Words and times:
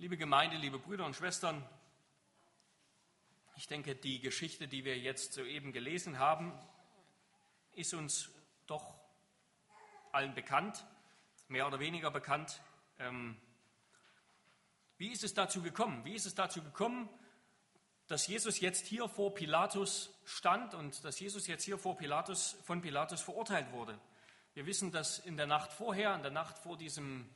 Liebe 0.00 0.16
Gemeinde, 0.16 0.56
liebe 0.56 0.78
Brüder 0.78 1.04
und 1.04 1.16
Schwestern, 1.16 1.68
ich 3.56 3.66
denke, 3.66 3.96
die 3.96 4.20
Geschichte, 4.20 4.68
die 4.68 4.84
wir 4.84 4.96
jetzt 4.96 5.32
soeben 5.32 5.72
gelesen 5.72 6.20
haben, 6.20 6.52
ist 7.72 7.94
uns 7.94 8.30
doch 8.68 8.94
allen 10.12 10.36
bekannt, 10.36 10.86
mehr 11.48 11.66
oder 11.66 11.80
weniger 11.80 12.12
bekannt. 12.12 12.60
Ähm, 13.00 13.36
wie 14.98 15.08
ist 15.08 15.24
es 15.24 15.34
dazu 15.34 15.62
gekommen? 15.62 16.04
Wie 16.04 16.14
ist 16.14 16.26
es 16.26 16.36
dazu 16.36 16.62
gekommen, 16.62 17.08
dass 18.06 18.28
Jesus 18.28 18.60
jetzt 18.60 18.86
hier 18.86 19.08
vor 19.08 19.34
Pilatus 19.34 20.14
stand 20.24 20.74
und 20.74 21.02
dass 21.04 21.18
Jesus 21.18 21.48
jetzt 21.48 21.64
hier 21.64 21.76
vor 21.76 21.96
Pilatus, 21.96 22.56
von 22.62 22.82
Pilatus 22.82 23.20
verurteilt 23.20 23.72
wurde? 23.72 23.98
Wir 24.54 24.64
wissen, 24.64 24.92
dass 24.92 25.18
in 25.18 25.36
der 25.36 25.48
Nacht 25.48 25.72
vorher, 25.72 26.14
in 26.14 26.22
der 26.22 26.30
Nacht 26.30 26.56
vor 26.56 26.78
diesem, 26.78 27.28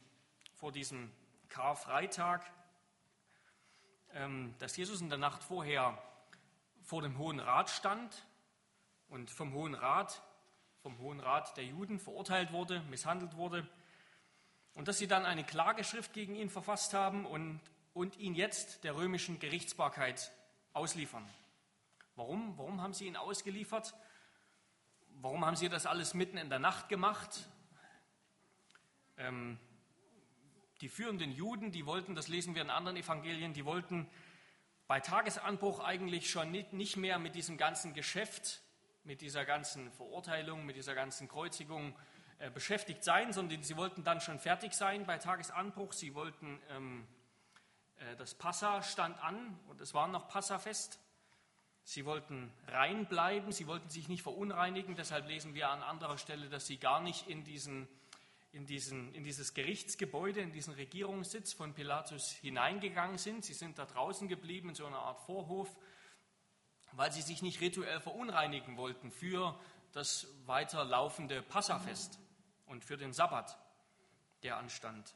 vor 0.55 0.71
diesem 0.71 1.11
Karfreitag, 1.53 2.51
ähm, 4.15 4.55
dass 4.59 4.75
Jesus 4.75 5.03
in 5.03 5.11
der 5.11 5.19
Nacht 5.19 5.45
vorher 5.45 5.99
vor 6.83 7.03
dem 7.03 7.19
Hohen 7.19 7.41
Rat 7.41 7.69
stand 7.69 8.27
und 9.11 9.31
vom 9.31 9.53
Hohen 9.53 9.75
Rat, 9.75 10.23
vom 10.83 10.99
Hohen 10.99 11.21
Rat 11.21 11.55
der 11.59 11.67
Juden 11.67 12.01
verurteilt 12.01 12.53
wurde, 12.53 12.81
misshandelt 12.89 13.37
wurde 13.37 13.69
und 14.73 14.89
dass 14.89 14.97
sie 14.97 15.07
dann 15.07 15.27
eine 15.27 15.45
Klageschrift 15.45 16.15
gegen 16.15 16.35
ihn 16.35 16.49
verfasst 16.49 16.95
haben 16.95 17.27
und, 17.27 17.61
und 17.93 18.17
ihn 18.17 18.35
jetzt 18.35 18.83
der 18.83 18.97
römischen 18.97 19.39
Gerichtsbarkeit 19.39 20.33
ausliefern. 20.73 21.29
Warum? 22.17 22.57
Warum 22.57 22.81
haben 22.81 22.95
sie 22.95 23.07
ihn 23.07 23.17
ausgeliefert? 23.17 23.95
Warum 25.21 25.45
haben 25.45 25.57
sie 25.57 25.69
das 25.69 25.85
alles 25.85 26.15
mitten 26.15 26.39
in 26.39 26.49
der 26.49 26.61
Nacht 26.61 26.89
gemacht? 26.89 27.47
Ähm, 29.19 29.59
die 30.83 30.89
führenden 30.89 31.31
Juden, 31.31 31.71
die 31.71 31.87
wollten, 31.87 32.17
das 32.17 32.27
lesen 32.27 32.57
wir 32.57 32.63
in 32.63 32.69
anderen 32.69 32.97
Evangelien, 32.97 33.55
die 33.55 33.65
wollten 33.65 34.11
bei 34.89 34.99
Tagesanbruch 34.99 35.79
eigentlich 35.79 36.29
schon 36.29 36.51
nicht 36.51 36.97
mehr 36.97 37.21
mit 37.21 37.37
diesem 37.37 37.57
ganzen 37.57 37.95
Geschäft, 37.95 38.63
mit 39.05 39.21
dieser 39.21 39.45
ganzen 39.45 39.93
Verurteilung, 39.93 40.67
mit 40.67 40.75
dieser 40.75 40.97
ganzen 40.97 41.29
Kreuzigung 41.29 41.97
äh, 42.41 42.51
beschäftigt 42.51 43.05
sein, 43.05 43.33
sondern 43.33 43.63
sie 43.63 43.77
wollten 43.77 44.03
dann 44.03 44.21
schon 44.21 44.41
fertig 44.41 44.75
sein 44.75 45.07
bei 45.07 45.19
Tagesanbruch. 45.19 45.93
Sie 45.93 46.15
wollten, 46.15 46.61
ähm, 46.71 47.07
äh, 48.01 48.17
das 48.17 48.35
Passa 48.35 48.83
stand 48.83 49.23
an 49.23 49.59
und 49.69 49.81
es 49.81 49.95
war 49.95 50.09
noch 50.09 50.29
Passafest. 50.29 50.99
Sie 51.85 52.05
wollten 52.05 52.53
rein 52.67 53.07
bleiben, 53.07 53.53
sie 53.53 53.69
wollten 53.69 53.89
sich 53.89 54.09
nicht 54.09 54.23
verunreinigen. 54.23 54.97
Deshalb 54.97 55.29
lesen 55.29 55.55
wir 55.55 55.69
an 55.69 55.83
anderer 55.83 56.19
Stelle, 56.19 56.49
dass 56.49 56.67
sie 56.67 56.79
gar 56.79 57.01
nicht 57.01 57.29
in 57.29 57.45
diesen 57.45 57.89
in, 58.53 58.67
diesen, 58.67 59.15
in 59.15 59.25
dieses 59.25 59.55
Gerichtsgebäude, 59.55 60.41
in 60.41 60.53
diesen 60.53 60.75
Regierungssitz 60.75 61.55
von 61.55 61.75
Pilatus 61.75 62.31
hineingegangen 62.31 63.19
sind. 63.19 63.45
Sie 63.45 63.55
sind 63.55 63.79
da 63.79 63.87
draußen 63.87 64.29
geblieben, 64.29 64.69
in 64.69 64.75
so 64.75 64.87
einer 64.87 64.99
Art 64.99 65.21
Vorhof, 65.21 65.75
weil 66.93 67.11
sie 67.11 67.23
sich 67.23 67.41
nicht 67.43 67.61
rituell 67.61 68.01
verunreinigen 68.01 68.77
wollten 68.77 69.11
für 69.11 69.59
das 69.93 70.27
weiterlaufende 70.45 71.43
Passafest 71.43 72.19
und 72.67 72.85
für 72.85 72.99
den 72.99 73.13
Sabbat, 73.13 73.59
der 74.43 74.59
anstand. 74.59 75.15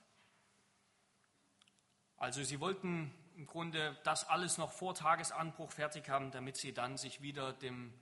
Also 2.16 2.42
sie 2.42 2.60
wollten 2.60 3.12
im 3.36 3.46
Grunde 3.46 3.98
das 4.04 4.26
alles 4.26 4.56
noch 4.56 4.72
vor 4.72 4.94
Tagesanbruch 4.94 5.70
fertig 5.70 6.08
haben, 6.08 6.30
damit 6.30 6.56
sie 6.56 6.72
dann 6.72 6.96
sich 6.96 7.20
wieder 7.20 7.52
dem, 7.52 7.92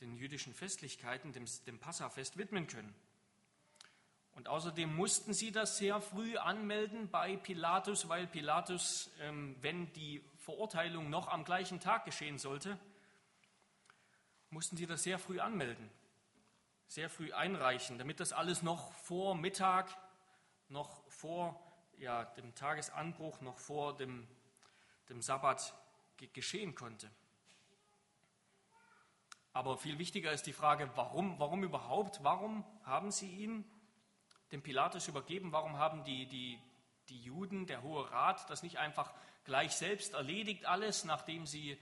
den 0.00 0.16
jüdischen 0.16 0.54
Festlichkeiten, 0.54 1.32
dem, 1.32 1.44
dem 1.66 1.78
Passafest 1.78 2.38
widmen 2.38 2.66
können. 2.66 2.94
Und 4.38 4.46
außerdem 4.46 4.94
mussten 4.94 5.34
sie 5.34 5.50
das 5.50 5.78
sehr 5.78 6.00
früh 6.00 6.36
anmelden 6.36 7.10
bei 7.10 7.36
Pilatus, 7.36 8.08
weil 8.08 8.28
Pilatus, 8.28 9.10
ähm, 9.18 9.56
wenn 9.62 9.92
die 9.94 10.22
Verurteilung 10.36 11.10
noch 11.10 11.26
am 11.26 11.42
gleichen 11.42 11.80
Tag 11.80 12.04
geschehen 12.04 12.38
sollte, 12.38 12.78
mussten 14.50 14.76
sie 14.76 14.86
das 14.86 15.02
sehr 15.02 15.18
früh 15.18 15.40
anmelden, 15.40 15.90
sehr 16.86 17.10
früh 17.10 17.32
einreichen, 17.32 17.98
damit 17.98 18.20
das 18.20 18.32
alles 18.32 18.62
noch 18.62 18.92
vor 18.92 19.34
Mittag, 19.34 19.88
noch 20.68 21.02
vor 21.08 21.60
ja, 21.96 22.24
dem 22.24 22.54
Tagesanbruch, 22.54 23.40
noch 23.40 23.58
vor 23.58 23.96
dem, 23.96 24.28
dem 25.08 25.20
Sabbat 25.20 25.74
geschehen 26.32 26.76
konnte. 26.76 27.10
Aber 29.52 29.78
viel 29.78 29.98
wichtiger 29.98 30.30
ist 30.30 30.46
die 30.46 30.52
Frage, 30.52 30.88
warum, 30.94 31.40
warum 31.40 31.64
überhaupt? 31.64 32.22
Warum 32.22 32.64
haben 32.84 33.10
sie 33.10 33.32
ihn 33.32 33.68
dem 34.52 34.62
Pilatus 34.62 35.08
übergeben? 35.08 35.52
Warum 35.52 35.78
haben 35.78 36.04
die, 36.04 36.26
die, 36.26 36.58
die 37.08 37.20
Juden, 37.20 37.66
der 37.66 37.82
Hohe 37.82 38.10
Rat, 38.10 38.48
das 38.50 38.62
nicht 38.62 38.78
einfach 38.78 39.12
gleich 39.44 39.72
selbst 39.72 40.14
erledigt, 40.14 40.66
alles, 40.66 41.04
nachdem 41.04 41.46
sie, 41.46 41.78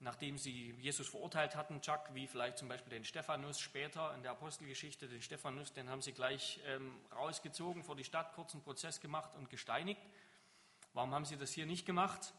nachdem 0.00 0.38
sie 0.38 0.72
Jesus 0.80 1.08
verurteilt 1.08 1.54
hatten, 1.56 1.80
Chuck, 1.80 2.00
wie 2.14 2.26
vielleicht 2.26 2.58
zum 2.58 2.68
Beispiel 2.68 2.90
den 2.90 3.04
Stephanus 3.04 3.60
später 3.60 4.14
in 4.14 4.22
der 4.22 4.32
Apostelgeschichte, 4.32 5.08
den 5.08 5.22
Stephanus, 5.22 5.72
den 5.72 5.90
haben 5.90 6.02
sie 6.02 6.12
gleich 6.12 6.60
ähm, 6.66 6.94
rausgezogen, 7.12 7.84
vor 7.84 7.96
die 7.96 8.04
Stadt, 8.04 8.32
kurzen 8.34 8.62
Prozess 8.62 9.00
gemacht 9.00 9.34
und 9.36 9.50
gesteinigt. 9.50 10.00
Warum 10.94 11.12
haben 11.14 11.24
sie 11.24 11.36
das 11.36 11.52
hier 11.52 11.66
nicht 11.66 11.86
gemacht? 11.86 12.32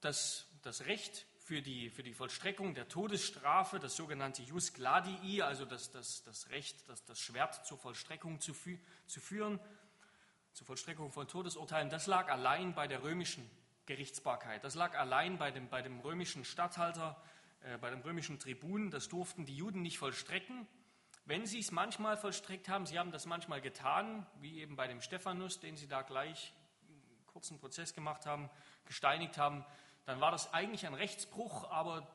Das, 0.00 0.46
das 0.62 0.86
Recht 0.86 1.26
für 1.50 1.62
die, 1.62 1.90
für 1.90 2.04
die 2.04 2.14
Vollstreckung 2.14 2.74
der 2.74 2.86
Todesstrafe, 2.86 3.80
das 3.80 3.96
sogenannte 3.96 4.40
Jus 4.40 4.72
Gladii, 4.72 5.42
also 5.42 5.64
das, 5.64 5.90
das, 5.90 6.22
das 6.22 6.48
Recht, 6.50 6.88
das, 6.88 7.04
das 7.06 7.18
Schwert 7.18 7.66
zur 7.66 7.76
Vollstreckung 7.76 8.38
zu, 8.38 8.54
fü 8.54 8.78
zu 9.08 9.18
führen, 9.18 9.58
zur 10.52 10.68
Vollstreckung 10.68 11.10
von 11.10 11.26
Todesurteilen, 11.26 11.90
das 11.90 12.06
lag 12.06 12.28
allein 12.28 12.72
bei 12.76 12.86
der 12.86 13.02
römischen 13.02 13.50
Gerichtsbarkeit. 13.86 14.62
Das 14.62 14.76
lag 14.76 14.96
allein 14.96 15.38
bei 15.38 15.50
dem, 15.50 15.68
bei 15.68 15.82
dem 15.82 15.98
römischen 15.98 16.44
Statthalter, 16.44 17.20
äh, 17.62 17.78
bei 17.78 17.90
dem 17.90 18.02
römischen 18.02 18.38
Tribun. 18.38 18.92
Das 18.92 19.08
durften 19.08 19.44
die 19.44 19.56
Juden 19.56 19.82
nicht 19.82 19.98
vollstrecken. 19.98 20.68
Wenn 21.24 21.46
sie 21.46 21.58
es 21.58 21.72
manchmal 21.72 22.16
vollstreckt 22.16 22.68
haben, 22.68 22.86
sie 22.86 22.96
haben 22.96 23.10
das 23.10 23.26
manchmal 23.26 23.60
getan, 23.60 24.24
wie 24.38 24.60
eben 24.60 24.76
bei 24.76 24.86
dem 24.86 25.00
Stephanus, 25.00 25.58
den 25.58 25.76
sie 25.76 25.88
da 25.88 26.02
gleich 26.02 26.54
einen 26.86 27.26
kurzen 27.26 27.58
Prozess 27.58 27.92
gemacht 27.92 28.24
haben, 28.24 28.48
gesteinigt 28.84 29.36
haben, 29.36 29.64
dann 30.04 30.20
war 30.20 30.30
das 30.30 30.52
eigentlich 30.52 30.86
ein 30.86 30.94
Rechtsbruch, 30.94 31.70
aber 31.70 32.06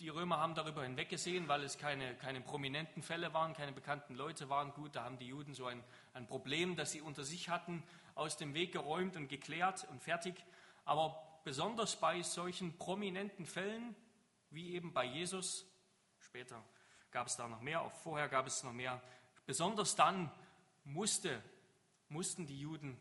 die 0.00 0.08
Römer 0.08 0.38
haben 0.38 0.54
darüber 0.54 0.82
hinweggesehen, 0.82 1.46
weil 1.48 1.62
es 1.62 1.76
keine, 1.76 2.14
keine 2.16 2.40
prominenten 2.40 3.02
Fälle 3.02 3.34
waren, 3.34 3.52
keine 3.52 3.72
bekannten 3.72 4.14
Leute 4.14 4.48
waren. 4.48 4.72
Gut, 4.72 4.96
da 4.96 5.04
haben 5.04 5.18
die 5.18 5.26
Juden 5.26 5.52
so 5.52 5.66
ein, 5.66 5.84
ein 6.14 6.26
Problem, 6.26 6.74
das 6.74 6.92
sie 6.92 7.02
unter 7.02 7.22
sich 7.22 7.50
hatten, 7.50 7.82
aus 8.14 8.38
dem 8.38 8.54
Weg 8.54 8.72
geräumt 8.72 9.16
und 9.16 9.28
geklärt 9.28 9.86
und 9.90 10.02
fertig. 10.02 10.42
Aber 10.86 11.22
besonders 11.44 11.96
bei 11.96 12.22
solchen 12.22 12.78
prominenten 12.78 13.44
Fällen, 13.44 13.94
wie 14.50 14.74
eben 14.74 14.94
bei 14.94 15.04
Jesus, 15.04 15.66
später 16.18 16.64
gab 17.10 17.26
es 17.26 17.36
da 17.36 17.46
noch 17.46 17.60
mehr, 17.60 17.82
auch 17.82 17.92
vorher 17.92 18.28
gab 18.28 18.46
es 18.46 18.62
noch 18.62 18.72
mehr, 18.72 19.02
besonders 19.44 19.96
dann 19.96 20.32
musste, 20.84 21.42
mussten 22.08 22.46
die 22.46 22.58
Juden 22.58 22.98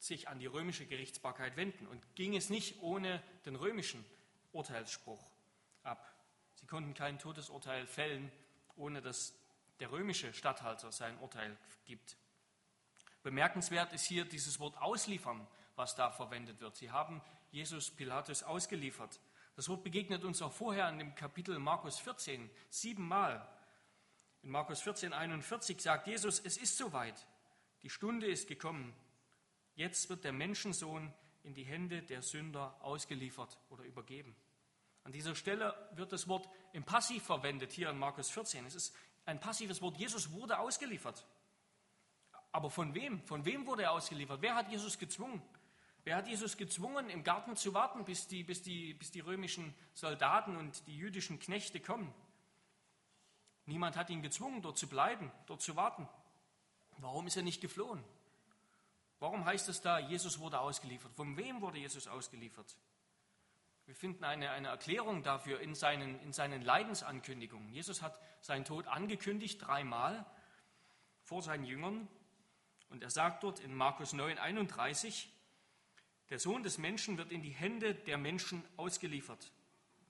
sich 0.00 0.28
an 0.28 0.38
die 0.38 0.46
römische 0.46 0.86
Gerichtsbarkeit 0.86 1.56
wenden 1.56 1.86
und 1.86 2.02
ging 2.16 2.34
es 2.34 2.50
nicht 2.50 2.82
ohne 2.82 3.22
den 3.44 3.54
römischen 3.54 4.04
Urteilsspruch 4.52 5.22
ab. 5.82 6.04
Sie 6.54 6.66
konnten 6.66 6.94
kein 6.94 7.18
Todesurteil 7.18 7.86
fällen, 7.86 8.32
ohne 8.76 9.02
dass 9.02 9.34
der 9.78 9.92
römische 9.92 10.32
Statthalter 10.32 10.90
sein 10.90 11.16
Urteil 11.18 11.56
gibt. 11.84 12.16
Bemerkenswert 13.22 13.92
ist 13.92 14.04
hier 14.04 14.24
dieses 14.24 14.58
Wort 14.58 14.78
ausliefern, 14.78 15.46
was 15.76 15.94
da 15.94 16.10
verwendet 16.10 16.60
wird. 16.60 16.76
Sie 16.76 16.90
haben 16.90 17.20
Jesus 17.50 17.90
Pilatus 17.90 18.42
ausgeliefert. 18.42 19.20
Das 19.56 19.68
Wort 19.68 19.84
begegnet 19.84 20.24
uns 20.24 20.40
auch 20.40 20.52
vorher 20.52 20.88
in 20.88 20.98
dem 20.98 21.14
Kapitel 21.14 21.58
Markus 21.58 21.98
14 21.98 22.48
siebenmal. 22.70 23.46
In 24.42 24.50
Markus 24.50 24.80
14, 24.80 25.12
41 25.12 25.80
sagt 25.80 26.06
Jesus, 26.06 26.40
es 26.40 26.56
ist 26.56 26.78
soweit, 26.78 27.26
die 27.82 27.90
Stunde 27.90 28.26
ist 28.26 28.48
gekommen, 28.48 28.94
Jetzt 29.80 30.10
wird 30.10 30.24
der 30.24 30.34
Menschensohn 30.34 31.10
in 31.42 31.54
die 31.54 31.64
Hände 31.64 32.02
der 32.02 32.20
Sünder 32.20 32.76
ausgeliefert 32.82 33.58
oder 33.70 33.82
übergeben. 33.84 34.36
An 35.04 35.12
dieser 35.12 35.34
Stelle 35.34 35.74
wird 35.94 36.12
das 36.12 36.28
Wort 36.28 36.50
im 36.74 36.84
Passiv 36.84 37.22
verwendet, 37.22 37.72
hier 37.72 37.88
in 37.88 37.98
Markus 37.98 38.28
14. 38.28 38.66
Es 38.66 38.74
ist 38.74 38.94
ein 39.24 39.40
passives 39.40 39.80
Wort. 39.80 39.96
Jesus 39.96 40.32
wurde 40.32 40.58
ausgeliefert. 40.58 41.26
Aber 42.52 42.68
von 42.68 42.94
wem? 42.94 43.22
Von 43.22 43.46
wem 43.46 43.66
wurde 43.66 43.84
er 43.84 43.92
ausgeliefert? 43.92 44.42
Wer 44.42 44.54
hat 44.54 44.68
Jesus 44.70 44.98
gezwungen? 44.98 45.40
Wer 46.04 46.16
hat 46.16 46.28
Jesus 46.28 46.58
gezwungen, 46.58 47.08
im 47.08 47.24
Garten 47.24 47.56
zu 47.56 47.72
warten, 47.72 48.04
bis 48.04 48.28
die, 48.28 48.44
bis 48.44 48.60
die, 48.60 48.92
bis 48.92 49.12
die 49.12 49.20
römischen 49.20 49.74
Soldaten 49.94 50.58
und 50.58 50.86
die 50.88 50.98
jüdischen 50.98 51.38
Knechte 51.38 51.80
kommen? 51.80 52.12
Niemand 53.64 53.96
hat 53.96 54.10
ihn 54.10 54.20
gezwungen, 54.20 54.60
dort 54.60 54.76
zu 54.76 54.90
bleiben, 54.90 55.32
dort 55.46 55.62
zu 55.62 55.74
warten. 55.74 56.06
Warum 56.98 57.26
ist 57.26 57.38
er 57.38 57.42
nicht 57.42 57.62
geflohen? 57.62 58.04
Warum 59.20 59.44
heißt 59.44 59.68
es 59.68 59.80
da, 59.82 59.98
Jesus 59.98 60.40
wurde 60.40 60.58
ausgeliefert? 60.58 61.14
Von 61.14 61.36
wem 61.36 61.60
wurde 61.60 61.78
Jesus 61.78 62.08
ausgeliefert? 62.08 62.76
Wir 63.84 63.94
finden 63.94 64.24
eine, 64.24 64.50
eine 64.50 64.68
Erklärung 64.68 65.22
dafür 65.22 65.60
in 65.60 65.74
seinen, 65.74 66.18
in 66.20 66.32
seinen 66.32 66.62
Leidensankündigungen. 66.62 67.72
Jesus 67.72 68.02
hat 68.02 68.18
seinen 68.40 68.64
Tod 68.64 68.86
angekündigt 68.86 69.60
dreimal 69.64 70.24
vor 71.22 71.42
seinen 71.42 71.64
Jüngern 71.64 72.08
Und 72.88 73.02
er 73.02 73.10
sagt 73.10 73.44
dort 73.44 73.60
in 73.60 73.74
Markus 73.74 74.12
9, 74.12 74.38
31, 74.38 75.30
der 76.28 76.38
Sohn 76.38 76.62
des 76.62 76.78
Menschen 76.78 77.18
wird 77.18 77.30
in 77.30 77.42
die 77.42 77.50
Hände 77.50 77.94
der 77.94 78.18
Menschen 78.18 78.64
ausgeliefert. 78.76 79.52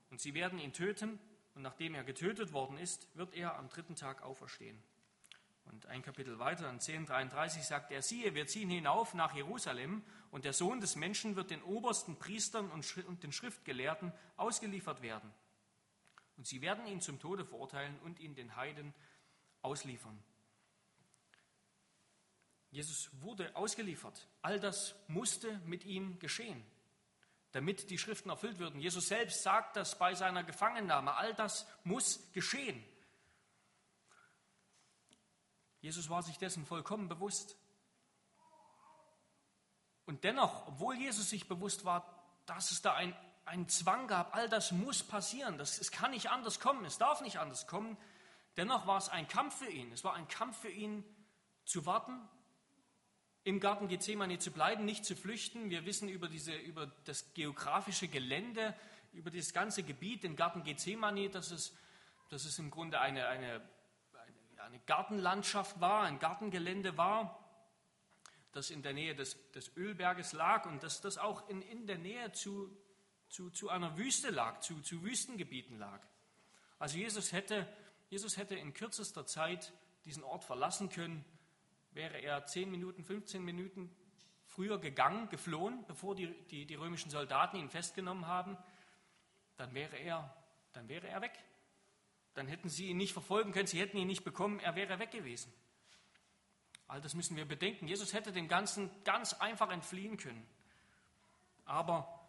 Und 0.09 0.19
sie 0.21 0.33
werden 0.33 0.59
ihn 0.59 0.73
töten. 0.73 1.19
Und 1.53 1.63
nachdem 1.63 1.95
er 1.95 2.03
getötet 2.03 2.53
worden 2.53 2.77
ist, 2.77 3.07
wird 3.15 3.33
er 3.35 3.57
am 3.57 3.67
dritten 3.67 3.95
Tag 3.95 4.21
auferstehen. 4.21 4.81
Und 5.71 5.85
ein 5.85 6.01
Kapitel 6.01 6.37
weiter, 6.37 6.69
in 6.69 6.79
10,33 6.79 7.63
sagt 7.63 7.91
er, 7.91 8.01
siehe, 8.01 8.35
wir 8.35 8.45
ziehen 8.45 8.69
hinauf 8.69 9.13
nach 9.13 9.33
Jerusalem 9.33 10.03
und 10.29 10.43
der 10.43 10.53
Sohn 10.53 10.81
des 10.81 10.97
Menschen 10.97 11.35
wird 11.37 11.49
den 11.49 11.63
obersten 11.63 12.17
Priestern 12.17 12.69
und 12.69 13.23
den 13.23 13.31
Schriftgelehrten 13.31 14.11
ausgeliefert 14.35 15.01
werden. 15.01 15.31
Und 16.37 16.45
sie 16.45 16.61
werden 16.61 16.85
ihn 16.87 16.99
zum 16.99 17.19
Tode 17.19 17.45
verurteilen 17.45 17.97
und 17.99 18.19
ihn 18.19 18.35
den 18.35 18.55
Heiden 18.55 18.93
ausliefern. 19.61 20.21
Jesus 22.71 23.09
wurde 23.21 23.55
ausgeliefert. 23.55 24.27
All 24.41 24.59
das 24.59 24.95
musste 25.07 25.59
mit 25.65 25.85
ihm 25.85 26.19
geschehen, 26.19 26.63
damit 27.51 27.89
die 27.89 27.97
Schriften 27.97 28.29
erfüllt 28.29 28.59
würden. 28.59 28.79
Jesus 28.79 29.07
selbst 29.07 29.43
sagt 29.43 29.75
das 29.75 29.97
bei 29.97 30.15
seiner 30.15 30.43
Gefangennahme. 30.43 31.15
All 31.15 31.33
das 31.33 31.67
muss 31.83 32.31
geschehen. 32.31 32.81
Jesus 35.81 36.09
war 36.09 36.21
sich 36.21 36.37
dessen 36.37 36.65
vollkommen 36.65 37.09
bewusst. 37.09 37.57
Und 40.05 40.23
dennoch, 40.23 40.67
obwohl 40.67 40.95
Jesus 40.95 41.29
sich 41.29 41.47
bewusst 41.47 41.85
war, 41.85 42.05
dass 42.45 42.71
es 42.71 42.81
da 42.81 42.93
ein, 42.93 43.15
einen 43.45 43.67
Zwang 43.67 44.07
gab, 44.07 44.35
all 44.35 44.47
das 44.49 44.71
muss 44.71 45.03
passieren, 45.03 45.57
das, 45.57 45.79
es 45.79 45.91
kann 45.91 46.11
nicht 46.11 46.29
anders 46.29 46.59
kommen, 46.59 46.85
es 46.85 46.97
darf 46.97 47.21
nicht 47.21 47.37
anders 47.37 47.67
kommen, 47.67 47.97
dennoch 48.57 48.87
war 48.87 48.97
es 48.97 49.09
ein 49.09 49.27
Kampf 49.27 49.57
für 49.57 49.69
ihn. 49.69 49.91
Es 49.91 50.03
war 50.03 50.13
ein 50.13 50.27
Kampf 50.27 50.59
für 50.59 50.69
ihn 50.69 51.03
zu 51.65 51.85
warten, 51.85 52.19
im 53.43 53.59
Garten 53.59 53.87
Gethsemane 53.87 54.37
zu 54.37 54.51
bleiben, 54.51 54.85
nicht 54.85 55.03
zu 55.03 55.15
flüchten. 55.15 55.69
Wir 55.71 55.85
wissen 55.85 56.09
über, 56.09 56.27
diese, 56.27 56.53
über 56.53 56.87
das 57.05 57.33
geografische 57.33 58.07
Gelände, 58.07 58.75
über 59.13 59.31
das 59.31 59.51
ganze 59.51 59.81
Gebiet, 59.81 60.23
den 60.23 60.35
Garten 60.35 60.63
Gethsemane, 60.63 61.29
dass 61.29 61.49
es, 61.49 61.75
dass 62.29 62.45
es 62.45 62.59
im 62.59 62.69
Grunde 62.69 62.99
eine, 62.99 63.27
eine 63.27 63.67
eine 64.71 64.79
Gartenlandschaft 64.85 65.81
war, 65.81 66.03
ein 66.03 66.17
Gartengelände 66.17 66.97
war, 66.97 67.37
das 68.53 68.69
in 68.69 68.81
der 68.81 68.93
Nähe 68.93 69.13
des, 69.13 69.51
des 69.51 69.75
Ölberges 69.75 70.31
lag 70.31 70.65
und 70.65 70.81
dass 70.81 71.01
das 71.01 71.17
auch 71.17 71.49
in, 71.49 71.61
in 71.61 71.87
der 71.87 71.97
Nähe 71.97 72.31
zu, 72.31 72.69
zu, 73.27 73.49
zu 73.49 73.69
einer 73.69 73.97
Wüste 73.97 74.29
lag, 74.29 74.61
zu, 74.61 74.79
zu 74.81 75.03
Wüstengebieten 75.03 75.77
lag. 75.77 76.01
Also 76.79 76.97
Jesus 76.97 77.33
hätte, 77.33 77.67
Jesus 78.09 78.37
hätte 78.37 78.55
in 78.55 78.73
kürzester 78.73 79.25
Zeit 79.25 79.73
diesen 80.05 80.23
Ort 80.23 80.45
verlassen 80.45 80.87
können, 80.87 81.25
wäre 81.91 82.19
er 82.19 82.45
10 82.45 82.71
Minuten, 82.71 83.03
15 83.03 83.43
Minuten 83.43 83.93
früher 84.45 84.79
gegangen, 84.79 85.27
geflohen, 85.27 85.83
bevor 85.85 86.15
die, 86.15 86.27
die, 86.45 86.65
die 86.65 86.75
römischen 86.75 87.11
Soldaten 87.11 87.57
ihn 87.57 87.69
festgenommen 87.69 88.25
haben, 88.25 88.57
dann 89.57 89.73
wäre 89.73 89.97
er, 89.97 90.33
dann 90.71 90.87
wäre 90.87 91.09
er 91.09 91.19
weg. 91.19 91.33
Dann 92.33 92.47
hätten 92.47 92.69
sie 92.69 92.87
ihn 92.87 92.97
nicht 92.97 93.13
verfolgen 93.13 93.51
können, 93.51 93.67
sie 93.67 93.79
hätten 93.79 93.97
ihn 93.97 94.07
nicht 94.07 94.23
bekommen, 94.23 94.59
er 94.59 94.75
wäre 94.75 94.99
weg 94.99 95.11
gewesen. 95.11 95.51
All 96.87 97.01
das 97.01 97.13
müssen 97.13 97.37
wir 97.37 97.45
bedenken. 97.45 97.87
Jesus 97.87 98.13
hätte 98.13 98.33
dem 98.33 98.47
Ganzen 98.47 98.89
ganz 99.05 99.33
einfach 99.33 99.71
entfliehen 99.71 100.17
können. 100.17 100.45
Aber 101.65 102.21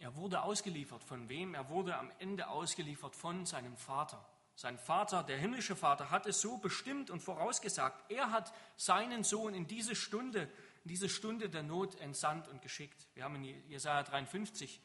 er 0.00 0.16
wurde 0.16 0.42
ausgeliefert. 0.42 1.04
Von 1.04 1.28
wem? 1.28 1.54
Er 1.54 1.68
wurde 1.68 1.96
am 1.96 2.10
Ende 2.18 2.48
ausgeliefert 2.48 3.14
von 3.14 3.46
seinem 3.46 3.76
Vater. 3.76 4.28
Sein 4.56 4.76
Vater, 4.76 5.22
der 5.22 5.38
himmlische 5.38 5.76
Vater, 5.76 6.10
hat 6.10 6.26
es 6.26 6.40
so 6.40 6.56
bestimmt 6.58 7.10
und 7.10 7.20
vorausgesagt. 7.20 8.10
Er 8.10 8.32
hat 8.32 8.52
seinen 8.76 9.22
Sohn 9.22 9.54
in 9.54 9.68
diese 9.68 9.94
Stunde, 9.94 10.42
in 10.82 10.88
diese 10.88 11.08
Stunde 11.08 11.48
der 11.48 11.62
Not 11.62 11.94
entsandt 12.00 12.48
und 12.48 12.60
geschickt. 12.60 13.06
Wir 13.14 13.22
haben 13.22 13.36
in 13.36 13.44
Jesaja 13.68 14.02
53 14.02 14.80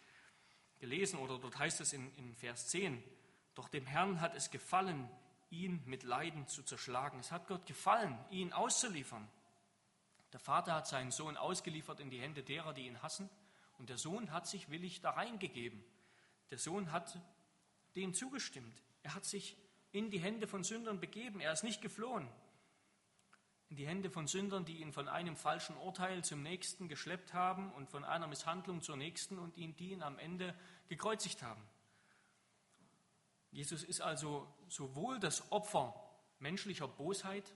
gelesen, 0.80 1.18
oder 1.18 1.40
dort 1.40 1.58
heißt 1.58 1.82
es 1.82 1.94
in, 1.94 2.14
in 2.18 2.36
Vers 2.36 2.68
10, 2.68 3.04
doch 3.58 3.70
dem 3.70 3.88
Herrn 3.88 4.22
hat 4.22 4.36
es 4.36 4.52
gefallen, 4.52 5.10
ihn 5.50 5.82
mit 5.88 6.04
Leiden 6.04 6.48
zu 6.48 6.62
zerschlagen. 6.62 7.20
Es 7.20 7.32
hat 7.32 7.48
Gott 7.48 7.66
gefallen, 7.66 8.16
ihn 8.30 8.54
auszuliefern. 8.54 9.28
Der 10.32 10.40
Vater 10.40 10.76
hat 10.76 10.86
seinen 10.86 11.10
Sohn 11.10 11.38
ausgeliefert 11.38 12.00
in 12.00 12.12
die 12.12 12.22
Hände 12.22 12.44
derer, 12.44 12.74
die 12.74 12.86
ihn 12.86 13.02
hassen, 13.02 13.28
und 13.80 13.90
der 13.90 13.98
Sohn 13.98 14.32
hat 14.32 14.46
sich 14.46 14.70
willig 14.70 15.02
da 15.02 15.10
reingegeben. 15.10 15.84
Der 16.52 16.60
Sohn 16.60 16.92
hat 16.92 17.20
dem 17.96 18.14
zugestimmt. 18.14 18.84
Er 19.02 19.16
hat 19.16 19.26
sich 19.26 19.58
in 19.92 20.12
die 20.12 20.20
Hände 20.20 20.48
von 20.48 20.64
Sündern 20.64 21.00
begeben. 21.00 21.40
Er 21.40 21.52
ist 21.52 21.64
nicht 21.64 21.82
geflohen. 21.82 22.30
In 23.70 23.76
die 23.76 23.88
Hände 23.88 24.12
von 24.12 24.28
Sündern, 24.28 24.66
die 24.66 24.82
ihn 24.82 24.94
von 24.94 25.08
einem 25.08 25.36
falschen 25.36 25.78
Urteil 25.78 26.24
zum 26.24 26.44
nächsten 26.44 26.90
geschleppt 26.90 27.34
haben 27.34 27.72
und 27.74 27.90
von 27.90 28.04
einer 28.04 28.28
Misshandlung 28.28 28.84
zur 28.84 28.98
nächsten 28.98 29.40
und 29.40 29.58
ihn, 29.58 29.76
die 29.76 29.94
ihn 29.94 30.04
am 30.04 30.20
Ende 30.20 30.54
gekreuzigt 30.90 31.42
haben. 31.42 31.68
Jesus 33.58 33.82
ist 33.82 34.02
also 34.02 34.48
sowohl 34.68 35.20
das 35.20 35.52
Opfer 35.52 36.00
menschlicher 36.38 36.88
Bosheit, 36.88 37.56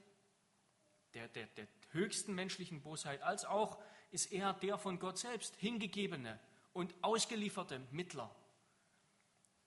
der, 1.13 1.27
der, 1.27 1.45
der 1.45 1.67
höchsten 1.91 2.33
menschlichen 2.33 2.81
Bosheit, 2.81 3.21
als 3.21 3.45
auch 3.45 3.77
ist 4.09 4.31
er 4.31 4.53
der 4.53 4.79
von 4.79 4.97
Gott 4.97 5.19
selbst 5.19 5.55
hingegebene 5.57 6.39
und 6.73 6.95
ausgelieferte 7.03 7.79
Mittler, 7.91 8.35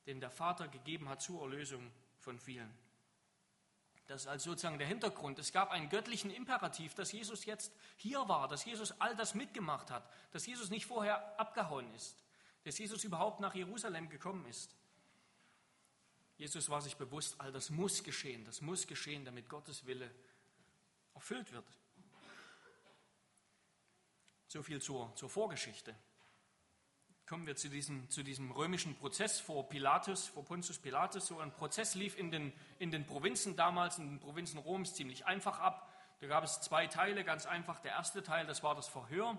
den 0.06 0.18
der 0.18 0.32
Vater 0.32 0.66
gegeben 0.66 1.08
hat 1.08 1.22
zur 1.22 1.40
Erlösung 1.42 1.88
von 2.18 2.40
vielen. 2.40 2.76
Das 4.08 4.22
ist 4.22 4.26
also 4.26 4.50
sozusagen 4.50 4.78
der 4.78 4.88
Hintergrund. 4.88 5.38
Es 5.38 5.52
gab 5.52 5.70
einen 5.70 5.88
göttlichen 5.88 6.32
Imperativ, 6.32 6.96
dass 6.96 7.12
Jesus 7.12 7.44
jetzt 7.44 7.72
hier 7.94 8.28
war, 8.28 8.48
dass 8.48 8.64
Jesus 8.64 9.00
all 9.00 9.14
das 9.14 9.36
mitgemacht 9.36 9.92
hat, 9.92 10.10
dass 10.32 10.46
Jesus 10.46 10.68
nicht 10.70 10.86
vorher 10.86 11.38
abgehauen 11.38 11.94
ist, 11.94 12.24
dass 12.64 12.76
Jesus 12.76 13.04
überhaupt 13.04 13.38
nach 13.38 13.54
Jerusalem 13.54 14.08
gekommen 14.08 14.46
ist. 14.46 14.74
Jesus 16.36 16.68
war 16.68 16.80
sich 16.80 16.96
bewusst, 16.96 17.40
all 17.40 17.52
das 17.52 17.70
muss 17.70 18.02
geschehen, 18.02 18.44
das 18.44 18.60
muss 18.60 18.86
geschehen, 18.86 19.24
damit 19.24 19.48
Gottes 19.48 19.86
Wille 19.86 20.10
erfüllt 21.14 21.52
wird. 21.52 21.66
So 24.48 24.62
viel 24.62 24.80
zur, 24.80 25.14
zur 25.16 25.30
Vorgeschichte. 25.30 25.94
Kommen 27.26 27.46
wir 27.46 27.56
zu 27.56 27.70
diesem, 27.70 28.10
zu 28.10 28.22
diesem 28.22 28.50
römischen 28.50 28.94
Prozess 28.96 29.40
vor 29.40 29.68
Pilatus, 29.68 30.26
vor 30.26 30.44
Pontius 30.44 30.78
Pilatus. 30.78 31.26
So 31.26 31.38
ein 31.40 31.52
Prozess 31.52 31.94
lief 31.94 32.18
in 32.18 32.30
den, 32.30 32.52
in 32.78 32.90
den 32.90 33.06
Provinzen 33.06 33.56
damals, 33.56 33.98
in 33.98 34.10
den 34.10 34.20
Provinzen 34.20 34.58
Roms 34.58 34.94
ziemlich 34.94 35.24
einfach 35.24 35.58
ab. 35.58 35.90
Da 36.20 36.26
gab 36.26 36.44
es 36.44 36.60
zwei 36.60 36.86
Teile, 36.86 37.24
ganz 37.24 37.46
einfach. 37.46 37.80
Der 37.80 37.92
erste 37.92 38.22
Teil, 38.22 38.46
das 38.46 38.62
war 38.62 38.74
das 38.74 38.88
Verhör. 38.88 39.38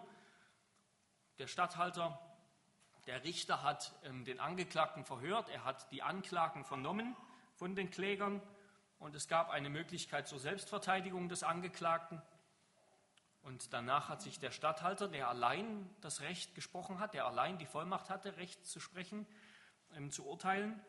Der 1.38 1.48
Statthalter 1.48 2.19
der 3.07 3.24
Richter 3.24 3.63
hat 3.63 3.93
ähm, 4.03 4.25
den 4.25 4.39
Angeklagten 4.39 5.05
verhört, 5.05 5.50
er 5.50 5.63
hat 5.63 5.91
die 5.91 6.01
Anklagen 6.01 6.65
vernommen 6.65 7.15
von 7.53 7.75
den 7.75 7.91
Klägern 7.91 8.41
und 9.00 9.15
es 9.15 9.27
gab 9.27 9.50
eine 9.50 9.69
Möglichkeit 9.69 10.27
zur 10.27 10.39
Selbstverteidigung 10.39 11.29
des 11.29 11.43
Angeklagten. 11.43 12.21
Und 13.43 13.74
danach 13.74 14.09
hat 14.09 14.24
sich 14.24 14.39
der 14.39 14.50
Statthalter, 14.50 15.07
der 15.07 15.29
allein 15.29 15.88
das 16.01 16.21
Recht 16.21 16.55
gesprochen 16.55 17.00
hat, 17.00 17.13
der 17.13 17.27
allein 17.27 17.59
die 17.59 17.67
Vollmacht 17.67 18.09
hatte, 18.09 18.38
Recht 18.38 18.65
zu 18.65 18.79
sprechen, 18.79 19.27
ähm, 19.95 20.09
zu 20.12 20.25
urteilen, 20.25 20.81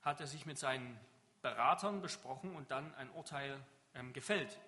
hat 0.00 0.20
er 0.20 0.26
sich 0.26 0.46
mit 0.46 0.58
seinen 0.58 0.98
Beratern 1.42 2.00
besprochen 2.00 2.54
und 2.56 2.70
dann 2.70 2.94
ein 2.94 3.10
Urteil 3.10 3.60
ähm, 3.94 4.12
gefällt. 4.14 4.58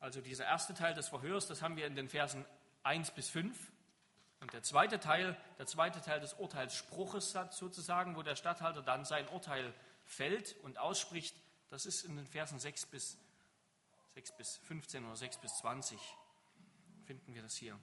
Also 0.00 0.20
dieser 0.20 0.44
erste 0.44 0.74
Teil 0.74 0.94
des 0.94 1.08
Verhörs, 1.08 1.46
das 1.46 1.62
haben 1.62 1.76
wir 1.76 1.86
in 1.86 1.94
den 1.94 2.08
Versen 2.08 2.44
1 2.82 3.12
bis 3.12 3.30
5. 3.30 3.72
Und 4.40 4.52
der 4.52 4.62
zweite 4.62 5.00
Teil, 5.00 5.36
der 5.58 5.66
zweite 5.66 6.00
Teil 6.00 6.20
des 6.20 6.34
Urteilsspruches 6.34 7.32
sozusagen, 7.50 8.16
wo 8.16 8.22
der 8.22 8.36
Statthalter 8.36 8.82
dann 8.82 9.04
sein 9.04 9.28
Urteil 9.28 9.72
fällt 10.04 10.56
und 10.62 10.78
ausspricht, 10.78 11.36
das 11.70 11.86
ist 11.86 12.04
in 12.04 12.16
den 12.16 12.26
Versen 12.26 12.58
6 12.58 12.86
bis, 12.86 13.18
6 14.14 14.36
bis 14.36 14.56
15 14.58 15.04
oder 15.04 15.16
6 15.16 15.38
bis 15.38 15.58
20, 15.58 15.98
finden 17.04 17.34
wir 17.34 17.42
das 17.42 17.56
hier. 17.56 17.78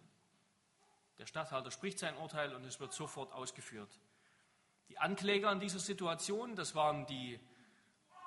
Der 1.18 1.26
Statthalter 1.26 1.72
spricht 1.72 2.00
sein 2.00 2.18
Urteil 2.18 2.54
und 2.54 2.64
es 2.66 2.80
wird 2.80 2.94
sofort 2.94 3.32
ausgeführt. 3.34 4.00
Die 4.90 4.98
Ankläger 4.98 5.52
in 5.52 5.60
dieser 5.60 5.80
Situation, 5.80 6.56
das 6.56 6.76
waren 6.76 7.06
die, 7.06 7.40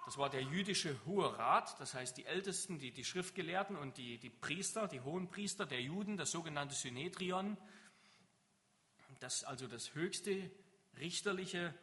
das 0.05 0.19
war 0.19 0.31
der 0.31 0.43
jüdische 0.43 0.99
Hohe 1.05 1.37
Rat, 1.39 1.79
das 1.81 1.95
heißt 1.95 2.17
die 2.17 2.27
Ältesten, 2.27 2.79
die, 2.79 2.93
die 2.93 3.05
Schriftgelehrten 3.05 3.77
und 3.77 3.99
die, 3.99 4.19
die 4.19 4.31
Priester, 4.31 4.89
die 4.89 5.01
hohen 5.01 5.29
Priester 5.29 5.67
der 5.67 5.83
Juden, 5.83 6.17
das 6.17 6.31
sogenannte 6.31 6.75
Synedrion, 6.75 7.57
das 9.21 9.45
also 9.45 9.67
das 9.67 9.95
höchste 9.95 10.51
richterliche, 10.99 11.75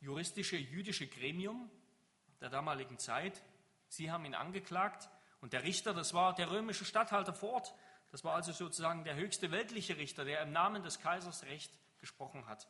juristische, 0.00 0.56
jüdische 0.56 1.06
Gremium 1.06 1.70
der 2.40 2.50
damaligen 2.50 2.98
Zeit. 2.98 3.42
Sie 3.88 4.10
haben 4.10 4.24
ihn 4.24 4.34
angeklagt 4.34 5.08
und 5.40 5.52
der 5.52 5.64
Richter, 5.64 5.94
das 5.94 6.14
war 6.14 6.34
der 6.34 6.50
römische 6.50 6.84
Statthalter 6.84 7.34
vor 7.34 7.50
Ort. 7.50 7.74
Das 8.10 8.24
war 8.24 8.34
also 8.34 8.52
sozusagen 8.52 9.04
der 9.04 9.16
höchste 9.16 9.50
weltliche 9.50 9.96
Richter, 9.96 10.24
der 10.24 10.42
im 10.42 10.52
Namen 10.52 10.82
des 10.82 10.98
Kaisers 11.00 11.44
Recht 11.44 11.72
gesprochen 11.98 12.46
hat. 12.46 12.68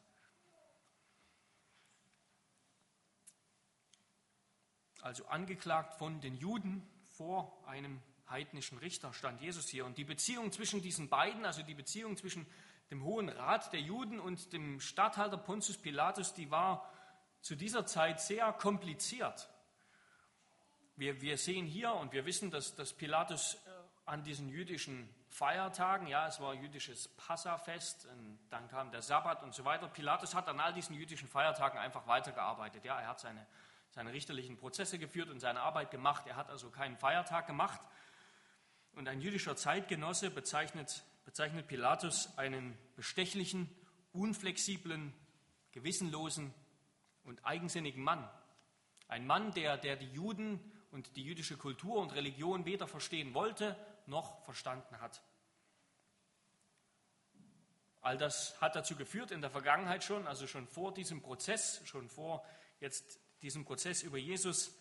Also 5.01 5.27
angeklagt 5.27 5.95
von 5.95 6.21
den 6.21 6.37
Juden 6.37 6.89
vor 7.17 7.61
einem 7.67 8.01
heidnischen 8.31 8.79
Richter 8.79 9.13
stand 9.13 9.41
Jesus 9.41 9.69
hier. 9.69 9.85
Und 9.85 9.99
die 9.99 10.05
Beziehung 10.05 10.53
zwischen 10.53 10.81
diesen 10.81 11.09
beiden, 11.09 11.45
also 11.45 11.63
die 11.63 11.75
Beziehung 11.75 12.17
zwischen 12.17 12.47
dem 12.93 13.05
Hohen 13.05 13.31
Rat 13.31 13.73
der 13.73 13.81
Juden 13.81 14.21
und 14.21 14.53
dem 14.53 14.79
Statthalter 14.79 15.39
Pontius 15.39 15.79
Pilatus, 15.79 16.35
die 16.35 16.51
war 16.51 16.87
zu 17.41 17.57
dieser 17.57 17.87
Zeit 17.87 18.21
sehr 18.21 18.53
kompliziert. 18.53 19.49
Wir, 20.97 21.23
wir 21.23 21.39
sehen 21.39 21.65
hier 21.65 21.95
und 21.95 22.13
wir 22.13 22.27
wissen, 22.27 22.51
dass, 22.51 22.75
dass 22.75 22.93
Pilatus 22.93 23.55
äh, 23.55 23.71
an 24.05 24.23
diesen 24.25 24.51
jüdischen 24.51 25.09
Feiertagen, 25.31 26.07
ja, 26.07 26.27
es 26.27 26.39
war 26.39 26.53
jüdisches 26.53 27.09
Passafest, 27.09 28.07
dann 28.51 28.69
kam 28.69 28.91
der 28.91 29.01
Sabbat 29.01 29.43
und 29.43 29.55
so 29.55 29.65
weiter. 29.65 29.89
Pilatus 29.89 30.35
hat 30.35 30.47
an 30.49 30.61
all 30.61 30.75
diesen 30.75 30.95
jüdischen 30.95 31.27
Feiertagen 31.27 31.79
einfach 31.79 32.07
weitergearbeitet. 32.07 32.85
Ja, 32.85 33.01
er 33.01 33.09
hat 33.09 33.21
seine, 33.21 33.47
seine 33.93 34.13
richterlichen 34.13 34.59
Prozesse 34.59 34.99
geführt 34.99 35.31
und 35.31 35.41
seine 35.41 35.63
Arbeit 35.63 35.91
gemacht. 35.91 36.27
Er 36.27 36.37
hat 36.37 36.51
also 36.51 36.69
keinen 36.69 36.99
Feiertag 36.99 37.47
gemacht. 37.47 37.81
Und 38.95 39.09
ein 39.09 39.23
jüdischer 39.23 39.57
Zeitgenosse 39.57 40.31
bezeichnet, 40.31 41.03
bezeichnet 41.25 41.69
Pilatus 41.69 42.37
einen 42.37 42.77
bestechlichen, 42.97 43.69
unflexiblen, 44.13 45.13
gewissenlosen 45.73 46.53
und 47.25 47.45
eigensinnigen 47.45 48.03
Mann. 48.03 48.29
Ein 49.09 49.27
Mann, 49.27 49.53
der, 49.53 49.77
der 49.77 49.97
die 49.97 50.11
Juden 50.11 50.61
und 50.91 51.17
die 51.17 51.25
jüdische 51.25 51.57
Kultur 51.57 52.01
und 52.01 52.15
Religion 52.15 52.65
weder 52.65 52.87
verstehen 52.87 53.35
wollte 53.35 53.77
noch 54.07 54.45
verstanden 54.45 55.01
hat. 55.01 55.23
All 58.01 58.19
das 58.19 58.61
hat 58.61 58.75
dazu 58.75 58.97
geführt 58.97 59.31
in 59.31 59.41
der 59.41 59.51
Vergangenheit 59.51 60.03
schon, 60.03 60.27
also 60.27 60.47
schon 60.47 60.67
vor 60.67 60.93
diesem 60.93 61.23
Prozess, 61.23 61.81
schon 61.85 62.09
vor 62.09 62.45
jetzt 62.81 63.21
diesem 63.43 63.65
Prozess 63.65 64.03
über 64.03 64.19
Jesus, 64.19 64.77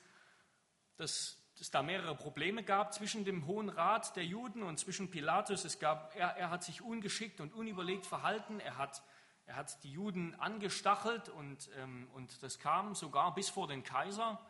dass 0.98 1.40
es 1.61 1.69
da 1.69 1.83
mehrere 1.83 2.15
Probleme 2.15 2.63
gab 2.63 2.91
zwischen 2.91 3.23
dem 3.23 3.45
Hohen 3.45 3.69
Rat 3.69 4.15
der 4.15 4.25
Juden 4.25 4.63
und 4.63 4.79
zwischen 4.79 5.11
Pilatus. 5.11 5.63
Es 5.63 5.77
gab, 5.77 6.15
er, 6.15 6.29
er 6.35 6.49
hat 6.49 6.63
sich 6.63 6.81
ungeschickt 6.81 7.39
und 7.39 7.53
unüberlegt 7.53 8.07
verhalten. 8.07 8.59
Er 8.59 8.77
hat, 8.77 9.03
er 9.45 9.57
hat 9.57 9.83
die 9.83 9.91
Juden 9.91 10.33
angestachelt 10.35 11.29
und, 11.29 11.69
ähm, 11.77 12.07
und 12.15 12.41
das 12.41 12.57
kam 12.57 12.95
sogar 12.95 13.35
bis 13.35 13.49
vor 13.49 13.67
den 13.67 13.83
Kaiser. 13.83 14.43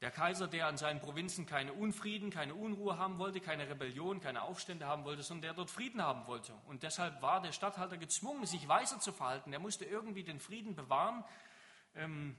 Der 0.00 0.10
Kaiser, 0.10 0.48
der 0.48 0.68
an 0.68 0.78
seinen 0.78 1.00
Provinzen 1.00 1.44
keine 1.44 1.74
Unfrieden, 1.74 2.30
keine 2.30 2.54
Unruhe 2.54 2.96
haben 2.96 3.18
wollte, 3.18 3.40
keine 3.40 3.68
Rebellion, 3.68 4.20
keine 4.20 4.40
Aufstände 4.40 4.86
haben 4.86 5.04
wollte, 5.04 5.22
sondern 5.22 5.42
der 5.42 5.52
dort 5.52 5.68
Frieden 5.68 6.00
haben 6.00 6.26
wollte. 6.26 6.54
Und 6.66 6.82
deshalb 6.82 7.20
war 7.20 7.42
der 7.42 7.52
Statthalter 7.52 7.98
gezwungen, 7.98 8.46
sich 8.46 8.66
weiser 8.66 9.00
zu 9.00 9.12
verhalten. 9.12 9.52
Er 9.52 9.58
musste 9.58 9.84
irgendwie 9.84 10.24
den 10.24 10.40
Frieden 10.40 10.74
bewahren, 10.74 11.22
ähm, 11.94 12.38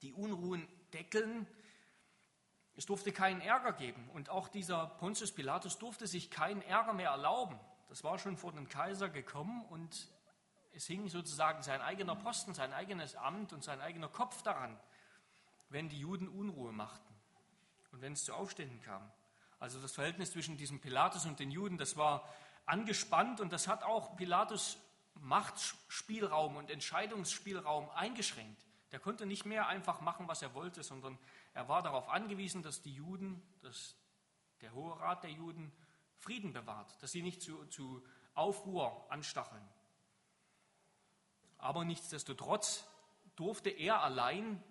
die 0.00 0.14
Unruhen 0.14 0.66
deckeln. 0.94 1.46
Es 2.78 2.86
durfte 2.86 3.12
keinen 3.12 3.42
Ärger 3.42 3.72
geben. 3.72 4.08
Und 4.14 4.30
auch 4.30 4.48
dieser 4.48 4.86
Pontius 4.86 5.32
Pilatus 5.32 5.78
durfte 5.78 6.06
sich 6.06 6.30
keinen 6.30 6.62
Ärger 6.62 6.94
mehr 6.94 7.10
erlauben. 7.10 7.60
Das 7.90 8.02
war 8.02 8.18
schon 8.18 8.38
vor 8.38 8.52
den 8.52 8.70
Kaiser 8.70 9.10
gekommen 9.10 9.66
und 9.66 10.08
es 10.72 10.86
hing 10.86 11.08
sozusagen 11.08 11.62
sein 11.62 11.82
eigener 11.82 12.16
Posten, 12.16 12.54
sein 12.54 12.72
eigenes 12.72 13.16
Amt 13.16 13.52
und 13.52 13.62
sein 13.62 13.82
eigener 13.82 14.08
Kopf 14.08 14.42
daran 14.42 14.78
wenn 15.70 15.88
die 15.88 15.98
Juden 15.98 16.28
Unruhe 16.28 16.72
machten 16.72 17.14
und 17.92 18.00
wenn 18.00 18.12
es 18.12 18.24
zu 18.24 18.34
Aufständen 18.34 18.80
kam. 18.82 19.10
Also 19.58 19.80
das 19.80 19.92
Verhältnis 19.92 20.32
zwischen 20.32 20.56
diesem 20.56 20.80
Pilatus 20.80 21.26
und 21.26 21.40
den 21.40 21.50
Juden, 21.50 21.78
das 21.78 21.96
war 21.96 22.28
angespannt 22.66 23.40
und 23.40 23.52
das 23.52 23.68
hat 23.68 23.82
auch 23.82 24.16
Pilatus 24.16 24.78
Machtspielraum 25.14 26.56
und 26.56 26.70
Entscheidungsspielraum 26.70 27.90
eingeschränkt. 27.90 28.64
Der 28.92 29.00
konnte 29.00 29.26
nicht 29.26 29.44
mehr 29.44 29.66
einfach 29.66 30.00
machen, 30.00 30.28
was 30.28 30.42
er 30.42 30.54
wollte, 30.54 30.82
sondern 30.82 31.18
er 31.58 31.66
war 31.66 31.82
darauf 31.82 32.08
angewiesen, 32.08 32.62
dass 32.62 32.82
die 32.82 32.94
Juden, 32.94 33.42
dass 33.62 33.96
der 34.60 34.72
Hohe 34.74 34.96
Rat 35.00 35.24
der 35.24 35.32
Juden 35.32 35.72
Frieden 36.14 36.52
bewahrt, 36.52 37.02
dass 37.02 37.10
sie 37.10 37.20
nicht 37.20 37.42
zu, 37.42 37.66
zu 37.66 38.00
Aufruhr 38.34 39.10
anstacheln. 39.10 39.68
Aber 41.56 41.84
nichtsdestotrotz 41.84 42.86
durfte 43.34 43.70
er 43.70 44.04
allein 44.04 44.62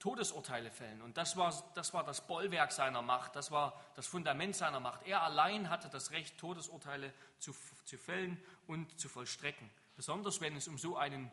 Todesurteile 0.00 0.70
fällen. 0.70 1.00
Und 1.00 1.16
das 1.16 1.38
war, 1.38 1.54
das 1.76 1.94
war 1.94 2.04
das 2.04 2.26
Bollwerk 2.26 2.72
seiner 2.72 3.00
Macht, 3.00 3.34
das 3.34 3.50
war 3.50 3.80
das 3.94 4.06
Fundament 4.06 4.54
seiner 4.54 4.80
Macht. 4.80 5.06
Er 5.06 5.22
allein 5.22 5.70
hatte 5.70 5.88
das 5.88 6.10
Recht, 6.10 6.36
Todesurteile 6.36 7.14
zu, 7.38 7.54
zu 7.86 7.96
fällen 7.96 8.38
und 8.66 9.00
zu 9.00 9.08
vollstrecken. 9.08 9.70
Besonders 9.96 10.42
wenn 10.42 10.56
es 10.56 10.68
um 10.68 10.76
so 10.76 10.98
einen, 10.98 11.32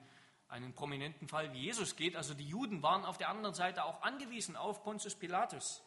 einen 0.49 0.73
prominenten 0.73 1.27
Fall 1.27 1.53
wie 1.53 1.59
Jesus 1.59 1.95
geht. 1.95 2.15
Also 2.15 2.33
die 2.33 2.47
Juden 2.47 2.81
waren 2.81 3.05
auf 3.05 3.17
der 3.17 3.29
anderen 3.29 3.55
Seite 3.55 3.85
auch 3.85 4.01
angewiesen 4.01 4.55
auf 4.55 4.83
Pontius 4.83 5.15
Pilatus. 5.15 5.83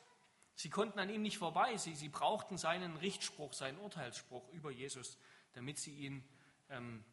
Sie 0.55 0.71
konnten 0.71 0.99
an 0.99 1.11
ihm 1.11 1.23
nicht 1.23 1.39
vorbei. 1.39 1.77
Sie, 1.77 1.95
sie 1.95 2.09
brauchten 2.09 2.57
seinen 2.57 2.97
Richtspruch, 2.97 3.53
seinen 3.53 3.79
Urteilsspruch 3.79 4.49
über 4.53 4.71
Jesus, 4.71 5.19
damit 5.53 5.79
sie 5.79 5.95
ihn 5.95 6.25
ähm, 6.71 7.05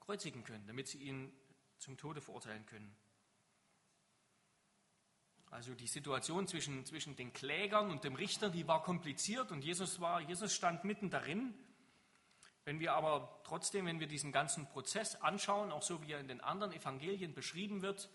kreuzigen 0.00 0.44
können, 0.44 0.66
damit 0.66 0.88
sie 0.88 0.98
ihn 0.98 1.32
zum 1.78 1.96
Tode 1.96 2.20
verurteilen 2.20 2.66
können. 2.66 2.94
Also 5.50 5.74
die 5.74 5.86
Situation 5.86 6.48
zwischen, 6.48 6.84
zwischen 6.84 7.14
den 7.14 7.32
Klägern 7.32 7.90
und 7.90 8.02
dem 8.02 8.16
Richter, 8.16 8.50
die 8.50 8.66
war 8.66 8.82
kompliziert 8.82 9.52
und 9.52 9.64
Jesus, 9.64 10.00
war, 10.00 10.20
Jesus 10.20 10.52
stand 10.52 10.84
mitten 10.84 11.10
darin. 11.10 11.54
Wenn 12.64 12.80
wir 12.80 12.94
aber 12.94 13.40
trotzdem, 13.44 13.86
wenn 13.86 14.00
wir 14.00 14.06
diesen 14.06 14.32
ganzen 14.32 14.66
Prozess 14.66 15.16
anschauen, 15.16 15.70
auch 15.70 15.82
so 15.82 16.02
wie 16.02 16.12
er 16.12 16.20
in 16.20 16.28
den 16.28 16.40
anderen 16.40 16.72
Evangelien 16.72 17.34
beschrieben 17.34 17.82
wird, 17.82 18.08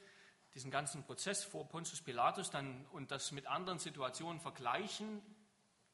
diesen 0.55 0.71
ganzen 0.71 1.03
Prozess 1.03 1.43
vor 1.43 1.67
Pontius 1.69 2.01
Pilatus 2.01 2.49
dann, 2.49 2.85
und 2.91 3.11
das 3.11 3.31
mit 3.31 3.45
anderen 3.45 3.77
Situationen 3.77 4.39
vergleichen, 4.39 5.21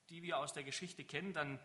die 0.09 0.23
wir 0.23 0.39
aus 0.39 0.53
der 0.53 0.63
Geschichte 0.63 1.03
kennen, 1.03 1.33
dann 1.33 1.59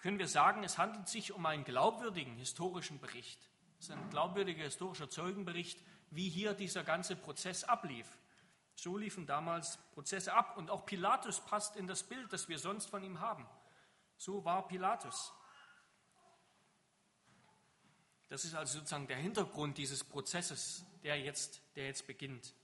können 0.00 0.18
wir 0.18 0.26
sagen, 0.26 0.64
es 0.64 0.78
handelt 0.78 1.08
sich 1.08 1.32
um 1.32 1.46
einen 1.46 1.62
glaubwürdigen 1.62 2.34
historischen 2.36 2.98
Bericht. 2.98 3.38
Es 3.78 3.88
ist 3.88 3.92
ein 3.92 4.10
glaubwürdiger 4.10 4.64
historischer 4.64 5.08
Zeugenbericht, 5.08 5.78
wie 6.10 6.28
hier 6.28 6.54
dieser 6.54 6.82
ganze 6.82 7.14
Prozess 7.14 7.62
ablief. 7.62 8.06
So 8.74 8.96
liefen 8.96 9.26
damals 9.26 9.78
Prozesse 9.92 10.34
ab 10.34 10.56
und 10.56 10.70
auch 10.70 10.86
Pilatus 10.86 11.40
passt 11.40 11.76
in 11.76 11.86
das 11.86 12.02
Bild, 12.02 12.32
das 12.32 12.48
wir 12.48 12.58
sonst 12.58 12.86
von 12.86 13.04
ihm 13.04 13.20
haben. 13.20 13.46
So 14.16 14.44
war 14.44 14.66
Pilatus. 14.66 15.32
Das 18.32 18.46
ist 18.46 18.54
also 18.54 18.78
sozusagen 18.78 19.06
der 19.08 19.18
Hintergrund 19.18 19.76
dieses 19.76 20.04
Prozesses, 20.04 20.86
der 21.02 21.20
jetzt, 21.20 21.60
der 21.76 21.84
jetzt 21.84 22.06
beginnt. 22.06 22.54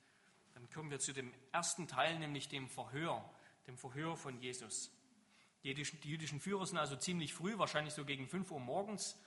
Dann 0.54 0.70
kommen 0.70 0.90
wir 0.90 0.98
zu 0.98 1.12
dem 1.12 1.30
ersten 1.52 1.86
Teil, 1.86 2.18
nämlich 2.18 2.48
dem 2.48 2.70
Verhör, 2.70 3.22
dem 3.66 3.76
Verhör 3.76 4.16
von 4.16 4.40
Jesus. 4.40 4.90
Die 5.64 5.68
jüdischen 5.68 6.40
Führer 6.40 6.64
sind 6.64 6.78
also 6.78 6.96
ziemlich 6.96 7.34
früh, 7.34 7.58
wahrscheinlich 7.58 7.92
so 7.92 8.06
gegen 8.06 8.26
5 8.30 8.50
Uhr 8.50 8.60
morgens, 8.60 9.18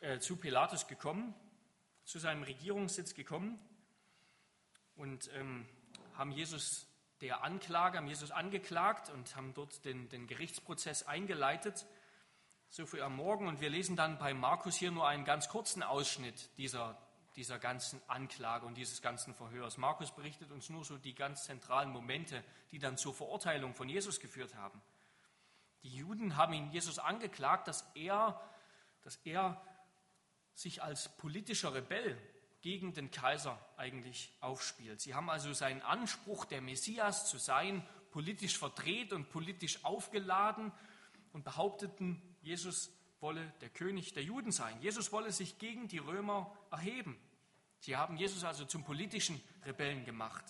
äh, 0.00 0.18
zu 0.18 0.34
Pilatus 0.34 0.88
gekommen, 0.88 1.32
zu 2.04 2.18
seinem 2.18 2.42
Regierungssitz 2.42 3.14
gekommen 3.14 3.60
und 4.96 5.30
ähm, 5.34 5.64
haben 6.14 6.32
Jesus 6.32 6.88
der 7.20 7.44
Anklage, 7.44 7.98
haben 7.98 8.08
Jesus 8.08 8.32
angeklagt 8.32 9.10
und 9.10 9.36
haben 9.36 9.54
dort 9.54 9.84
den, 9.84 10.08
den 10.08 10.26
Gerichtsprozess 10.26 11.04
eingeleitet. 11.04 11.86
So 12.74 12.86
früh 12.86 13.02
am 13.02 13.16
Morgen. 13.16 13.48
Und 13.48 13.60
wir 13.60 13.68
lesen 13.68 13.96
dann 13.96 14.16
bei 14.16 14.32
Markus 14.32 14.76
hier 14.76 14.90
nur 14.90 15.06
einen 15.06 15.26
ganz 15.26 15.50
kurzen 15.50 15.82
Ausschnitt 15.82 16.48
dieser, 16.56 16.96
dieser 17.36 17.58
ganzen 17.58 18.00
Anklage 18.08 18.64
und 18.64 18.78
dieses 18.78 19.02
ganzen 19.02 19.34
Verhörs. 19.34 19.76
Markus 19.76 20.10
berichtet 20.10 20.50
uns 20.50 20.70
nur 20.70 20.82
so 20.82 20.96
die 20.96 21.14
ganz 21.14 21.44
zentralen 21.44 21.90
Momente, 21.90 22.42
die 22.70 22.78
dann 22.78 22.96
zur 22.96 23.12
Verurteilung 23.12 23.74
von 23.74 23.90
Jesus 23.90 24.20
geführt 24.20 24.54
haben. 24.54 24.80
Die 25.82 25.94
Juden 25.94 26.38
haben 26.38 26.54
ihn 26.54 26.72
Jesus 26.72 26.98
angeklagt, 26.98 27.68
dass 27.68 27.82
er, 27.94 28.40
dass 29.02 29.16
er 29.16 29.62
sich 30.54 30.82
als 30.82 31.14
politischer 31.18 31.74
Rebell 31.74 32.16
gegen 32.62 32.94
den 32.94 33.10
Kaiser 33.10 33.58
eigentlich 33.76 34.32
aufspielt. 34.40 35.02
Sie 35.02 35.14
haben 35.14 35.28
also 35.28 35.52
seinen 35.52 35.82
Anspruch, 35.82 36.46
der 36.46 36.62
Messias 36.62 37.28
zu 37.28 37.36
sein, 37.36 37.86
politisch 38.12 38.56
verdreht 38.56 39.12
und 39.12 39.28
politisch 39.28 39.84
aufgeladen 39.84 40.72
und 41.34 41.44
behaupteten, 41.44 42.31
Jesus 42.42 42.90
wolle 43.20 43.52
der 43.60 43.70
König 43.70 44.12
der 44.12 44.24
Juden 44.24 44.52
sein. 44.52 44.80
Jesus 44.80 45.12
wolle 45.12 45.32
sich 45.32 45.58
gegen 45.58 45.88
die 45.88 45.98
Römer 45.98 46.56
erheben. 46.70 47.18
Sie 47.78 47.96
haben 47.96 48.16
Jesus 48.16 48.44
also 48.44 48.64
zum 48.64 48.84
politischen 48.84 49.40
Rebellen 49.64 50.04
gemacht. 50.04 50.44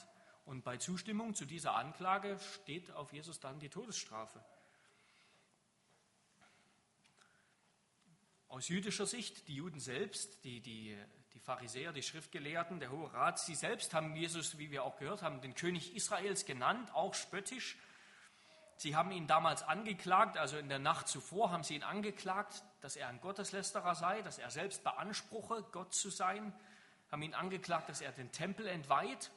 Und 0.44 0.64
bei 0.64 0.76
Zustimmung 0.76 1.34
zu 1.34 1.44
dieser 1.44 1.74
Anklage 1.74 2.38
steht 2.54 2.90
auf 2.92 3.12
Jesus 3.12 3.40
dann 3.40 3.58
die 3.60 3.68
Todesstrafe. 3.68 4.44
Aus 8.48 8.68
jüdischer 8.68 9.06
Sicht, 9.06 9.48
die 9.48 9.54
Juden 9.54 9.80
selbst, 9.80 10.44
die, 10.44 10.60
die 10.60 10.98
die 11.34 11.40
Pharisäer, 11.40 11.92
die 11.92 12.02
Schriftgelehrten, 12.02 12.78
der 12.80 12.90
Hohe 12.90 13.12
Rat, 13.12 13.38
sie 13.38 13.54
selbst 13.54 13.94
haben 13.94 14.14
Jesus, 14.14 14.58
wie 14.58 14.70
wir 14.70 14.84
auch 14.84 14.96
gehört 14.96 15.22
haben, 15.22 15.40
den 15.40 15.54
König 15.54 15.94
Israels 15.94 16.44
genannt, 16.44 16.94
auch 16.94 17.14
spöttisch. 17.14 17.76
Sie 18.82 18.96
haben 18.96 19.12
ihn 19.12 19.28
damals 19.28 19.62
angeklagt, 19.62 20.36
also 20.36 20.56
in 20.56 20.68
der 20.68 20.80
Nacht 20.80 21.06
zuvor 21.06 21.52
haben 21.52 21.62
sie 21.62 21.76
ihn 21.76 21.84
angeklagt, 21.84 22.64
dass 22.80 22.96
er 22.96 23.06
ein 23.06 23.20
Gotteslästerer 23.20 23.94
sei, 23.94 24.22
dass 24.22 24.38
er 24.38 24.50
selbst 24.50 24.82
beanspruche, 24.82 25.62
Gott 25.70 25.94
zu 25.94 26.10
sein, 26.10 26.52
haben 27.12 27.22
ihn 27.22 27.32
angeklagt, 27.32 27.88
dass 27.88 28.00
er 28.00 28.10
den 28.10 28.32
Tempel 28.32 28.66
entweiht, 28.66 29.30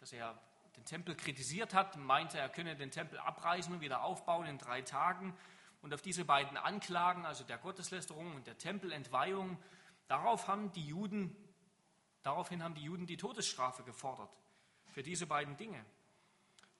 dass 0.00 0.12
er 0.12 0.36
den 0.74 0.84
Tempel 0.84 1.14
kritisiert 1.14 1.72
hat, 1.72 1.96
meinte, 1.98 2.36
er 2.36 2.48
könne 2.48 2.74
den 2.74 2.90
Tempel 2.90 3.16
abreißen 3.20 3.72
und 3.72 3.80
wieder 3.80 4.02
aufbauen 4.02 4.46
in 4.46 4.58
drei 4.58 4.82
Tagen. 4.82 5.36
Und 5.80 5.94
auf 5.94 6.02
diese 6.02 6.24
beiden 6.24 6.56
Anklagen, 6.56 7.24
also 7.26 7.44
der 7.44 7.58
Gotteslästerung 7.58 8.34
und 8.34 8.48
der 8.48 8.58
Tempelentweihung, 8.58 9.56
darauf 10.08 10.48
haben 10.48 10.72
die 10.72 10.88
Juden, 10.88 11.36
daraufhin 12.24 12.60
haben 12.64 12.74
die 12.74 12.82
Juden 12.82 13.06
die 13.06 13.18
Todesstrafe 13.18 13.84
gefordert 13.84 14.36
für 14.86 15.04
diese 15.04 15.28
beiden 15.28 15.56
Dinge. 15.56 15.84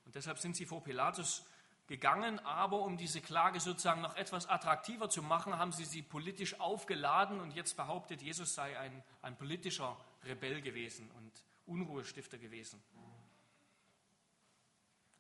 Und 0.07 0.17
deshalb 0.17 0.41
sind 0.41 0.57
sie 0.57 0.67
vor 0.67 0.83
Pilatus 0.83 1.47
gegangen, 1.87 2.39
aber 2.41 2.81
um 2.81 2.97
diese 2.97 3.21
Klage 3.21 3.61
sozusagen 3.61 4.01
noch 4.01 4.17
etwas 4.17 4.47
attraktiver 4.47 5.11
zu 5.11 5.23
machen, 5.23 5.59
haben 5.59 5.73
sie 5.73 5.85
sie 5.85 6.03
politisch 6.03 6.59
aufgeladen 6.61 7.41
und 7.41 7.53
jetzt 7.53 7.77
behauptet, 7.77 8.23
Jesus 8.23 8.55
sei 8.55 8.79
ein, 8.79 9.03
ein 9.23 9.37
politischer 9.37 9.97
Rebell 10.25 10.63
gewesen 10.63 11.11
und 11.13 11.33
Unruhestifter 11.67 12.39
gewesen. 12.39 12.83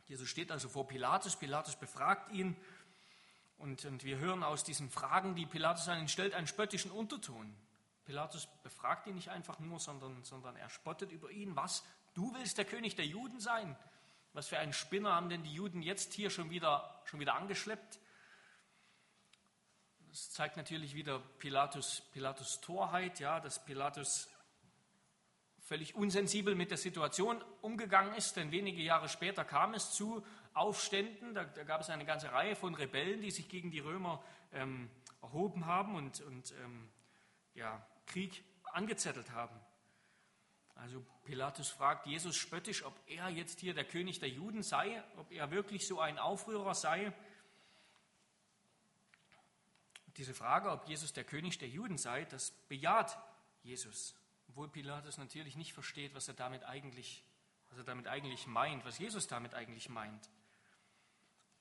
Jesus 0.06 0.28
steht 0.28 0.50
also 0.50 0.68
vor 0.68 0.86
Pilatus, 0.86 1.36
Pilatus 1.36 1.76
befragt 1.76 2.30
ihn 2.32 2.56
und, 3.58 3.84
und 3.84 4.04
wir 4.04 4.18
hören 4.18 4.42
aus 4.42 4.64
diesen 4.64 4.90
Fragen, 4.90 5.34
die 5.34 5.46
Pilatus 5.46 5.88
an 5.88 5.98
ihn 5.98 6.08
stellt, 6.08 6.34
einen 6.34 6.46
spöttischen 6.46 6.90
Unterton. 6.90 7.54
Pilatus 8.04 8.46
befragt 8.62 9.06
ihn 9.06 9.14
nicht 9.14 9.30
einfach 9.30 9.58
nur, 9.60 9.80
sondern, 9.80 10.22
sondern 10.24 10.56
er 10.56 10.68
spottet 10.68 11.10
über 11.10 11.30
ihn. 11.30 11.56
Was? 11.56 11.84
Du 12.12 12.34
willst 12.34 12.58
der 12.58 12.64
König 12.66 12.96
der 12.96 13.06
Juden 13.06 13.40
sein? 13.40 13.76
Was 14.34 14.48
für 14.48 14.58
einen 14.58 14.72
Spinner 14.72 15.14
haben 15.14 15.28
denn 15.28 15.44
die 15.44 15.54
Juden 15.54 15.80
jetzt 15.80 16.12
hier 16.12 16.28
schon 16.28 16.50
wieder, 16.50 17.00
schon 17.04 17.20
wieder 17.20 17.36
angeschleppt? 17.36 18.00
Das 20.10 20.30
zeigt 20.30 20.56
natürlich 20.56 20.94
wieder 20.94 21.20
Pilatus, 21.38 22.02
Pilatus 22.12 22.60
Torheit, 22.60 23.20
ja, 23.20 23.40
dass 23.40 23.64
Pilatus 23.64 24.28
völlig 25.60 25.94
unsensibel 25.94 26.54
mit 26.54 26.70
der 26.70 26.78
Situation 26.78 27.42
umgegangen 27.62 28.14
ist, 28.14 28.36
denn 28.36 28.50
wenige 28.50 28.82
Jahre 28.82 29.08
später 29.08 29.44
kam 29.44 29.72
es 29.72 29.92
zu 29.92 30.24
Aufständen, 30.52 31.34
da, 31.34 31.44
da 31.44 31.64
gab 31.64 31.80
es 31.80 31.90
eine 31.90 32.04
ganze 32.04 32.32
Reihe 32.32 32.54
von 32.54 32.74
Rebellen, 32.74 33.20
die 33.20 33.30
sich 33.30 33.48
gegen 33.48 33.70
die 33.70 33.80
Römer 33.80 34.22
ähm, 34.52 34.90
erhoben 35.22 35.66
haben 35.66 35.94
und, 35.94 36.20
und 36.20 36.52
ähm, 36.62 36.90
ja, 37.54 37.84
Krieg 38.06 38.44
angezettelt 38.72 39.30
haben. 39.30 39.58
Also 40.76 41.04
Pilatus 41.24 41.68
fragt 41.68 42.06
Jesus 42.06 42.36
spöttisch, 42.36 42.84
ob 42.84 42.98
er 43.06 43.28
jetzt 43.28 43.60
hier 43.60 43.74
der 43.74 43.84
König 43.84 44.18
der 44.18 44.28
Juden 44.28 44.62
sei, 44.62 45.02
ob 45.16 45.30
er 45.30 45.50
wirklich 45.50 45.86
so 45.86 46.00
ein 46.00 46.18
Aufrührer 46.18 46.74
sei. 46.74 47.12
Diese 50.16 50.34
Frage, 50.34 50.70
ob 50.70 50.86
Jesus 50.86 51.12
der 51.12 51.24
König 51.24 51.58
der 51.58 51.68
Juden 51.68 51.98
sei, 51.98 52.24
das 52.24 52.50
bejaht 52.68 53.18
Jesus, 53.62 54.14
obwohl 54.48 54.68
Pilatus 54.68 55.16
natürlich 55.16 55.56
nicht 55.56 55.72
versteht, 55.72 56.14
was 56.14 56.28
er 56.28 56.34
damit 56.34 56.64
eigentlich, 56.64 57.24
was 57.70 57.78
er 57.78 57.84
damit 57.84 58.06
eigentlich 58.06 58.46
meint, 58.46 58.84
was 58.84 58.98
Jesus 58.98 59.26
damit 59.26 59.54
eigentlich 59.54 59.88
meint. 59.88 60.28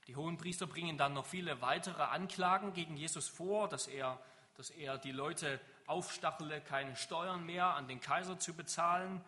Die 0.08 0.16
hohen 0.16 0.38
Priester 0.38 0.68
bringen 0.68 0.98
dann 0.98 1.14
noch 1.14 1.26
viele 1.26 1.62
weitere 1.62 2.04
Anklagen 2.04 2.74
gegen 2.74 2.98
Jesus 2.98 3.30
vor, 3.30 3.70
dass 3.70 3.88
er, 3.88 4.20
dass 4.56 4.70
er 4.70 4.98
die 4.98 5.14
Leute 5.14 5.62
aufstachele, 5.88 6.62
keine 6.62 6.96
Steuern 6.96 7.46
mehr 7.46 7.68
an 7.76 7.88
den 7.88 8.00
Kaiser 8.00 8.40
zu 8.40 8.54
bezahlen, 8.56 9.24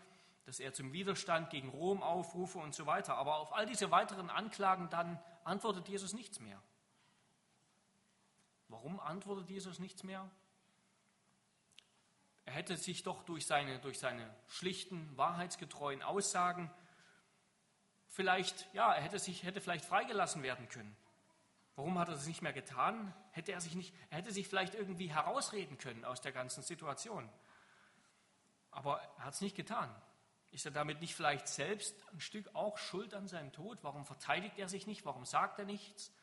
dass 0.46 0.60
er 0.60 0.74
zum 0.74 0.94
Widerstand 0.94 1.50
gegen 1.50 1.70
Rom 1.70 2.04
aufrufe 2.04 2.60
und 2.60 2.76
so 2.76 2.86
weiter. 2.86 3.16
Aber 3.16 3.38
auf 3.38 3.54
all 3.54 3.66
diese 3.66 3.92
weiteren 3.92 4.30
Anklagen 4.30 4.90
dann 4.90 5.20
antwortet 5.44 5.88
Jesus 5.88 6.14
nichts 6.14 6.40
mehr. 6.40 6.62
Warum 8.68 9.00
antwortet 9.00 9.50
Jesus 9.50 9.80
nichts 9.80 10.04
mehr? 10.04 10.30
Er 12.46 12.54
hätte 12.54 12.78
sich 12.78 13.04
doch 13.04 13.24
durch 13.24 13.46
seine, 13.48 13.80
durch 13.80 14.00
seine 14.00 14.30
schlichten, 14.48 15.16
wahrheitsgetreuen 15.18 16.04
Aussagen 16.04 16.72
vielleicht, 18.08 18.72
ja, 18.74 18.94
er 18.94 19.02
hätte 19.02 19.20
sich, 19.20 19.44
hätte 19.44 19.62
vielleicht 19.62 19.86
freigelassen 19.86 20.42
werden 20.42 20.70
können. 20.70 20.96
Warum 21.76 22.00
hat 22.00 22.08
er 22.08 22.16
das 22.16 22.28
nicht 22.28 22.42
mehr 22.42 22.54
getan? 22.54 23.14
Hätte 23.32 23.52
er 23.52 23.60
sich 23.60 23.76
nicht, 23.76 23.94
er 24.10 24.20
hätte 24.20 24.32
sich 24.32 24.48
vielleicht 24.48 24.76
irgendwie 24.76 25.08
herausreden 25.08 25.78
können 25.78 26.06
aus 26.06 26.22
der 26.22 26.32
ganzen 26.32 26.64
Situation. 26.64 27.30
Aber 28.72 29.02
er 29.18 29.26
hat 29.26 29.34
es 29.34 29.42
nicht 29.42 29.56
getan. 29.56 29.94
Ist 30.52 30.66
er 30.66 30.72
damit 30.72 31.02
nicht 31.02 31.16
vielleicht 31.16 31.50
selbst 31.50 31.96
ein 32.14 32.22
Stück 32.22 32.56
auch 32.56 32.78
schuld 32.78 33.14
an 33.14 33.28
seinem 33.28 33.52
Tod? 33.52 33.80
Warum 33.82 34.06
verteidigt 34.06 34.58
er 34.58 34.70
sich 34.70 34.88
nicht? 34.88 35.04
Warum 35.06 35.26
sagt 35.26 35.60
er 35.60 35.66
nichts? 35.66 36.14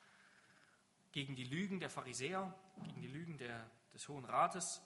Gegen 1.12 1.36
die 1.36 1.44
Lügen 1.44 1.80
der 1.80 1.90
Pharisäer, 1.90 2.54
gegen 2.82 3.02
die 3.02 3.08
Lügen 3.08 3.36
der, 3.36 3.70
des 3.92 4.08
Hohen 4.08 4.24
Rates. 4.24 4.80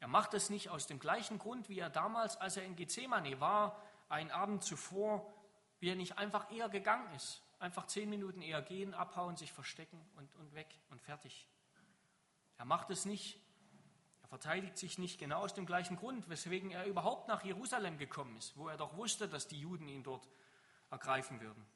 Er 0.00 0.08
macht 0.08 0.32
es 0.32 0.48
nicht 0.48 0.70
aus 0.70 0.86
dem 0.86 0.98
gleichen 0.98 1.38
Grund, 1.38 1.68
wie 1.68 1.78
er 1.78 1.90
damals, 1.90 2.38
als 2.38 2.56
er 2.56 2.64
in 2.64 2.76
Gethsemane 2.76 3.38
war, 3.38 3.82
einen 4.08 4.30
Abend 4.30 4.64
zuvor, 4.64 5.30
wie 5.80 5.90
er 5.90 5.96
nicht 5.96 6.16
einfach 6.16 6.50
eher 6.50 6.70
gegangen 6.70 7.14
ist 7.14 7.45
einfach 7.66 7.88
zehn 7.88 8.08
Minuten 8.08 8.42
eher 8.42 8.62
gehen, 8.62 8.94
abhauen, 8.94 9.36
sich 9.36 9.52
verstecken 9.52 10.00
und, 10.14 10.32
und 10.36 10.54
weg 10.54 10.68
und 10.88 11.02
fertig. 11.02 11.48
Er 12.58 12.64
macht 12.64 12.90
es 12.90 13.04
nicht. 13.04 13.40
Er 14.22 14.28
verteidigt 14.28 14.78
sich 14.78 14.98
nicht 14.98 15.18
genau 15.18 15.40
aus 15.40 15.52
dem 15.52 15.66
gleichen 15.66 15.96
Grund, 15.96 16.28
weswegen 16.28 16.70
er 16.70 16.86
überhaupt 16.86 17.26
nach 17.26 17.44
Jerusalem 17.44 17.98
gekommen 17.98 18.36
ist, 18.36 18.56
wo 18.56 18.68
er 18.68 18.76
doch 18.76 18.96
wusste, 18.96 19.28
dass 19.28 19.48
die 19.48 19.58
Juden 19.58 19.88
ihn 19.88 20.04
dort 20.04 20.28
ergreifen 20.90 21.40
würden. 21.40 21.66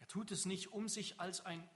Er 0.00 0.08
tut 0.08 0.30
es 0.30 0.44
nicht, 0.44 0.70
um 0.70 0.86
sich 0.86 1.18
als 1.18 1.46
ein, 1.46 1.66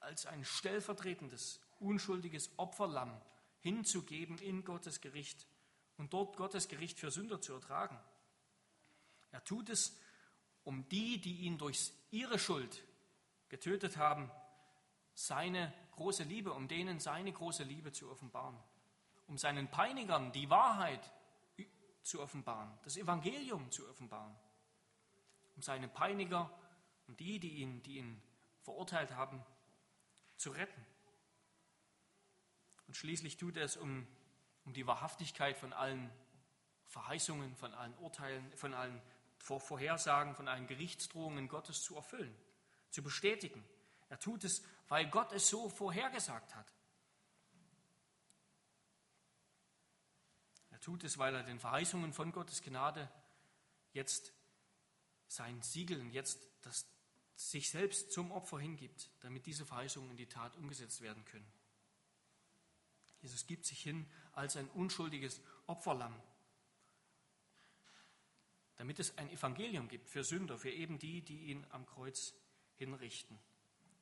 als 0.00 0.26
ein 0.26 0.44
stellvertretendes, 0.44 1.60
unschuldiges 1.80 2.50
Opferlamm 2.58 3.18
hinzugeben 3.60 4.36
in 4.38 4.62
Gottes 4.62 5.00
Gericht 5.00 5.48
und 5.96 6.12
dort 6.12 6.36
Gottes 6.36 6.68
Gericht 6.68 7.00
für 7.00 7.10
Sünder 7.10 7.40
zu 7.40 7.54
ertragen. 7.54 7.98
Er 9.30 9.42
tut 9.42 9.70
es, 9.70 9.98
um 10.64 10.88
die, 10.88 11.20
die 11.20 11.40
ihn 11.40 11.58
durch 11.58 11.92
ihre 12.10 12.38
Schuld 12.38 12.82
getötet 13.48 13.96
haben, 13.96 14.30
seine 15.14 15.72
große 15.92 16.24
Liebe, 16.24 16.52
um 16.52 16.66
denen 16.66 16.98
seine 16.98 17.32
große 17.32 17.62
Liebe 17.62 17.92
zu 17.92 18.10
offenbaren, 18.10 18.58
um 19.28 19.38
seinen 19.38 19.70
Peinigern 19.70 20.32
die 20.32 20.50
Wahrheit 20.50 21.12
zu 22.02 22.20
offenbaren, 22.20 22.70
das 22.82 22.96
Evangelium 22.96 23.70
zu 23.70 23.88
offenbaren, 23.88 24.34
um 25.56 25.62
seine 25.62 25.88
Peiniger 25.88 26.50
und 27.06 27.20
die, 27.20 27.38
die 27.38 27.56
ihn, 27.56 27.82
die 27.82 27.98
ihn 27.98 28.20
verurteilt 28.62 29.12
haben, 29.12 29.42
zu 30.36 30.50
retten. 30.50 30.84
Und 32.86 32.96
schließlich 32.96 33.36
tut 33.36 33.56
er 33.56 33.64
es, 33.64 33.76
um, 33.76 34.06
um 34.64 34.72
die 34.72 34.86
Wahrhaftigkeit 34.86 35.56
von 35.56 35.72
allen 35.72 36.10
Verheißungen, 36.86 37.54
von 37.56 37.72
allen 37.72 37.96
Urteilen, 37.98 38.52
von 38.56 38.74
allen 38.74 39.00
Vorhersagen 39.44 40.34
von 40.34 40.48
allen 40.48 40.66
Gerichtsdrohungen 40.66 41.48
Gottes 41.48 41.82
zu 41.82 41.96
erfüllen, 41.96 42.34
zu 42.90 43.02
bestätigen. 43.02 43.62
Er 44.08 44.18
tut 44.18 44.44
es, 44.44 44.62
weil 44.88 45.08
Gott 45.08 45.32
es 45.32 45.48
so 45.48 45.68
vorhergesagt 45.68 46.54
hat. 46.54 46.72
Er 50.70 50.80
tut 50.80 51.04
es, 51.04 51.18
weil 51.18 51.34
er 51.34 51.42
den 51.42 51.60
Verheißungen 51.60 52.12
von 52.12 52.32
Gottes 52.32 52.62
Gnade 52.62 53.10
jetzt 53.92 54.32
sein 55.28 55.60
Siegel 55.62 56.00
und 56.00 56.10
jetzt 56.10 56.38
das 56.62 56.86
sich 57.36 57.68
selbst 57.68 58.12
zum 58.12 58.30
Opfer 58.30 58.58
hingibt, 58.58 59.10
damit 59.20 59.46
diese 59.46 59.66
Verheißungen 59.66 60.10
in 60.12 60.16
die 60.16 60.28
Tat 60.28 60.56
umgesetzt 60.56 61.00
werden 61.00 61.24
können. 61.24 61.50
Jesus 63.20 63.46
gibt 63.46 63.66
sich 63.66 63.80
hin 63.82 64.08
als 64.32 64.56
ein 64.56 64.68
unschuldiges 64.70 65.40
Opferlamm 65.66 66.14
damit 68.76 68.98
es 68.98 69.16
ein 69.18 69.30
Evangelium 69.30 69.88
gibt 69.88 70.08
für 70.08 70.24
Sünder, 70.24 70.58
für 70.58 70.70
eben 70.70 70.98
die, 70.98 71.22
die 71.22 71.44
ihn 71.46 71.66
am 71.70 71.86
Kreuz 71.86 72.34
hinrichten. 72.76 73.38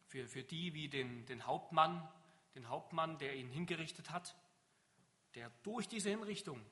Für, 0.06 0.26
für 0.26 0.42
die 0.42 0.74
wie 0.74 0.88
den, 0.88 1.26
den 1.26 1.46
Hauptmann, 1.46 2.08
den 2.54 2.68
Hauptmann, 2.68 3.18
der 3.18 3.34
ihn 3.36 3.48
hingerichtet 3.48 4.10
hat, 4.10 4.36
der 5.34 5.50
durch 5.62 5.88
diese 5.88 6.10
Hinrichtung 6.10 6.64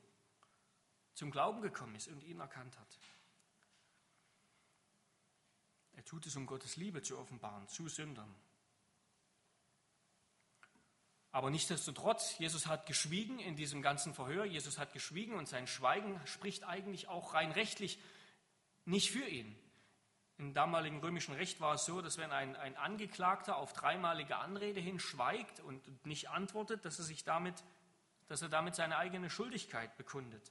zum 1.15 1.31
Glauben 1.31 1.63
gekommen 1.63 1.95
ist 1.95 2.09
und 2.09 2.23
ihn 2.25 2.41
erkannt 2.41 2.79
hat. 2.79 2.99
Er 5.93 6.05
tut 6.05 6.27
es, 6.27 6.37
um 6.37 6.47
Gottes 6.47 6.77
Liebe 6.77 7.03
zu 7.03 7.19
offenbaren 7.19 7.69
zu 7.69 7.89
Sündern. 7.89 8.35
Aber 11.33 11.51
nichtsdestotrotz, 11.51 12.39
Jesus 12.39 12.67
hat 12.67 12.87
geschwiegen 12.87 13.39
in 13.39 13.55
diesem 13.55 13.83
ganzen 13.83 14.15
Verhör. 14.15 14.45
Jesus 14.45 14.79
hat 14.79 14.93
geschwiegen 14.93 15.35
und 15.35 15.49
sein 15.49 15.67
Schweigen 15.67 16.21
spricht 16.25 16.65
eigentlich 16.65 17.09
auch 17.09 17.35
rein 17.35 17.53
rechtlich 17.53 18.01
nicht 18.85 19.11
für 19.11 19.27
ihn. 19.27 19.57
Im 20.39 20.55
damaligen 20.55 20.99
römischen 21.01 21.35
Recht 21.35 21.61
war 21.61 21.75
es 21.75 21.85
so, 21.85 22.01
dass 22.01 22.17
wenn 22.17 22.33
ein, 22.33 22.57
ein 22.57 22.77
Angeklagter 22.77 23.59
auf 23.59 23.75
dreimalige 23.75 24.37
Anrede 24.37 24.81
hin 24.81 24.99
schweigt 24.99 25.61
und 25.61 26.07
nicht 26.07 26.31
antwortet, 26.31 26.85
dass 26.85 26.99
er 26.99 27.05
sich 27.05 27.25
damit, 27.25 27.63
dass 28.27 28.43
er 28.43 28.49
damit 28.49 28.75
seine 28.75 28.97
eigene 28.97 29.31
Schuldigkeit 29.31 29.97
bekundet. 29.99 30.51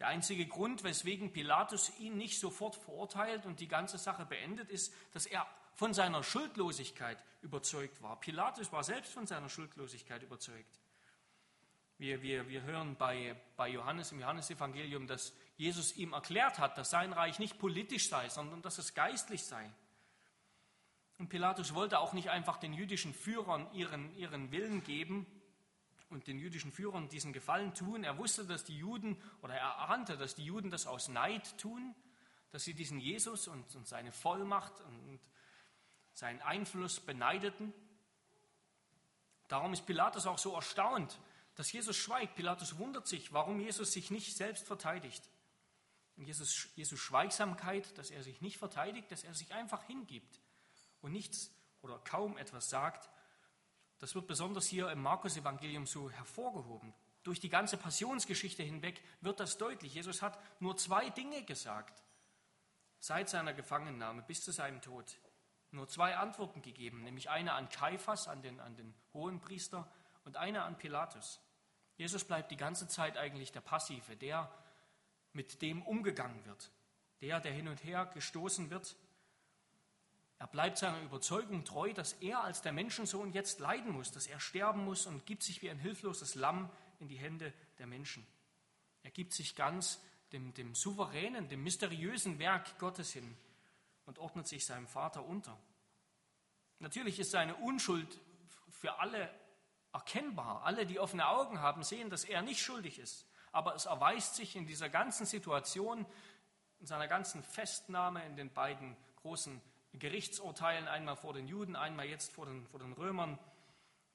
Der 0.00 0.08
einzige 0.08 0.46
Grund, 0.46 0.82
weswegen 0.82 1.32
Pilatus 1.32 1.96
ihn 1.98 2.16
nicht 2.16 2.40
sofort 2.40 2.74
verurteilt 2.74 3.46
und 3.46 3.60
die 3.60 3.68
ganze 3.68 3.98
Sache 3.98 4.26
beendet, 4.26 4.68
ist, 4.68 4.92
dass 5.12 5.26
er 5.26 5.46
von 5.80 5.94
seiner 5.94 6.22
Schuldlosigkeit 6.22 7.16
überzeugt 7.40 8.02
war. 8.02 8.20
Pilatus 8.20 8.70
war 8.70 8.84
selbst 8.84 9.14
von 9.14 9.26
seiner 9.26 9.48
Schuldlosigkeit 9.48 10.22
überzeugt. 10.22 10.78
Wir, 11.96 12.20
wir, 12.20 12.50
wir 12.50 12.64
hören 12.64 12.96
bei, 12.96 13.34
bei 13.56 13.70
Johannes 13.70 14.12
im 14.12 14.20
Johannesevangelium, 14.20 15.06
dass 15.06 15.32
Jesus 15.56 15.96
ihm 15.96 16.12
erklärt 16.12 16.58
hat, 16.58 16.76
dass 16.76 16.90
sein 16.90 17.14
Reich 17.14 17.38
nicht 17.38 17.58
politisch 17.58 18.10
sei, 18.10 18.28
sondern 18.28 18.60
dass 18.60 18.76
es 18.76 18.92
geistlich 18.92 19.42
sei. 19.42 19.72
Und 21.16 21.30
Pilatus 21.30 21.72
wollte 21.72 21.98
auch 22.00 22.12
nicht 22.12 22.28
einfach 22.28 22.58
den 22.58 22.74
jüdischen 22.74 23.14
Führern 23.14 23.66
ihren, 23.72 24.14
ihren 24.16 24.52
Willen 24.52 24.84
geben 24.84 25.24
und 26.10 26.26
den 26.26 26.38
jüdischen 26.38 26.72
Führern 26.72 27.08
diesen 27.08 27.32
Gefallen 27.32 27.72
tun. 27.72 28.04
Er 28.04 28.18
wusste, 28.18 28.44
dass 28.44 28.64
die 28.64 28.76
Juden, 28.76 29.16
oder 29.40 29.54
er 29.54 29.88
ahnte, 29.88 30.18
dass 30.18 30.34
die 30.34 30.44
Juden 30.44 30.70
das 30.70 30.86
aus 30.86 31.08
Neid 31.08 31.56
tun, 31.56 31.94
dass 32.50 32.64
sie 32.64 32.74
diesen 32.74 33.00
Jesus 33.00 33.48
und, 33.48 33.74
und 33.74 33.88
seine 33.88 34.12
Vollmacht 34.12 34.78
und, 34.82 35.08
und 35.08 35.20
seinen 36.20 36.42
Einfluss 36.42 37.00
beneideten. 37.00 37.72
Darum 39.48 39.72
ist 39.72 39.86
Pilatus 39.86 40.26
auch 40.26 40.38
so 40.38 40.54
erstaunt, 40.54 41.18
dass 41.56 41.72
Jesus 41.72 41.96
schweigt. 41.96 42.36
Pilatus 42.36 42.78
wundert 42.78 43.08
sich, 43.08 43.32
warum 43.32 43.58
Jesus 43.58 43.92
sich 43.92 44.10
nicht 44.10 44.36
selbst 44.36 44.66
verteidigt. 44.66 45.28
Und 46.16 46.24
Jesus, 46.26 46.68
Jesus 46.76 47.00
Schweigsamkeit, 47.00 47.96
dass 47.96 48.10
er 48.10 48.22
sich 48.22 48.42
nicht 48.42 48.58
verteidigt, 48.58 49.10
dass 49.10 49.24
er 49.24 49.34
sich 49.34 49.52
einfach 49.54 49.82
hingibt 49.84 50.40
und 51.00 51.12
nichts 51.12 51.50
oder 51.80 51.98
kaum 51.98 52.36
etwas 52.36 52.68
sagt, 52.68 53.08
das 53.98 54.14
wird 54.14 54.26
besonders 54.26 54.66
hier 54.66 54.90
im 54.90 55.02
Markus-Evangelium 55.02 55.86
so 55.86 56.10
hervorgehoben. 56.10 56.92
Durch 57.22 57.40
die 57.40 57.48
ganze 57.48 57.78
Passionsgeschichte 57.78 58.62
hinweg 58.62 59.02
wird 59.22 59.40
das 59.40 59.56
deutlich. 59.56 59.94
Jesus 59.94 60.20
hat 60.20 60.38
nur 60.60 60.76
zwei 60.76 61.08
Dinge 61.10 61.44
gesagt 61.44 62.02
seit 62.98 63.30
seiner 63.30 63.54
Gefangennahme 63.54 64.22
bis 64.22 64.42
zu 64.42 64.52
seinem 64.52 64.82
Tod. 64.82 65.18
Nur 65.72 65.88
zwei 65.88 66.16
Antworten 66.16 66.62
gegeben, 66.62 67.04
nämlich 67.04 67.30
eine 67.30 67.52
an 67.52 67.68
Kaiphas, 67.68 68.28
an 68.28 68.42
den, 68.42 68.60
an 68.60 68.76
den 68.76 68.94
Hohenpriester, 69.14 69.90
und 70.24 70.36
eine 70.36 70.62
an 70.62 70.76
Pilatus. 70.76 71.40
Jesus 71.96 72.24
bleibt 72.24 72.50
die 72.50 72.56
ganze 72.56 72.86
Zeit 72.88 73.16
eigentlich 73.16 73.52
der 73.52 73.62
Passive, 73.62 74.16
der 74.16 74.52
mit 75.32 75.62
dem 75.62 75.82
umgegangen 75.82 76.44
wird, 76.44 76.70
der, 77.22 77.40
der 77.40 77.52
hin 77.52 77.68
und 77.68 77.82
her 77.84 78.06
gestoßen 78.06 78.70
wird 78.70 78.96
er 80.40 80.46
bleibt 80.46 80.78
seiner 80.78 81.02
Überzeugung 81.02 81.66
treu, 81.66 81.92
dass 81.92 82.14
er 82.14 82.42
als 82.42 82.62
der 82.62 82.72
Menschensohn 82.72 83.30
jetzt 83.34 83.60
leiden 83.60 83.92
muss, 83.92 84.10
dass 84.10 84.26
er 84.26 84.40
sterben 84.40 84.86
muss 84.86 85.04
und 85.04 85.26
gibt 85.26 85.42
sich 85.42 85.60
wie 85.60 85.68
ein 85.68 85.78
hilfloses 85.78 86.34
Lamm 86.34 86.70
in 86.98 87.08
die 87.08 87.18
Hände 87.18 87.52
der 87.78 87.86
Menschen. 87.86 88.26
Er 89.02 89.10
gibt 89.10 89.34
sich 89.34 89.54
ganz 89.54 90.00
dem, 90.32 90.54
dem 90.54 90.74
souveränen, 90.74 91.50
dem 91.50 91.62
mysteriösen 91.62 92.38
Werk 92.38 92.78
Gottes 92.78 93.12
hin 93.12 93.36
und 94.10 94.18
ordnet 94.18 94.48
sich 94.48 94.66
seinem 94.66 94.88
Vater 94.88 95.24
unter. 95.24 95.56
Natürlich 96.80 97.20
ist 97.20 97.30
seine 97.30 97.54
Unschuld 97.54 98.18
für 98.68 98.98
alle 98.98 99.30
erkennbar. 99.92 100.64
Alle, 100.64 100.84
die 100.84 100.98
offene 100.98 101.28
Augen 101.28 101.60
haben, 101.60 101.84
sehen, 101.84 102.10
dass 102.10 102.24
er 102.24 102.42
nicht 102.42 102.60
schuldig 102.60 102.98
ist. 102.98 103.24
Aber 103.52 103.76
es 103.76 103.86
erweist 103.86 104.34
sich 104.34 104.56
in 104.56 104.66
dieser 104.66 104.88
ganzen 104.88 105.26
Situation, 105.26 106.04
in 106.80 106.86
seiner 106.86 107.06
ganzen 107.06 107.44
Festnahme, 107.44 108.26
in 108.26 108.34
den 108.34 108.52
beiden 108.52 108.96
großen 109.22 109.60
Gerichtsurteilen, 109.92 110.88
einmal 110.88 111.14
vor 111.14 111.32
den 111.32 111.46
Juden, 111.46 111.76
einmal 111.76 112.06
jetzt 112.06 112.32
vor 112.32 112.46
den, 112.46 112.66
vor 112.66 112.80
den 112.80 112.92
Römern, 112.92 113.38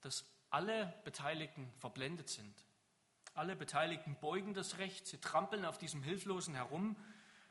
dass 0.02 0.26
alle 0.50 0.94
Beteiligten 1.06 1.72
verblendet 1.78 2.28
sind. 2.28 2.54
Alle 3.34 3.56
Beteiligten 3.56 4.18
beugen 4.20 4.54
das 4.54 4.78
Recht, 4.78 5.08
sie 5.08 5.22
trampeln 5.22 5.64
auf 5.64 5.78
diesem 5.78 6.04
Hilflosen 6.04 6.54
herum. 6.54 6.98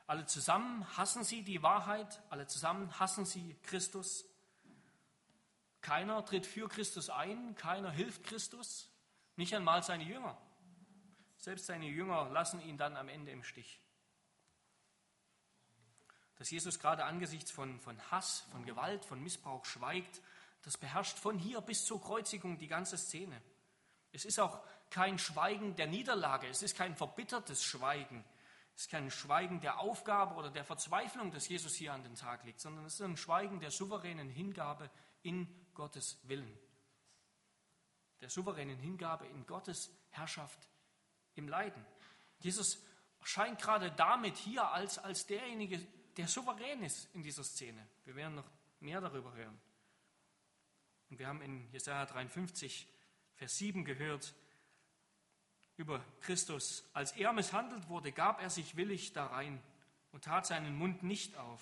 Alle 0.06 0.26
zusammen 0.26 0.86
hassen 0.96 1.24
sie 1.24 1.42
die 1.42 1.62
Wahrheit, 1.62 2.22
alle 2.30 2.46
zusammen 2.46 2.98
hassen 2.98 3.24
sie 3.24 3.56
Christus. 3.62 4.24
Keiner 5.80 6.24
tritt 6.24 6.46
für 6.46 6.68
Christus 6.68 7.10
ein, 7.10 7.54
keiner 7.56 7.90
hilft 7.90 8.24
Christus, 8.24 8.90
nicht 9.36 9.54
einmal 9.54 9.82
seine 9.82 10.04
Jünger. 10.04 10.36
Selbst 11.38 11.66
seine 11.66 11.86
Jünger 11.86 12.30
lassen 12.30 12.60
ihn 12.60 12.78
dann 12.78 12.96
am 12.96 13.08
Ende 13.08 13.30
im 13.30 13.42
Stich 13.42 13.80
dass 16.36 16.50
Jesus 16.50 16.78
gerade 16.78 17.04
angesichts 17.04 17.50
von, 17.50 17.80
von 17.80 17.98
Hass, 18.10 18.44
von 18.50 18.64
Gewalt, 18.64 19.04
von 19.04 19.22
Missbrauch 19.22 19.64
schweigt, 19.64 20.20
das 20.62 20.76
beherrscht 20.76 21.18
von 21.18 21.38
hier 21.38 21.60
bis 21.60 21.84
zur 21.84 22.02
Kreuzigung 22.02 22.58
die 22.58 22.68
ganze 22.68 22.96
Szene. 22.96 23.40
Es 24.12 24.24
ist 24.24 24.38
auch 24.38 24.60
kein 24.90 25.18
Schweigen 25.18 25.76
der 25.76 25.86
Niederlage, 25.86 26.48
es 26.48 26.62
ist 26.62 26.76
kein 26.76 26.96
verbittertes 26.96 27.64
Schweigen, 27.64 28.24
es 28.76 28.82
ist 28.82 28.90
kein 28.90 29.10
Schweigen 29.10 29.60
der 29.60 29.78
Aufgabe 29.78 30.34
oder 30.34 30.50
der 30.50 30.64
Verzweiflung, 30.64 31.30
das 31.30 31.48
Jesus 31.48 31.74
hier 31.74 31.92
an 31.92 32.02
den 32.02 32.16
Tag 32.16 32.44
legt, 32.44 32.60
sondern 32.60 32.84
es 32.84 32.94
ist 32.94 33.02
ein 33.02 33.16
Schweigen 33.16 33.60
der 33.60 33.70
souveränen 33.70 34.28
Hingabe 34.28 34.90
in 35.22 35.48
Gottes 35.74 36.18
Willen. 36.24 36.58
Der 38.20 38.30
souveränen 38.30 38.78
Hingabe 38.78 39.26
in 39.26 39.46
Gottes 39.46 39.90
Herrschaft 40.10 40.68
im 41.34 41.48
Leiden. 41.48 41.84
Jesus 42.38 42.82
erscheint 43.20 43.60
gerade 43.60 43.92
damit 43.92 44.36
hier 44.36 44.68
als, 44.68 44.98
als 44.98 45.26
derjenige, 45.26 45.78
der 46.16 46.26
souverän 46.26 46.82
ist 46.82 47.14
in 47.14 47.22
dieser 47.22 47.44
Szene. 47.44 47.86
Wir 48.04 48.16
werden 48.16 48.34
noch 48.34 48.50
mehr 48.80 49.00
darüber 49.00 49.32
hören. 49.34 49.60
Und 51.10 51.18
wir 51.18 51.28
haben 51.28 51.42
in 51.42 51.70
Jesaja 51.70 52.06
53, 52.06 52.88
Vers 53.34 53.56
7 53.56 53.84
gehört 53.84 54.34
über 55.76 56.04
Christus. 56.20 56.88
Als 56.92 57.12
er 57.12 57.32
misshandelt 57.32 57.88
wurde, 57.88 58.12
gab 58.12 58.40
er 58.40 58.50
sich 58.50 58.76
willig 58.76 59.12
darein 59.12 59.62
und 60.12 60.24
tat 60.24 60.46
seinen 60.46 60.76
Mund 60.76 61.02
nicht 61.02 61.36
auf, 61.36 61.60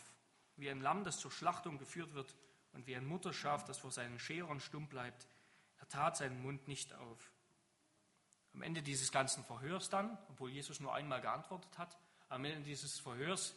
wie 0.57 0.71
ein 0.71 0.81
Lamm, 0.81 1.05
das 1.05 1.19
zur 1.19 1.31
Schlachtung 1.31 1.79
geführt 1.79 2.15
wird 2.15 2.35
und 2.73 2.87
wie 2.87 2.97
ein 2.97 3.07
Mutterschaf, 3.07 3.65
das 3.65 3.79
vor 3.79 3.91
seinen 3.91 4.19
Scherern 4.19 4.61
stumm 4.61 4.89
bleibt. 4.89 5.27
Er 5.79 5.89
tat 5.89 6.17
seinen 6.17 6.43
Mund 6.43 6.69
nicht 6.69 6.93
auf. 6.95 7.33
Am 8.55 8.63
Ende 8.63 8.83
dieses 8.83 9.13
ganzen 9.13 9.45
Verhörs 9.45 9.89
dann, 9.89 10.19
obwohl 10.29 10.51
Jesus 10.51 10.81
nur 10.81 10.95
einmal 10.95 11.21
geantwortet 11.21 11.79
hat, 11.79 11.97
am 12.29 12.45
Ende 12.45 12.63
dieses 12.63 12.99
Verhörs 12.99 13.55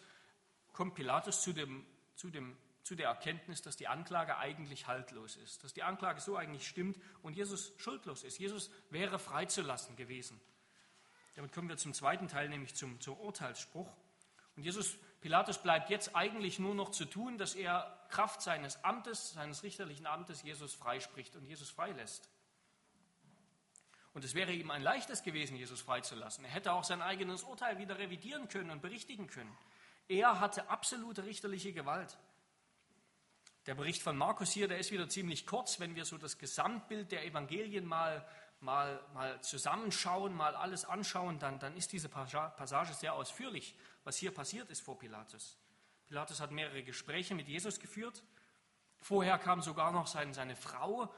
kommt 0.74 0.96
Pilatus 0.96 1.42
zu, 1.42 1.54
dem, 1.54 1.86
zu, 2.16 2.30
dem, 2.30 2.58
zu 2.86 2.94
der 2.94 3.08
Erkenntnis, 3.08 3.64
dass 3.64 3.76
die 3.76 3.88
Anklage 3.88 4.38
eigentlich 4.38 4.86
haltlos 4.86 5.38
ist, 5.38 5.64
dass 5.64 5.74
die 5.74 5.82
Anklage 5.82 6.22
so 6.22 6.38
eigentlich 6.38 6.68
stimmt 6.68 7.00
und 7.24 7.36
Jesus 7.36 7.74
schuldlos 7.78 8.24
ist. 8.24 8.38
Jesus 8.38 8.70
wäre 8.92 9.18
freizulassen 9.18 9.96
gewesen. 9.96 10.40
Damit 11.34 11.52
kommen 11.52 11.68
wir 11.68 11.78
zum 11.78 11.96
zweiten 11.96 12.28
Teil, 12.28 12.48
nämlich 12.48 12.76
zum, 12.76 13.02
zum 13.02 13.18
Urteilsspruch. 13.18 13.92
Und 14.56 14.62
Jesus, 14.62 14.98
Pilatus 15.22 15.58
bleibt 15.58 15.90
jetzt 15.90 16.16
eigentlich 16.16 16.60
nur 16.60 16.76
noch 16.76 16.92
zu 16.92 17.06
tun, 17.06 17.40
dass 17.40 17.56
er 17.56 18.06
Kraft 18.10 18.44
seines 18.44 18.84
Amtes, 18.84 19.34
seines 19.34 19.64
richterlichen 19.64 20.06
Amtes, 20.06 20.44
Jesus 20.44 20.76
freispricht 20.76 21.36
und 21.36 21.44
Jesus 21.44 21.72
freilässt. 21.72 22.30
Und 24.14 24.24
es 24.24 24.36
wäre 24.36 24.54
ihm 24.54 24.70
ein 24.70 24.84
leichtes 24.84 25.24
gewesen, 25.24 25.58
Jesus 25.58 25.82
freizulassen. 25.82 26.46
Er 26.46 26.52
hätte 26.52 26.72
auch 26.72 26.84
sein 26.84 27.02
eigenes 27.02 27.42
Urteil 27.42 27.80
wieder 27.80 27.98
revidieren 27.98 28.48
können 28.48 28.70
und 28.70 28.84
berichtigen 28.84 29.26
können. 29.26 29.58
Er 30.08 30.40
hatte 30.40 30.70
absolute 30.70 31.26
richterliche 31.26 31.74
Gewalt. 31.74 32.16
Der 33.66 33.74
Bericht 33.74 34.04
von 34.04 34.16
Markus 34.16 34.52
hier, 34.52 34.68
der 34.68 34.78
ist 34.78 34.92
wieder 34.92 35.10
ziemlich 35.10 35.48
kurz, 35.48 35.80
wenn 35.80 35.96
wir 35.96 36.06
so 36.06 36.20
das 36.20 36.38
Gesamtbild 36.38 37.12
der 37.12 37.26
Evangelien 37.26 37.84
mal, 37.84 38.24
mal, 38.60 39.04
mal 39.16 39.42
zusammenschauen, 39.42 40.36
mal 40.36 40.56
alles 40.56 40.86
anschauen, 40.86 41.40
dann, 41.40 41.58
dann 41.58 41.76
ist 41.76 41.92
diese 41.92 42.08
Passage 42.08 42.94
sehr 42.94 43.16
ausführlich, 43.16 43.76
was 44.04 44.18
hier 44.18 44.32
passiert 44.32 44.70
ist 44.70 44.82
vor 44.82 45.00
Pilatus. 45.00 45.58
Pilatus 46.06 46.40
hat 46.42 46.52
mehrere 46.52 46.84
Gespräche 46.84 47.34
mit 47.34 47.48
Jesus 47.48 47.80
geführt. 47.80 48.24
Vorher 49.00 49.40
kam 49.40 49.62
sogar 49.62 49.92
noch 49.92 50.06
sein, 50.06 50.36
seine 50.36 50.56
Frau 50.56 51.12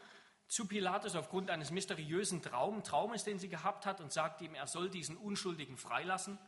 zu 0.48 0.68
Pilatus 0.68 1.18
aufgrund 1.18 1.50
eines 1.50 1.72
mysteriösen 1.72 2.42
Traum, 2.42 2.82
Traumes, 2.82 3.26
den 3.26 3.40
sie 3.40 3.50
gehabt 3.50 3.86
hat, 3.86 4.00
und 4.00 4.14
sagte 4.14 4.46
ihm, 4.46 4.56
er 4.56 4.68
soll 4.68 4.90
diesen 4.90 5.18
Unschuldigen 5.18 5.76
freilassen. 5.76 6.40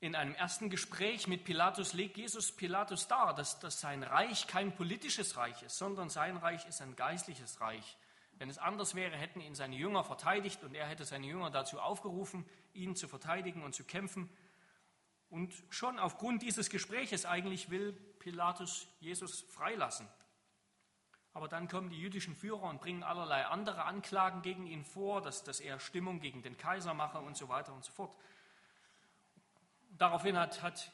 In 0.00 0.14
einem 0.14 0.34
ersten 0.34 0.70
Gespräch 0.70 1.26
mit 1.26 1.44
Pilatus 1.44 1.92
legt 1.92 2.16
Jesus 2.16 2.52
Pilatus 2.52 3.06
dar, 3.06 3.34
dass, 3.34 3.60
dass 3.60 3.80
sein 3.80 4.02
Reich 4.02 4.46
kein 4.46 4.74
politisches 4.74 5.36
Reich 5.36 5.62
ist, 5.62 5.76
sondern 5.76 6.08
sein 6.08 6.38
Reich 6.38 6.66
ist 6.66 6.80
ein 6.80 6.96
geistliches 6.96 7.60
Reich. 7.60 7.98
Wenn 8.38 8.48
es 8.48 8.56
anders 8.56 8.94
wäre, 8.94 9.14
hätten 9.14 9.42
ihn 9.42 9.54
seine 9.54 9.76
Jünger 9.76 10.02
verteidigt 10.02 10.64
und 10.64 10.74
er 10.74 10.86
hätte 10.86 11.04
seine 11.04 11.26
Jünger 11.26 11.50
dazu 11.50 11.78
aufgerufen, 11.78 12.46
ihn 12.72 12.96
zu 12.96 13.08
verteidigen 13.08 13.62
und 13.62 13.74
zu 13.74 13.84
kämpfen. 13.84 14.30
Und 15.28 15.52
schon 15.68 15.98
aufgrund 15.98 16.40
dieses 16.40 16.70
Gespräches 16.70 17.26
eigentlich 17.26 17.68
will 17.68 17.92
Pilatus 17.92 18.88
Jesus 19.00 19.42
freilassen. 19.42 20.08
Aber 21.34 21.46
dann 21.46 21.68
kommen 21.68 21.90
die 21.90 22.00
jüdischen 22.00 22.34
Führer 22.34 22.64
und 22.64 22.80
bringen 22.80 23.02
allerlei 23.02 23.44
andere 23.44 23.84
Anklagen 23.84 24.40
gegen 24.40 24.66
ihn 24.66 24.84
vor, 24.86 25.20
dass, 25.20 25.44
dass 25.44 25.60
er 25.60 25.78
Stimmung 25.78 26.20
gegen 26.20 26.40
den 26.40 26.56
Kaiser 26.56 26.94
mache 26.94 27.18
und 27.18 27.36
so 27.36 27.50
weiter 27.50 27.74
und 27.74 27.84
so 27.84 27.92
fort. 27.92 28.16
Daraufhin 30.00 30.38
hat, 30.38 30.62
hat 30.62 30.92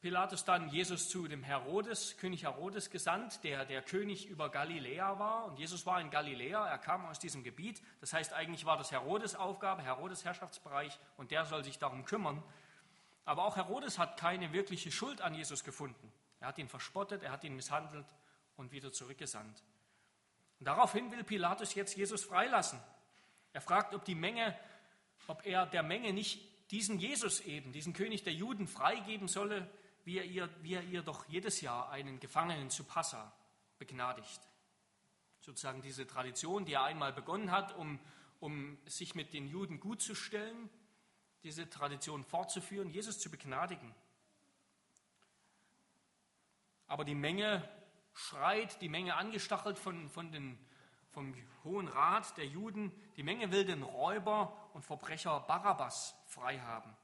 Pilatus 0.00 0.44
dann 0.44 0.68
Jesus 0.68 1.08
zu 1.08 1.26
dem 1.26 1.42
Herodes, 1.42 2.16
König 2.16 2.44
Herodes, 2.44 2.90
gesandt, 2.90 3.42
der 3.42 3.64
der 3.64 3.82
König 3.82 4.28
über 4.28 4.50
Galiläa 4.50 5.18
war. 5.18 5.46
Und 5.46 5.58
Jesus 5.58 5.84
war 5.84 6.00
in 6.00 6.10
Galiläa, 6.10 6.64
er 6.64 6.78
kam 6.78 7.06
aus 7.06 7.18
diesem 7.18 7.42
Gebiet. 7.42 7.82
Das 8.00 8.12
heißt, 8.12 8.32
eigentlich 8.32 8.64
war 8.64 8.76
das 8.76 8.92
Herodes 8.92 9.34
Aufgabe, 9.34 9.82
Herodes 9.82 10.24
Herrschaftsbereich, 10.24 10.96
und 11.16 11.32
der 11.32 11.44
soll 11.44 11.64
sich 11.64 11.80
darum 11.80 12.04
kümmern. 12.04 12.40
Aber 13.24 13.46
auch 13.46 13.56
Herodes 13.56 13.98
hat 13.98 14.16
keine 14.16 14.52
wirkliche 14.52 14.92
Schuld 14.92 15.22
an 15.22 15.34
Jesus 15.34 15.64
gefunden. 15.64 16.12
Er 16.38 16.46
hat 16.46 16.58
ihn 16.58 16.68
verspottet, 16.68 17.24
er 17.24 17.32
hat 17.32 17.42
ihn 17.42 17.56
misshandelt 17.56 18.06
und 18.56 18.70
wieder 18.70 18.92
zurückgesandt. 18.92 19.64
Und 20.60 20.68
daraufhin 20.68 21.10
will 21.10 21.24
Pilatus 21.24 21.74
jetzt 21.74 21.96
Jesus 21.96 22.22
freilassen. 22.22 22.78
Er 23.52 23.60
fragt, 23.60 23.92
ob 23.92 24.04
die 24.04 24.14
Menge 24.14 24.56
ob 25.26 25.44
er 25.44 25.66
der 25.66 25.82
Menge 25.82 26.12
nicht 26.12 26.40
diesen 26.70 26.98
Jesus 26.98 27.40
eben, 27.40 27.72
diesen 27.72 27.92
König 27.92 28.24
der 28.24 28.32
Juden, 28.32 28.66
freigeben 28.66 29.28
solle, 29.28 29.70
wie 30.04 30.18
er 30.18 30.24
ihr, 30.24 30.48
wie 30.62 30.74
er 30.74 30.82
ihr 30.84 31.02
doch 31.02 31.26
jedes 31.28 31.60
Jahr 31.60 31.90
einen 31.90 32.20
Gefangenen 32.20 32.70
zu 32.70 32.84
Passa 32.84 33.32
begnadigt. 33.78 34.40
Sozusagen 35.40 35.82
diese 35.82 36.06
Tradition, 36.06 36.64
die 36.64 36.74
er 36.74 36.84
einmal 36.84 37.12
begonnen 37.12 37.50
hat, 37.50 37.76
um, 37.76 37.98
um 38.40 38.78
sich 38.86 39.14
mit 39.14 39.32
den 39.32 39.46
Juden 39.48 39.80
gut 39.80 40.00
zu 40.00 40.14
stellen, 40.14 40.70
diese 41.44 41.68
Tradition 41.68 42.24
fortzuführen, 42.24 42.90
Jesus 42.90 43.18
zu 43.18 43.30
begnadigen. 43.30 43.94
Aber 46.88 47.04
die 47.04 47.14
Menge 47.14 47.68
schreit, 48.12 48.80
die 48.80 48.88
Menge 48.88 49.14
angestachelt 49.14 49.78
von, 49.78 50.08
von 50.08 50.32
den, 50.32 50.58
vom 51.16 51.32
Hohen 51.64 51.88
Rat 51.88 52.36
der 52.36 52.44
Juden, 52.44 52.92
die 53.16 53.22
Menge 53.22 53.50
will 53.50 53.64
den 53.64 53.82
Räuber 53.82 54.54
und 54.74 54.84
Verbrecher 54.84 55.40
Barabbas 55.40 56.14
frei 56.26 56.58
haben. 56.58 56.94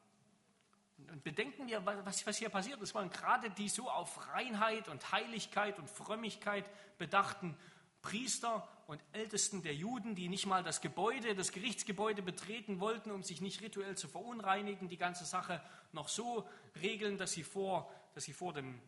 Und 1.11 1.25
bedenken 1.25 1.67
wir, 1.67 1.87
was, 1.87 2.27
was 2.27 2.37
hier 2.37 2.51
passiert. 2.51 2.83
Es 2.83 2.95
waren 2.95 3.09
gerade 3.09 3.49
die 3.49 3.71
so 3.71 3.89
auf 3.89 4.29
Reinheit 4.35 4.89
und 4.89 5.13
Heiligkeit 5.13 5.79
und 5.79 5.89
Frömmigkeit 5.89 6.67
bedachten 6.99 7.57
Priester 8.03 8.69
und 8.87 9.03
Ältesten 9.13 9.63
der 9.63 9.75
Juden, 9.75 10.15
die 10.15 10.29
nicht 10.29 10.45
mal 10.45 10.63
das 10.63 10.83
Gebäude, 10.83 11.35
das 11.35 11.51
Gerichtsgebäude 11.51 12.21
betreten 12.21 12.81
wollten, 12.81 13.13
um 13.13 13.23
sich 13.23 13.41
nicht 13.41 13.63
rituell 13.63 13.97
zu 13.97 14.09
verunreinigen, 14.09 14.91
die 14.91 14.99
ganze 14.99 15.25
Sache 15.25 15.63
noch 15.93 16.09
so 16.09 16.47
regeln, 16.83 17.17
dass 17.17 17.33
sie 17.33 17.45
vor, 17.45 17.91
dass 18.15 18.25
sie 18.25 18.35
vor 18.35 18.53
dem 18.53 18.79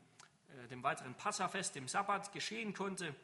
äh, 0.62 0.68
dem 0.68 0.82
weiteren 0.82 1.14
Passafest, 1.14 1.74
dem 1.74 1.88
Sabbat, 1.88 2.32
geschehen 2.32 2.74
konnte. 2.74 3.14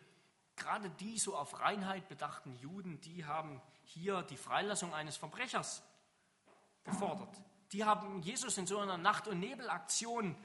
Gerade 0.60 0.90
die 0.90 1.18
so 1.18 1.34
auf 1.36 1.58
Reinheit 1.58 2.06
bedachten 2.08 2.54
Juden, 2.56 3.00
die 3.00 3.24
haben 3.24 3.62
hier 3.82 4.22
die 4.22 4.36
Freilassung 4.36 4.92
eines 4.92 5.16
Verbrechers 5.16 5.82
gefordert. 6.84 7.34
Die 7.72 7.84
haben 7.84 8.20
Jesus 8.20 8.58
in 8.58 8.66
so 8.66 8.78
einer 8.78 8.98
Nacht- 8.98 9.26
und 9.26 9.40
Nebelaktion 9.40 10.36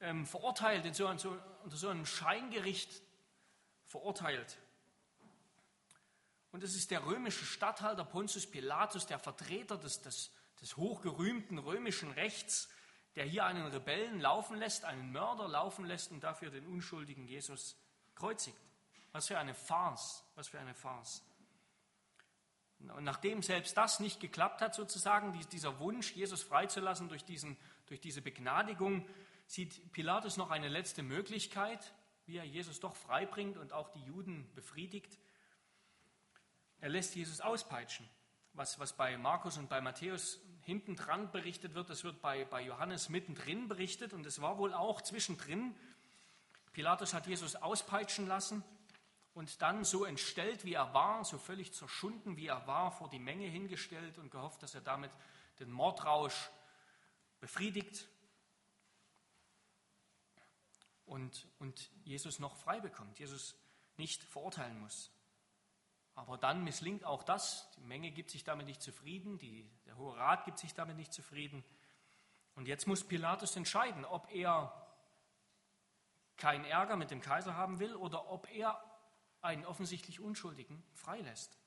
ähm, 0.00 0.26
verurteilt, 0.26 0.84
in 0.84 0.92
so, 0.92 1.08
in 1.08 1.16
so, 1.16 1.34
unter 1.62 1.78
so 1.78 1.88
einem 1.88 2.04
Scheingericht 2.04 2.90
verurteilt. 3.86 4.58
Und 6.52 6.62
es 6.62 6.76
ist 6.76 6.90
der 6.90 7.06
römische 7.06 7.46
Statthalter 7.46 8.04
Pontius 8.04 8.46
Pilatus, 8.46 9.06
der 9.06 9.18
Vertreter 9.18 9.78
des, 9.78 10.02
des, 10.02 10.30
des 10.60 10.76
hochgerühmten 10.76 11.56
römischen 11.56 12.10
Rechts, 12.12 12.68
der 13.16 13.24
hier 13.24 13.46
einen 13.46 13.66
Rebellen 13.66 14.20
laufen 14.20 14.58
lässt, 14.58 14.84
einen 14.84 15.10
Mörder 15.10 15.48
laufen 15.48 15.86
lässt 15.86 16.10
und 16.10 16.22
dafür 16.22 16.50
den 16.50 16.66
unschuldigen 16.66 17.26
Jesus 17.26 17.76
kreuzigt. 18.14 18.58
Was 19.14 19.28
für 19.28 19.38
eine 19.38 19.54
Farce, 19.54 20.24
was 20.34 20.48
für 20.48 20.58
eine 20.58 20.74
Farce. 20.74 21.22
Und 22.80 23.04
nachdem 23.04 23.44
selbst 23.44 23.76
das 23.76 24.00
nicht 24.00 24.18
geklappt 24.18 24.60
hat, 24.60 24.74
sozusagen, 24.74 25.38
dieser 25.52 25.78
Wunsch, 25.78 26.10
Jesus 26.16 26.42
freizulassen 26.42 27.08
durch, 27.08 27.24
diesen, 27.24 27.56
durch 27.86 28.00
diese 28.00 28.22
Begnadigung, 28.22 29.08
sieht 29.46 29.92
Pilatus 29.92 30.36
noch 30.36 30.50
eine 30.50 30.66
letzte 30.66 31.04
Möglichkeit, 31.04 31.94
wie 32.26 32.38
er 32.38 32.44
Jesus 32.44 32.80
doch 32.80 32.96
freibringt 32.96 33.56
und 33.56 33.72
auch 33.72 33.88
die 33.90 34.02
Juden 34.02 34.52
befriedigt. 34.56 35.16
Er 36.80 36.88
lässt 36.88 37.14
Jesus 37.14 37.40
auspeitschen, 37.40 38.10
was, 38.52 38.80
was 38.80 38.94
bei 38.94 39.16
Markus 39.16 39.58
und 39.58 39.68
bei 39.68 39.80
Matthäus 39.80 40.40
hinten 40.62 40.96
dran 40.96 41.30
berichtet 41.30 41.74
wird, 41.74 41.88
das 41.88 42.02
wird 42.02 42.20
bei, 42.20 42.44
bei 42.46 42.62
Johannes 42.62 43.10
mittendrin 43.10 43.68
berichtet 43.68 44.12
und 44.12 44.26
es 44.26 44.40
war 44.40 44.58
wohl 44.58 44.74
auch 44.74 45.02
zwischendrin. 45.02 45.76
Pilatus 46.72 47.14
hat 47.14 47.28
Jesus 47.28 47.54
auspeitschen 47.54 48.26
lassen 48.26 48.64
und 49.34 49.60
dann 49.62 49.84
so 49.84 50.04
entstellt, 50.04 50.64
wie 50.64 50.74
er 50.74 50.94
war, 50.94 51.24
so 51.24 51.38
völlig 51.38 51.74
zerschunden, 51.74 52.36
wie 52.36 52.46
er 52.46 52.66
war, 52.66 52.92
vor 52.92 53.08
die 53.08 53.18
Menge 53.18 53.46
hingestellt 53.46 54.18
und 54.18 54.30
gehofft, 54.30 54.62
dass 54.62 54.74
er 54.74 54.80
damit 54.80 55.10
den 55.58 55.70
Mordrausch 55.70 56.50
befriedigt 57.40 58.08
und, 61.04 61.48
und 61.58 61.90
Jesus 62.04 62.38
noch 62.38 62.56
frei 62.56 62.80
bekommt, 62.80 63.18
Jesus 63.18 63.56
nicht 63.96 64.22
verurteilen 64.22 64.78
muss. 64.80 65.10
Aber 66.14 66.38
dann 66.38 66.62
misslingt 66.62 67.04
auch 67.04 67.24
das. 67.24 67.68
Die 67.72 67.80
Menge 67.80 68.12
gibt 68.12 68.30
sich 68.30 68.44
damit 68.44 68.66
nicht 68.66 68.82
zufrieden, 68.82 69.38
die, 69.38 69.68
der 69.84 69.96
Hohe 69.96 70.16
Rat 70.16 70.44
gibt 70.44 70.60
sich 70.60 70.74
damit 70.74 70.96
nicht 70.96 71.12
zufrieden. 71.12 71.64
Und 72.54 72.68
jetzt 72.68 72.86
muss 72.86 73.02
Pilatus 73.02 73.56
entscheiden, 73.56 74.04
ob 74.04 74.32
er 74.32 74.72
keinen 76.36 76.64
Ärger 76.64 76.96
mit 76.96 77.10
dem 77.10 77.20
Kaiser 77.20 77.56
haben 77.56 77.80
will 77.80 77.96
oder 77.96 78.30
ob 78.30 78.48
er 78.52 78.80
einen 79.44 79.64
offensichtlich 79.64 80.20
Unschuldigen 80.20 80.82
freilässt. 80.94 81.58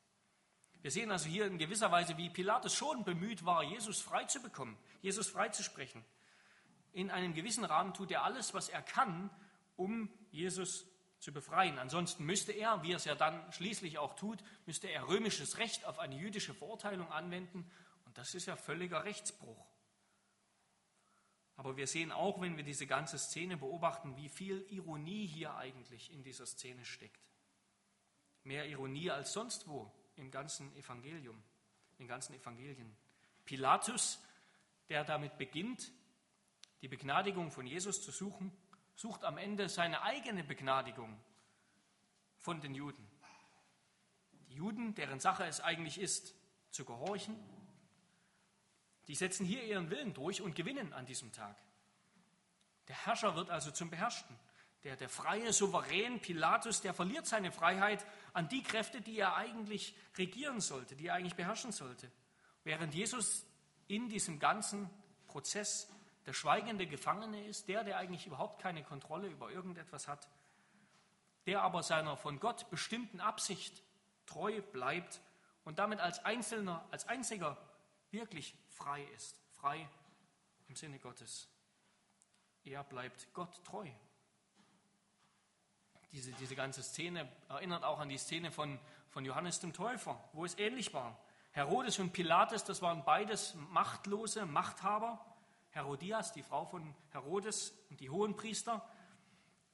Wir 0.81 0.91
sehen 0.91 1.11
also 1.11 1.27
hier 1.27 1.45
in 1.45 1.57
gewisser 1.57 1.91
Weise, 1.91 2.17
wie 2.17 2.29
Pilatus 2.29 2.73
schon 2.73 3.03
bemüht 3.03 3.45
war, 3.45 3.63
Jesus 3.63 3.99
freizubekommen, 3.99 4.77
Jesus 5.01 5.27
freizusprechen. 5.27 6.03
In 6.93 7.11
einem 7.11 7.33
gewissen 7.33 7.65
Rahmen 7.65 7.93
tut 7.93 8.11
er 8.11 8.23
alles, 8.23 8.53
was 8.53 8.69
er 8.69 8.81
kann, 8.81 9.29
um 9.75 10.09
Jesus 10.31 10.85
zu 11.19 11.33
befreien. 11.33 11.79
Ansonsten 11.79 12.25
müsste 12.25 12.51
er, 12.51 12.83
wie 12.83 12.93
er 12.93 12.97
es 12.97 13.05
ja 13.05 13.15
dann 13.15 13.51
schließlich 13.51 13.97
auch 13.97 14.15
tut, 14.15 14.43
müsste 14.65 14.87
er 14.87 15.07
römisches 15.07 15.57
Recht 15.57 15.85
auf 15.85 15.99
eine 15.99 16.15
jüdische 16.15 16.53
Verurteilung 16.53 17.11
anwenden. 17.11 17.69
Und 18.05 18.17
das 18.17 18.35
ist 18.35 18.45
ja 18.45 18.55
völliger 18.55 19.03
Rechtsbruch. 19.03 19.65
Aber 21.55 21.75
wir 21.75 21.87
sehen 21.87 22.11
auch, 22.11 22.39
wenn 22.39 22.55
wir 22.55 22.63
diese 22.63 22.85
ganze 22.85 23.17
Szene 23.17 23.57
beobachten, 23.57 24.15
wie 24.15 24.29
viel 24.29 24.65
Ironie 24.69 25.25
hier 25.25 25.55
eigentlich 25.55 26.11
in 26.11 26.23
dieser 26.23 26.45
Szene 26.45 26.85
steckt. 26.85 27.26
Mehr 28.47 28.65
Ironie 28.65 29.11
als 29.11 29.33
sonst 29.33 29.67
wo 29.67 29.91
im 30.15 30.31
ganzen 30.31 30.73
Evangelium, 30.77 31.35
in 31.91 31.97
den 32.05 32.07
ganzen 32.07 32.33
Evangelien. 32.33 32.95
Pilatus, 33.43 34.23
der 34.87 35.03
damit 35.03 35.37
beginnt, 35.37 35.91
die 36.81 36.87
Begnadigung 36.87 37.51
von 37.51 37.67
Jesus 37.67 38.01
zu 38.01 38.11
suchen, 38.11 38.55
sucht 38.95 39.25
am 39.25 39.37
Ende 39.37 39.67
seine 39.67 40.01
eigene 40.01 40.45
Begnadigung 40.45 41.19
von 42.37 42.61
den 42.61 42.73
Juden. 42.73 43.05
Die 44.47 44.55
Juden, 44.55 44.95
deren 44.95 45.19
Sache 45.19 45.43
es 45.43 45.59
eigentlich 45.59 45.99
ist, 45.99 46.33
zu 46.71 46.85
gehorchen, 46.85 47.35
die 49.07 49.15
setzen 49.15 49.45
hier 49.45 49.65
ihren 49.65 49.89
Willen 49.89 50.13
durch 50.13 50.41
und 50.41 50.55
gewinnen 50.55 50.93
an 50.93 51.05
diesem 51.05 51.33
Tag. 51.33 51.57
Der 52.87 52.95
Herrscher 53.05 53.35
wird 53.35 53.49
also 53.49 53.71
zum 53.71 53.89
Beherrschten. 53.89 54.39
Der, 54.83 54.95
der 54.95 55.09
freie 55.09 55.51
Souverän 55.53 56.21
Pilatus, 56.21 56.81
der 56.81 56.93
verliert 56.93 57.25
seine 57.25 57.51
Freiheit 57.51 58.05
an 58.33 58.47
die 58.47 58.63
Kräfte, 58.63 59.01
die 59.01 59.17
er 59.17 59.35
eigentlich 59.35 59.95
regieren 60.17 60.61
sollte, 60.61 60.95
die 60.95 61.07
er 61.07 61.15
eigentlich 61.15 61.35
beherrschen 61.35 61.71
sollte. 61.71 62.11
Während 62.63 62.93
Jesus 62.93 63.45
in 63.87 64.09
diesem 64.09 64.39
ganzen 64.39 64.89
Prozess 65.27 65.89
der 66.25 66.33
schweigende 66.33 66.85
Gefangene 66.87 67.45
ist, 67.45 67.67
der, 67.69 67.83
der 67.83 67.97
eigentlich 67.97 68.27
überhaupt 68.27 68.61
keine 68.61 68.83
Kontrolle 68.83 69.27
über 69.27 69.49
irgendetwas 69.49 70.07
hat, 70.07 70.27
der 71.45 71.61
aber 71.61 71.81
seiner 71.81 72.17
von 72.17 72.39
Gott 72.39 72.69
bestimmten 72.69 73.21
Absicht 73.21 73.81
treu 74.25 74.61
bleibt 74.61 75.21
und 75.63 75.79
damit 75.79 75.99
als 75.99 76.23
Einzelner, 76.23 76.85
als 76.91 77.07
einziger 77.07 77.57
wirklich 78.11 78.55
frei 78.69 79.03
ist, 79.15 79.39
frei 79.53 79.89
im 80.67 80.75
Sinne 80.75 80.99
Gottes. 80.99 81.49
Er 82.63 82.83
bleibt 82.83 83.33
Gott 83.33 83.63
treu. 83.63 83.89
Diese, 86.11 86.31
diese 86.33 86.55
ganze 86.55 86.83
Szene 86.83 87.29
erinnert 87.49 87.83
auch 87.83 87.99
an 87.99 88.09
die 88.09 88.17
Szene 88.17 88.51
von, 88.51 88.79
von 89.09 89.25
Johannes 89.25 89.59
dem 89.59 89.73
Täufer, 89.73 90.23
wo 90.33 90.45
es 90.45 90.57
ähnlich 90.57 90.93
war. 90.93 91.17
Herodes 91.51 91.99
und 91.99 92.13
Pilatus, 92.13 92.63
das 92.63 92.81
waren 92.81 93.03
beides 93.03 93.55
machtlose 93.71 94.45
Machthaber, 94.45 95.25
Herodias, 95.71 96.31
die 96.33 96.43
Frau 96.43 96.65
von 96.65 96.95
Herodes 97.11 97.73
und 97.89 97.99
die 97.99 98.09
Hohenpriester, 98.09 98.87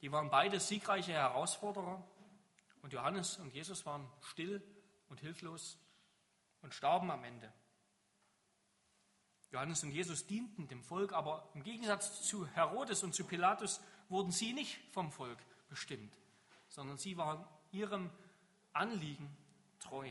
die 0.00 0.12
waren 0.12 0.30
beide 0.30 0.60
siegreiche 0.60 1.12
Herausforderer. 1.12 2.02
Und 2.82 2.92
Johannes 2.92 3.38
und 3.38 3.54
Jesus 3.54 3.86
waren 3.86 4.06
still 4.20 4.62
und 5.08 5.20
hilflos 5.20 5.78
und 6.60 6.74
starben 6.74 7.10
am 7.10 7.24
Ende. 7.24 7.52
Johannes 9.50 9.84
und 9.84 9.92
Jesus 9.92 10.26
dienten 10.26 10.66
dem 10.66 10.82
Volk, 10.82 11.12
aber 11.12 11.48
im 11.54 11.62
Gegensatz 11.62 12.22
zu 12.22 12.46
Herodes 12.48 13.02
und 13.02 13.14
zu 13.14 13.24
Pilatus 13.24 13.80
wurden 14.08 14.32
sie 14.32 14.52
nicht 14.52 14.78
vom 14.92 15.12
Volk 15.12 15.38
bestimmt, 15.68 16.12
sondern 16.74 16.98
sie 16.98 17.16
waren 17.16 17.46
ihrem 17.70 18.10
Anliegen 18.72 19.30
treu. 19.78 20.10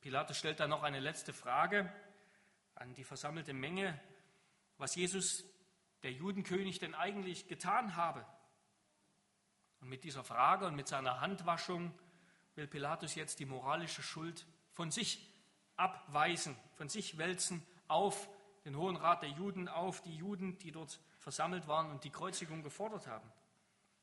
Pilatus 0.00 0.38
stellt 0.38 0.60
dann 0.60 0.70
noch 0.70 0.84
eine 0.84 1.00
letzte 1.00 1.32
Frage 1.32 1.92
an 2.76 2.94
die 2.94 3.02
versammelte 3.02 3.52
Menge, 3.52 4.00
was 4.78 4.94
Jesus, 4.94 5.44
der 6.04 6.12
Judenkönig, 6.12 6.78
denn 6.78 6.94
eigentlich 6.94 7.48
getan 7.48 7.96
habe. 7.96 8.24
Und 9.80 9.88
mit 9.88 10.04
dieser 10.04 10.22
Frage 10.22 10.64
und 10.66 10.76
mit 10.76 10.86
seiner 10.86 11.20
Handwaschung 11.20 11.92
will 12.54 12.68
Pilatus 12.68 13.16
jetzt 13.16 13.40
die 13.40 13.46
moralische 13.46 14.02
Schuld 14.02 14.46
von 14.70 14.92
sich 14.92 15.28
abweisen, 15.76 16.56
von 16.76 16.88
sich 16.88 17.18
wälzen 17.18 17.66
auf 17.88 18.30
den 18.64 18.76
Hohen 18.76 18.96
Rat 18.96 19.22
der 19.22 19.30
Juden, 19.30 19.68
auf 19.68 20.02
die 20.02 20.16
Juden, 20.16 20.56
die 20.58 20.70
dort 20.70 21.00
versammelt 21.18 21.66
waren 21.66 21.90
und 21.90 22.04
die 22.04 22.10
Kreuzigung 22.10 22.62
gefordert 22.62 23.08
haben. 23.08 23.28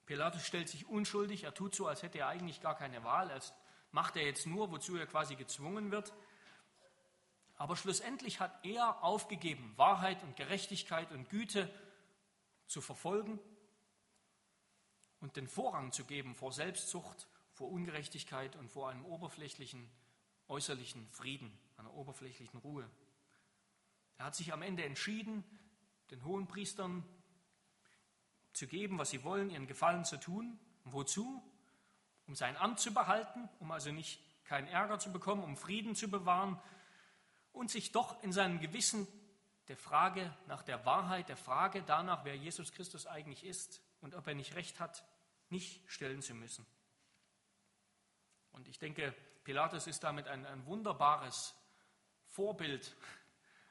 Pilatus 0.08 0.46
stellt 0.46 0.70
sich 0.70 0.88
unschuldig, 0.88 1.44
er 1.44 1.54
tut 1.54 1.76
so, 1.76 1.86
als 1.86 2.02
hätte 2.02 2.18
er 2.20 2.28
eigentlich 2.28 2.62
gar 2.62 2.76
keine 2.76 3.04
Wahl, 3.04 3.30
als 3.30 3.54
macht 3.92 4.16
er 4.16 4.24
jetzt 4.24 4.48
nur, 4.48 4.72
wozu 4.72 4.96
er 4.96 5.06
quasi 5.06 5.36
gezwungen 5.36 5.92
wird. 5.92 6.14
Aber 7.58 7.76
schlussendlich 7.76 8.40
hat 8.40 8.66
er 8.66 9.04
aufgegeben, 9.04 9.74
Wahrheit 9.76 10.24
und 10.24 10.36
Gerechtigkeit 10.36 11.12
und 11.12 11.30
Güte 11.30 11.70
zu 12.68 12.82
verfolgen 12.82 13.40
und 15.20 15.36
den 15.36 15.48
Vorrang 15.48 15.92
zu 15.92 16.06
geben 16.06 16.36
vor 16.36 16.54
Selbstzucht, 16.54 17.28
vor 17.52 17.70
Ungerechtigkeit 17.70 18.56
und 18.56 18.70
vor 18.70 18.90
einem 18.90 19.04
oberflächlichen, 19.04 19.90
äußerlichen 20.48 21.10
Frieden, 21.10 21.52
einer 21.76 21.94
oberflächlichen 21.94 22.60
Ruhe. 22.60 22.90
Er 24.18 24.26
hat 24.26 24.36
sich 24.36 24.54
am 24.54 24.62
Ende 24.62 24.86
entschieden, 24.86 25.44
den 26.12 26.24
hohen 26.24 26.48
Priestern 26.48 27.04
zu 28.58 28.68
geben, 28.68 28.98
was 28.98 29.12
sie 29.12 29.24
wollen, 29.24 29.50
ihren 29.50 29.68
Gefallen 29.68 30.04
zu 30.04 30.18
tun. 30.18 30.60
Wozu? 30.84 31.44
Um 32.28 32.36
sein 32.36 32.58
Amt 32.58 32.80
zu 32.80 32.94
behalten, 32.94 33.48
um 33.60 33.72
also 33.72 33.92
nicht 33.92 34.22
keinen 34.46 34.68
Ärger 34.68 35.00
zu 35.00 35.12
bekommen, 35.12 35.44
um 35.44 35.56
Frieden 35.56 35.96
zu 35.96 36.10
bewahren 36.10 36.60
und 37.54 37.70
sich 37.70 37.92
doch 37.92 38.22
in 38.24 38.32
seinem 38.32 38.60
Gewissen 38.60 39.08
der 39.68 39.78
Frage 39.78 40.34
nach 40.48 40.64
der 40.64 40.86
Wahrheit, 40.86 41.30
der 41.30 41.38
Frage 41.38 41.84
danach, 41.84 42.26
wer 42.26 42.36
Jesus 42.36 42.72
Christus 42.72 43.06
eigentlich 43.06 43.44
ist 43.44 43.82
und 44.02 44.16
ob 44.16 44.28
er 44.28 44.36
nicht 44.36 44.56
recht 44.56 44.80
hat, 44.80 45.04
nicht 45.50 45.90
stellen 45.90 46.22
zu 46.22 46.34
müssen. 46.34 46.66
Und 48.52 48.68
ich 48.68 48.80
denke, 48.80 49.14
Pilatus 49.44 49.88
ist 49.88 50.04
damit 50.04 50.28
ein, 50.28 50.46
ein 50.46 50.66
wunderbares 50.66 51.54
Vorbild, 52.28 52.96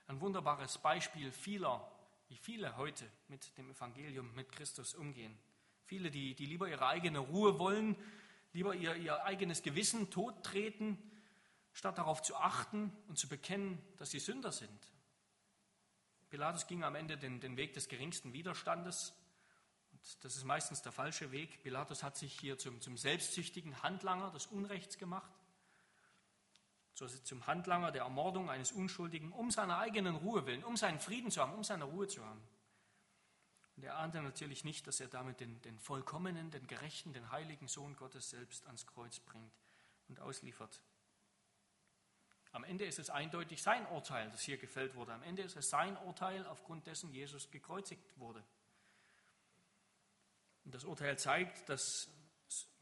ein 0.06 0.20
wunderbares 0.20 0.78
Beispiel 0.78 1.32
vieler, 1.32 1.90
wie 2.28 2.36
viele 2.36 2.76
heute 2.76 3.10
mit 3.28 3.56
dem 3.58 3.70
Evangelium, 3.70 4.34
mit 4.34 4.50
Christus 4.50 4.94
umgehen. 4.94 5.36
Viele, 5.84 6.10
die, 6.10 6.34
die 6.34 6.46
lieber 6.46 6.68
ihre 6.68 6.86
eigene 6.86 7.20
Ruhe 7.20 7.58
wollen, 7.58 7.96
lieber 8.52 8.74
ihr, 8.74 8.96
ihr 8.96 9.24
eigenes 9.24 9.62
Gewissen 9.62 10.10
tottreten, 10.10 10.98
statt 11.72 11.98
darauf 11.98 12.22
zu 12.22 12.36
achten 12.36 12.92
und 13.06 13.18
zu 13.18 13.28
bekennen, 13.28 13.78
dass 13.98 14.10
sie 14.10 14.18
Sünder 14.18 14.50
sind. 14.50 14.92
Pilatus 16.30 16.66
ging 16.66 16.82
am 16.82 16.96
Ende 16.96 17.16
den, 17.16 17.40
den 17.40 17.56
Weg 17.56 17.74
des 17.74 17.88
geringsten 17.88 18.32
Widerstandes. 18.32 19.14
Und 19.92 20.24
das 20.24 20.36
ist 20.36 20.44
meistens 20.44 20.82
der 20.82 20.92
falsche 20.92 21.30
Weg. 21.30 21.62
Pilatus 21.62 22.02
hat 22.02 22.16
sich 22.16 22.38
hier 22.38 22.58
zum, 22.58 22.80
zum 22.80 22.96
selbstsüchtigen 22.96 23.82
Handlanger 23.82 24.30
des 24.32 24.46
Unrechts 24.46 24.98
gemacht, 24.98 25.30
zum 26.96 27.46
Handlanger 27.46 27.92
der 27.92 28.02
Ermordung 28.02 28.48
eines 28.48 28.72
Unschuldigen, 28.72 29.32
um 29.32 29.50
seiner 29.50 29.78
eigenen 29.78 30.16
Ruhe 30.16 30.46
willen, 30.46 30.64
um 30.64 30.76
seinen 30.76 30.98
Frieden 30.98 31.30
zu 31.30 31.40
haben, 31.42 31.52
um 31.52 31.62
seine 31.62 31.84
Ruhe 31.84 32.08
zu 32.08 32.24
haben. 32.24 32.42
Und 33.76 33.84
er 33.84 33.98
ahnte 33.98 34.22
natürlich 34.22 34.64
nicht, 34.64 34.86
dass 34.86 35.00
er 35.00 35.08
damit 35.08 35.40
den, 35.40 35.60
den 35.62 35.78
vollkommenen, 35.78 36.50
den 36.50 36.66
gerechten, 36.66 37.12
den 37.12 37.30
heiligen 37.30 37.68
Sohn 37.68 37.94
Gottes 37.96 38.30
selbst 38.30 38.66
ans 38.66 38.86
Kreuz 38.86 39.20
bringt 39.20 39.52
und 40.08 40.20
ausliefert. 40.20 40.80
Am 42.52 42.64
Ende 42.64 42.86
ist 42.86 42.98
es 42.98 43.10
eindeutig 43.10 43.62
sein 43.62 43.86
Urteil, 43.88 44.30
das 44.30 44.40
hier 44.40 44.56
gefällt 44.56 44.94
wurde. 44.94 45.12
Am 45.12 45.22
Ende 45.22 45.42
ist 45.42 45.56
es 45.56 45.68
sein 45.68 45.94
Urteil, 45.98 46.46
aufgrund 46.46 46.86
dessen 46.86 47.12
Jesus 47.12 47.50
gekreuzigt 47.50 48.18
wurde. 48.18 48.42
Und 50.64 50.74
das 50.74 50.84
Urteil 50.84 51.18
zeigt, 51.18 51.68
dass 51.68 52.08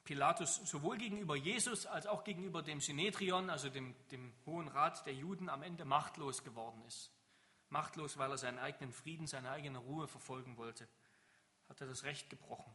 Pilatus 0.05 0.57
sowohl 0.57 0.99
gegenüber 0.99 1.35
Jesus 1.35 1.87
als 1.87 2.07
auch 2.07 2.25
gegenüber 2.25 2.63
dem 2.63 2.81
Synedrion, 2.81 3.49
also 3.49 3.71
dem, 3.71 3.95
dem 4.11 4.35
Hohen 4.45 4.69
Rat 4.69 5.07
der 5.07 5.15
Juden, 5.15 5.49
am 5.49 5.63
Ende 5.63 5.87
machtlos 5.87 6.45
geworden 6.45 6.83
ist. 6.87 7.11
Machtlos, 7.71 8.19
weil 8.19 8.31
er 8.31 8.39
seinen 8.39 8.59
eigenen 8.59 8.93
Frieden, 8.93 9.27
seine 9.27 9.51
eigene 9.51 9.79
Ruhe 9.79 10.07
verfolgen 10.07 10.59
wollte. 10.59 10.87
Hat 11.69 11.81
er 11.81 11.87
das 11.87 12.05
Recht 12.05 12.29
gebrochen. 12.29 12.75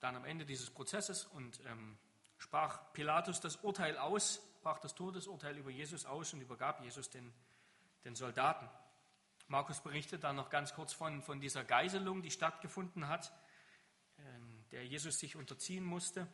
Dann 0.00 0.16
am 0.16 0.24
Ende 0.24 0.44
dieses 0.44 0.70
Prozesses 0.70 1.24
und 1.24 1.60
ähm, 1.66 1.96
sprach 2.38 2.92
Pilatus 2.92 3.40
das 3.40 3.56
Urteil 3.56 3.96
aus, 3.96 4.42
sprach 4.58 4.78
das 4.78 4.94
Todesurteil 4.94 5.56
über 5.56 5.70
Jesus 5.70 6.04
aus 6.04 6.32
und 6.34 6.40
übergab 6.40 6.82
Jesus 6.82 7.08
den, 7.08 7.32
den 8.04 8.16
Soldaten. 8.16 8.68
Markus 9.46 9.80
berichtet 9.80 10.24
dann 10.24 10.36
noch 10.36 10.50
ganz 10.50 10.74
kurz 10.74 10.92
von, 10.92 11.22
von 11.22 11.40
dieser 11.40 11.64
Geiselung, 11.64 12.22
die 12.22 12.30
stattgefunden 12.30 13.08
hat, 13.08 13.32
der 14.74 14.84
Jesus 14.84 15.20
sich 15.20 15.36
unterziehen 15.36 15.84
musste. 15.84 16.26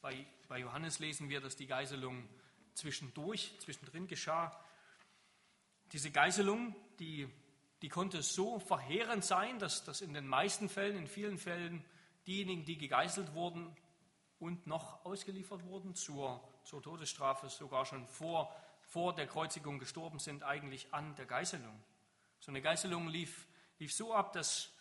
Bei, 0.00 0.26
bei 0.48 0.58
Johannes 0.58 0.98
lesen 0.98 1.28
wir, 1.28 1.40
dass 1.40 1.54
die 1.54 1.68
Geiselung 1.68 2.28
zwischendurch, 2.74 3.54
zwischendrin 3.60 4.08
geschah. 4.08 4.60
Diese 5.92 6.10
Geiselung, 6.10 6.74
die, 6.98 7.28
die 7.82 7.88
konnte 7.88 8.20
so 8.24 8.58
verheerend 8.58 9.24
sein, 9.24 9.60
dass, 9.60 9.84
dass 9.84 10.00
in 10.00 10.12
den 10.12 10.26
meisten 10.26 10.68
Fällen, 10.68 10.96
in 10.96 11.06
vielen 11.06 11.38
Fällen, 11.38 11.84
diejenigen, 12.26 12.64
die 12.64 12.76
gegeißelt 12.76 13.32
wurden 13.32 13.76
und 14.40 14.66
noch 14.66 15.04
ausgeliefert 15.04 15.62
wurden 15.62 15.94
zur, 15.94 16.42
zur 16.64 16.82
Todesstrafe, 16.82 17.48
sogar 17.48 17.86
schon 17.86 18.08
vor, 18.08 18.52
vor 18.80 19.14
der 19.14 19.28
Kreuzigung 19.28 19.78
gestorben 19.78 20.18
sind, 20.18 20.42
eigentlich 20.42 20.92
an 20.92 21.14
der 21.14 21.26
Geißelung. 21.26 21.80
So 22.40 22.50
eine 22.50 22.60
Geißelung 22.60 23.06
lief, 23.06 23.46
lief 23.78 23.94
so 23.94 24.12
ab, 24.12 24.32
dass 24.32 24.72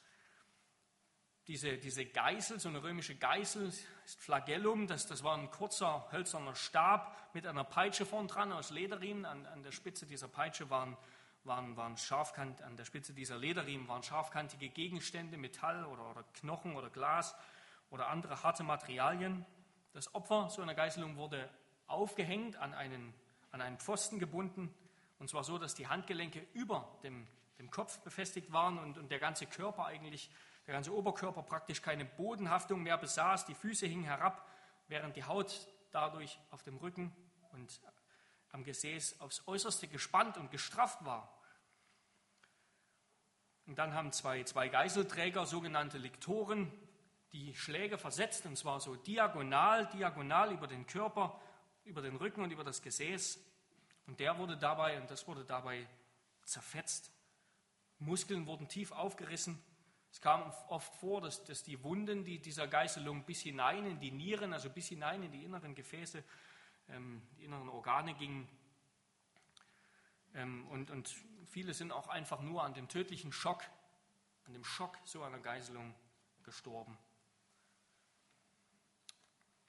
diese, 1.47 1.77
diese 1.77 2.05
Geißel, 2.05 2.59
so 2.59 2.67
eine 2.67 2.83
römische 2.83 3.15
Geißel, 3.15 3.67
ist 3.67 4.21
Flagellum, 4.21 4.87
das, 4.87 5.07
das 5.07 5.23
war 5.23 5.37
ein 5.37 5.49
kurzer 5.49 6.07
hölzerner 6.11 6.55
Stab 6.55 7.15
mit 7.33 7.47
einer 7.47 7.63
Peitsche 7.63 8.05
vorn 8.05 8.27
dran 8.27 8.51
aus 8.51 8.69
Lederriemen. 8.69 9.25
An, 9.25 9.45
an 9.45 9.63
der 9.63 9.71
Spitze 9.71 10.05
dieser 10.05 10.27
Peitsche 10.27 10.69
waren, 10.69 10.97
waren, 11.45 11.77
waren 11.77 11.95
scharfkant, 11.95 12.61
an 12.61 12.75
der 12.75 12.83
Spitze 12.83 13.13
dieser 13.13 13.37
Lederriemen 13.37 13.87
waren 13.87 14.03
scharfkantige 14.03 14.69
Gegenstände, 14.69 15.37
Metall 15.37 15.85
oder, 15.85 16.11
oder 16.11 16.23
Knochen 16.33 16.75
oder 16.75 16.89
Glas 16.89 17.35
oder 17.89 18.09
andere 18.09 18.43
harte 18.43 18.63
Materialien. 18.63 19.45
Das 19.93 20.13
Opfer 20.13 20.49
so 20.49 20.61
einer 20.61 20.75
Geißelung 20.75 21.15
wurde 21.15 21.49
aufgehängt, 21.87 22.57
an 22.57 22.73
einen, 22.73 23.13
an 23.51 23.61
einen 23.61 23.77
Pfosten 23.77 24.19
gebunden, 24.19 24.73
und 25.19 25.29
zwar 25.29 25.43
so, 25.43 25.57
dass 25.57 25.73
die 25.73 25.87
Handgelenke 25.87 26.45
über 26.53 26.87
dem, 27.03 27.25
dem 27.57 27.71
Kopf 27.71 27.99
befestigt 27.99 28.51
waren 28.51 28.77
und, 28.77 28.97
und 28.97 29.09
der 29.09 29.19
ganze 29.19 29.47
Körper 29.47 29.85
eigentlich 29.85 30.29
der 30.67 30.73
ganze 30.73 30.93
Oberkörper 30.93 31.43
praktisch 31.43 31.81
keine 31.81 32.03
Bodenhaftung 32.03 32.83
mehr 32.83 32.97
besaß, 32.97 33.45
die 33.45 33.55
Füße 33.55 33.87
hingen 33.87 34.03
herab, 34.03 34.45
während 34.89 35.15
die 35.15 35.23
Haut 35.23 35.67
dadurch 35.91 36.37
auf 36.51 36.61
dem 36.61 36.77
Rücken 36.77 37.15
und 37.53 37.79
am 38.51 38.65
Gesäß 38.65 39.21
aufs 39.21 39.47
Äußerste 39.47 39.87
gespannt 39.87 40.37
und 40.37 40.51
gestrafft 40.51 41.03
war. 41.05 41.33
Und 43.65 43.77
dann 43.77 43.93
haben 43.93 44.11
zwei, 44.11 44.43
zwei 44.43 44.67
Geiselträger, 44.67 45.45
sogenannte 45.45 45.97
Liktoren, 45.97 46.71
die 47.31 47.55
Schläge 47.55 47.97
versetzt, 47.97 48.45
und 48.45 48.57
zwar 48.57 48.79
so 48.79 48.95
diagonal, 48.95 49.87
diagonal 49.87 50.51
über 50.51 50.67
den 50.67 50.85
Körper, 50.85 51.39
über 51.83 52.01
den 52.01 52.15
Rücken 52.17 52.43
und 52.43 52.51
über 52.51 52.63
das 52.63 52.81
Gesäß. 52.81 53.39
Und 54.05 54.19
der 54.19 54.37
wurde 54.37 54.57
dabei, 54.57 54.99
und 54.99 55.09
das 55.09 55.27
wurde 55.27 55.43
dabei 55.45 55.87
zerfetzt. 56.43 57.11
Muskeln 57.99 58.47
wurden 58.47 58.67
tief 58.67 58.91
aufgerissen 58.91 59.61
es 60.17 60.21
kam 60.21 60.51
oft 60.69 60.95
vor, 60.95 61.21
dass, 61.21 61.43
dass 61.43 61.61
die 61.61 61.83
Wunden 61.83 62.25
die 62.25 62.39
dieser 62.39 62.67
Geißelung 62.67 63.23
bis 63.23 63.41
hinein 63.41 63.85
in 63.85 63.99
die 63.99 64.09
Nieren, 64.09 64.51
also 64.51 64.67
bis 64.67 64.87
hinein 64.87 65.21
in 65.21 65.31
die 65.31 65.43
inneren 65.43 65.75
Gefäße, 65.75 66.23
ähm, 66.89 67.21
die 67.37 67.43
inneren 67.43 67.69
Organe 67.69 68.15
gingen. 68.15 68.49
Ähm, 70.33 70.67
und, 70.69 70.89
und 70.89 71.15
viele 71.45 71.75
sind 71.75 71.91
auch 71.91 72.07
einfach 72.07 72.41
nur 72.41 72.63
an 72.63 72.73
dem 72.73 72.87
tödlichen 72.87 73.31
Schock, 73.31 73.63
an 74.47 74.53
dem 74.53 74.63
Schock 74.63 74.97
so 75.05 75.21
einer 75.21 75.37
Geißelung 75.37 75.93
gestorben. 76.41 76.97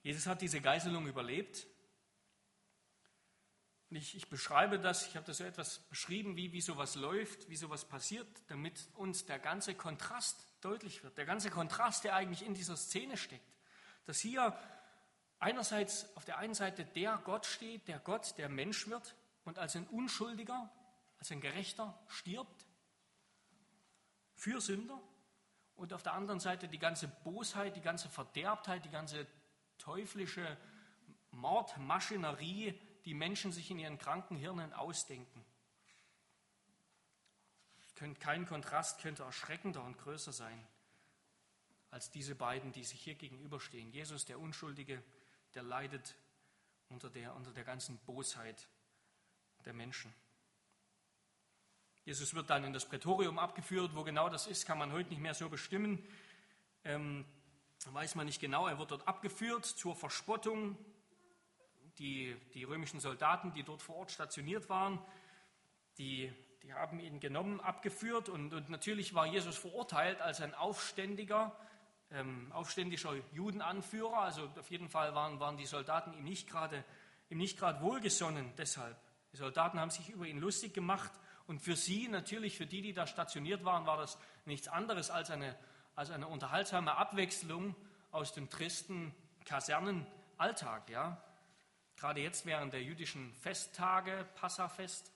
Jesus 0.02 0.26
hat 0.26 0.40
diese 0.40 0.62
Geißelung 0.62 1.06
überlebt. 1.06 1.66
Und 3.90 3.96
ich, 3.96 4.14
ich 4.16 4.28
beschreibe 4.28 4.78
das, 4.78 5.06
ich 5.06 5.16
habe 5.16 5.26
das 5.26 5.38
so 5.38 5.44
etwas 5.44 5.78
beschrieben, 5.88 6.36
wie, 6.36 6.52
wie 6.52 6.60
sowas 6.60 6.94
läuft, 6.94 7.48
wie 7.48 7.56
sowas 7.56 7.86
passiert, 7.86 8.26
damit 8.48 8.88
uns 8.94 9.24
der 9.24 9.38
ganze 9.38 9.74
Kontrast 9.74 10.36
deutlich 10.60 11.02
wird. 11.02 11.16
Der 11.16 11.24
ganze 11.24 11.50
Kontrast, 11.50 12.04
der 12.04 12.14
eigentlich 12.14 12.44
in 12.44 12.54
dieser 12.54 12.76
Szene 12.76 13.16
steckt. 13.16 13.50
Dass 14.04 14.18
hier 14.18 14.58
einerseits 15.38 16.14
auf 16.16 16.24
der 16.24 16.38
einen 16.38 16.54
Seite 16.54 16.84
der 16.84 17.18
Gott 17.24 17.46
steht, 17.46 17.88
der 17.88 17.98
Gott, 17.98 18.36
der 18.36 18.48
Mensch 18.48 18.88
wird 18.88 19.14
und 19.44 19.58
als 19.58 19.74
ein 19.74 19.86
Unschuldiger, 19.86 20.70
als 21.18 21.30
ein 21.30 21.40
Gerechter 21.40 21.98
stirbt 22.08 22.66
für 24.34 24.60
Sünder. 24.60 25.00
Und 25.76 25.92
auf 25.92 26.02
der 26.02 26.12
anderen 26.12 26.40
Seite 26.40 26.68
die 26.68 26.78
ganze 26.78 27.08
Bosheit, 27.08 27.76
die 27.76 27.80
ganze 27.80 28.08
Verderbtheit, 28.08 28.84
die 28.84 28.90
ganze 28.90 29.26
teuflische 29.78 30.58
Mordmaschinerie 31.30 32.78
die 33.08 33.14
Menschen 33.14 33.52
sich 33.52 33.70
in 33.70 33.78
ihren 33.78 33.96
kranken 33.96 34.36
Hirnen 34.36 34.74
ausdenken. 34.74 35.42
Kein 38.20 38.44
Kontrast 38.44 39.00
könnte 39.00 39.22
erschreckender 39.22 39.82
und 39.82 39.96
größer 39.96 40.30
sein 40.30 40.68
als 41.90 42.10
diese 42.10 42.34
beiden, 42.34 42.70
die 42.70 42.84
sich 42.84 43.00
hier 43.00 43.14
gegenüberstehen. 43.14 43.90
Jesus, 43.92 44.26
der 44.26 44.38
Unschuldige, 44.38 45.02
der 45.54 45.62
leidet 45.62 46.16
unter 46.90 47.08
der, 47.08 47.34
unter 47.34 47.50
der 47.50 47.64
ganzen 47.64 47.96
Bosheit 48.00 48.68
der 49.64 49.72
Menschen. 49.72 50.12
Jesus 52.04 52.34
wird 52.34 52.50
dann 52.50 52.62
in 52.64 52.74
das 52.74 52.84
Prätorium 52.84 53.38
abgeführt. 53.38 53.96
Wo 53.96 54.04
genau 54.04 54.28
das 54.28 54.46
ist, 54.46 54.66
kann 54.66 54.76
man 54.76 54.92
heute 54.92 55.08
nicht 55.08 55.22
mehr 55.22 55.32
so 55.32 55.48
bestimmen. 55.48 56.06
Ähm, 56.84 57.24
weiß 57.86 58.16
man 58.16 58.26
nicht 58.26 58.38
genau. 58.38 58.66
Er 58.66 58.78
wird 58.78 58.90
dort 58.90 59.08
abgeführt 59.08 59.64
zur 59.64 59.96
Verspottung 59.96 60.76
die, 61.98 62.36
die 62.54 62.64
römischen 62.64 63.00
Soldaten, 63.00 63.52
die 63.52 63.62
dort 63.62 63.82
vor 63.82 63.96
Ort 63.96 64.10
stationiert 64.10 64.68
waren, 64.68 64.98
die, 65.98 66.32
die 66.62 66.72
haben 66.72 67.00
ihn 67.00 67.20
genommen, 67.20 67.60
abgeführt 67.60 68.28
und, 68.28 68.52
und 68.52 68.70
natürlich 68.70 69.14
war 69.14 69.26
Jesus 69.26 69.56
verurteilt 69.56 70.20
als 70.20 70.40
ein 70.40 70.54
aufständiger, 70.54 71.56
ähm, 72.10 72.52
aufständischer 72.52 73.14
Judenanführer. 73.32 74.18
Also 74.18 74.48
auf 74.58 74.70
jeden 74.70 74.88
Fall 74.88 75.14
waren, 75.14 75.40
waren 75.40 75.56
die 75.56 75.66
Soldaten 75.66 76.12
ihm 76.12 76.24
nicht 76.24 76.48
gerade 76.48 76.84
ihm 77.30 77.38
nicht 77.38 77.58
gerade 77.58 77.80
wohlgesonnen 77.80 78.52
deshalb. 78.56 78.96
Die 79.32 79.36
Soldaten 79.36 79.78
haben 79.78 79.90
sich 79.90 80.08
über 80.08 80.26
ihn 80.26 80.38
lustig 80.38 80.74
gemacht 80.74 81.10
und 81.46 81.60
für 81.60 81.76
sie, 81.76 82.08
natürlich 82.08 82.56
für 82.56 82.66
die, 82.66 82.82
die 82.82 82.92
da 82.92 83.06
stationiert 83.06 83.64
waren, 83.64 83.86
war 83.86 83.96
das 83.96 84.18
nichts 84.44 84.68
anderes 84.68 85.10
als 85.10 85.30
eine, 85.30 85.56
als 85.94 86.10
eine 86.10 86.26
unterhaltsame 86.26 86.96
Abwechslung 86.96 87.74
aus 88.10 88.32
dem 88.32 88.48
tristen 88.48 89.14
Kasernenalltag. 89.44 90.88
Ja? 90.90 91.22
Gerade 91.98 92.20
jetzt 92.20 92.46
während 92.46 92.72
der 92.72 92.82
jüdischen 92.82 93.34
Festtage, 93.34 94.24
Passafest, 94.36 95.10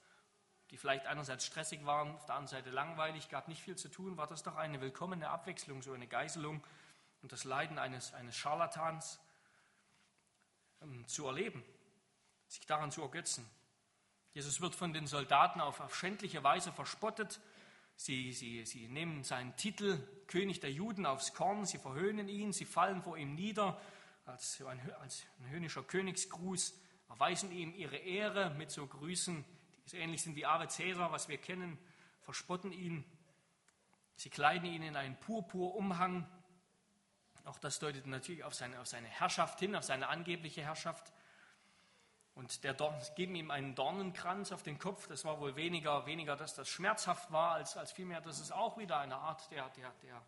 die 0.73 0.77
vielleicht 0.77 1.07
einerseits 1.07 1.47
stressig 1.47 1.87
waren, 1.87 2.17
auf 2.17 2.27
der 2.27 2.35
anderen 2.35 2.59
Seite 2.59 2.71
langweilig, 2.71 3.29
gab 3.29 3.47
nicht 3.47 3.63
viel 3.63 3.77
zu 3.77 3.89
tun, 3.89 4.17
war 4.17 4.27
das 4.27 4.43
doch 4.43 4.57
eine 4.57 4.81
willkommene 4.81 5.29
Abwechslung, 5.31 5.81
so 5.83 5.93
eine 5.93 6.09
Geiselung 6.09 6.61
und 7.23 7.31
das 7.31 7.45
Leiden 7.45 7.79
eines, 7.79 8.13
eines 8.15 8.37
Scharlatans 8.37 9.21
ähm, 10.83 11.07
zu 11.07 11.25
erleben, 11.27 11.63
sich 12.49 12.67
daran 12.67 12.91
zu 12.91 13.03
ergötzen. 13.03 13.49
Jesus 14.33 14.61
wird 14.61 14.75
von 14.75 14.93
den 14.93 15.07
Soldaten 15.07 15.61
auf, 15.61 15.79
auf 15.79 15.95
schändliche 15.95 16.43
Weise 16.43 16.73
verspottet. 16.73 17.41
Sie, 17.95 18.33
sie, 18.33 18.67
sie 18.67 18.89
nehmen 18.89 19.23
seinen 19.23 19.55
Titel 19.57 19.99
König 20.27 20.59
der 20.59 20.73
Juden 20.73 21.07
aufs 21.07 21.33
Korn, 21.33 21.65
sie 21.65 21.79
verhöhnen 21.79 22.29
ihn, 22.29 22.53
sie 22.53 22.65
fallen 22.65 23.03
vor 23.03 23.17
ihm 23.17 23.37
nieder 23.37 23.81
als 24.25 24.63
ein, 24.63 24.93
als 25.01 25.25
ein 25.39 25.51
höhnischer 25.51 25.83
Königsgruß, 25.83 26.79
erweisen 27.09 27.53
ihm 27.53 27.75
ihre 27.75 27.97
Ehre 27.97 28.51
mit 28.51 28.71
so 28.71 28.87
Grüßen, 28.87 29.45
die 29.91 29.97
ähnlich 29.99 30.23
sind 30.23 30.37
wie 30.37 30.47
Ave 30.47 30.67
Caesar, 30.67 31.13
was 31.13 31.29
wir 31.29 31.39
kennen, 31.39 31.79
verspotten 32.21 32.73
ihn. 32.73 33.05
Sie 34.17 34.31
kleiden 34.31 34.69
ihn 34.69 34.83
in 34.83 34.97
einen 34.97 35.19
Purpurumhang. 35.19 36.27
Auch 37.45 37.59
das 37.59 37.81
deutet 37.81 38.07
natürlich 38.07 38.45
auf 38.45 38.55
seine, 38.55 38.81
auf 38.81 38.87
seine 38.87 39.09
Herrschaft 39.09 39.59
hin, 39.59 39.75
auf 39.75 39.85
seine 39.85 40.09
angebliche 40.09 40.63
Herrschaft. 40.63 41.13
Und 42.35 42.65
der 42.65 42.73
Dorn, 42.73 42.95
geben 43.17 43.35
ihm 43.35 43.51
einen 43.51 43.75
Dornenkranz 43.75 44.53
auf 44.53 44.63
den 44.63 44.79
Kopf. 44.79 45.07
Das 45.07 45.25
war 45.25 45.41
wohl 45.41 45.57
weniger, 45.57 46.07
weniger 46.07 46.37
dass 46.37 46.55
das 46.55 46.69
schmerzhaft 46.69 47.31
war, 47.31 47.53
als, 47.55 47.77
als 47.77 47.93
vielmehr, 47.93 48.21
dass 48.21 48.41
es 48.41 48.53
auch 48.53 48.79
wieder 48.79 48.99
eine 48.99 49.17
Art 49.17 49.51
der, 49.51 49.69
der, 49.71 49.93
der, 50.03 50.23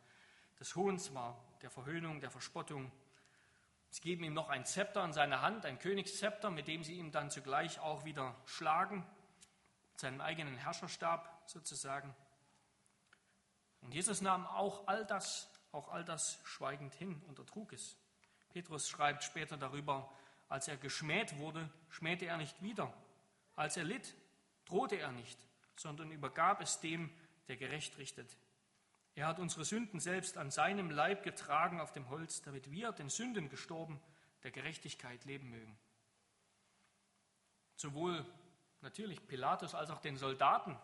des 0.59 0.75
Hohns 0.75 1.15
war, 1.15 1.43
der 1.63 1.71
Verhöhnung, 1.71 2.21
der 2.21 2.31
Verspottung. 2.31 2.91
Sie 3.95 4.01
geben 4.01 4.25
ihm 4.25 4.35
noch 4.35 4.49
ein 4.49 4.65
Zepter 4.65 5.05
in 5.05 5.13
seine 5.13 5.41
Hand, 5.41 5.65
ein 5.65 5.79
Königszepter, 5.79 6.51
mit 6.51 6.67
dem 6.67 6.83
sie 6.83 6.99
ihm 6.99 7.13
dann 7.13 7.31
zugleich 7.31 7.79
auch 7.79 8.05
wieder 8.05 8.35
schlagen, 8.45 9.07
mit 9.93 10.01
seinem 10.01 10.21
eigenen 10.21 10.57
Herrscherstab 10.57 11.45
sozusagen. 11.47 12.13
Und 13.83 13.95
Jesus 13.95 14.21
nahm 14.21 14.49
auch 14.49 14.89
all 14.89 15.05
das, 15.05 15.49
auch 15.71 15.91
all 15.91 16.05
das 16.05 16.41
schweigend 16.43 16.93
hin, 16.95 17.23
untertrug 17.29 17.73
es. 17.73 17.97
Petrus 18.49 18.89
schreibt 18.89 19.23
später 19.23 19.57
darüber, 19.57 20.13
als 20.49 20.67
er 20.67 20.77
geschmäht 20.77 21.39
wurde, 21.39 21.71
schmähte 21.89 22.27
er 22.27 22.37
nicht 22.37 22.61
wieder. 22.65 22.93
Als 23.55 23.77
er 23.77 23.85
litt, 23.85 24.13
drohte 24.65 24.97
er 24.97 25.13
nicht, 25.13 25.39
sondern 25.77 26.11
übergab 26.11 26.61
es 26.61 26.81
dem, 26.81 27.15
der 27.47 27.57
gerecht 27.57 27.97
richtet. 27.97 28.37
Er 29.15 29.29
hat 29.29 29.39
unsere 29.39 29.65
Sünden 29.65 30.01
selbst 30.01 30.37
an 30.37 30.51
seinem 30.51 30.91
Leib 30.91 31.23
getragen 31.23 31.81
auf 31.81 31.93
dem 31.93 32.09
Holz, 32.09 32.43
damit 32.43 32.71
wir, 32.71 32.93
den 32.93 33.09
Sünden 33.09 33.49
gestorben, 33.49 34.01
der 34.43 34.51
Gerechtigkeit 34.51 35.25
leben 35.25 35.51
mögen. 35.51 35.79
Sowohl 37.77 38.27
natürlich 38.81 39.27
Pilatus 39.27 39.75
als 39.75 39.91
auch 39.91 40.01
den 40.01 40.17
Soldaten 40.17 40.77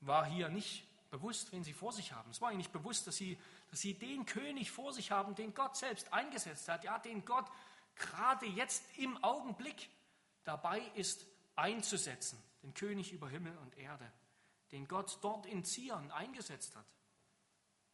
war 0.00 0.24
hier 0.24 0.48
nicht 0.48 0.88
bewusst, 1.10 1.52
wen 1.52 1.62
sie 1.62 1.74
vor 1.74 1.92
sich 1.92 2.12
haben. 2.12 2.30
Es 2.30 2.40
war 2.40 2.50
ihnen 2.50 2.58
nicht 2.58 2.72
bewusst, 2.72 3.06
dass 3.06 3.16
sie, 3.16 3.38
dass 3.70 3.80
sie 3.80 3.94
den 3.94 4.24
König 4.24 4.70
vor 4.70 4.94
sich 4.94 5.10
haben, 5.10 5.34
den 5.34 5.52
Gott 5.52 5.76
selbst 5.76 6.12
eingesetzt 6.12 6.68
hat, 6.68 6.84
ja, 6.84 6.98
den 6.98 7.24
Gott 7.24 7.50
gerade 7.96 8.46
jetzt 8.46 8.82
im 8.96 9.22
Augenblick 9.22 9.90
dabei 10.44 10.80
ist 10.94 11.26
einzusetzen, 11.54 12.42
den 12.62 12.72
König 12.72 13.12
über 13.12 13.28
Himmel 13.28 13.56
und 13.58 13.76
Erde, 13.76 14.10
den 14.72 14.88
Gott 14.88 15.18
dort 15.20 15.44
in 15.44 15.64
Zion 15.64 16.10
eingesetzt 16.10 16.74
hat 16.76 16.86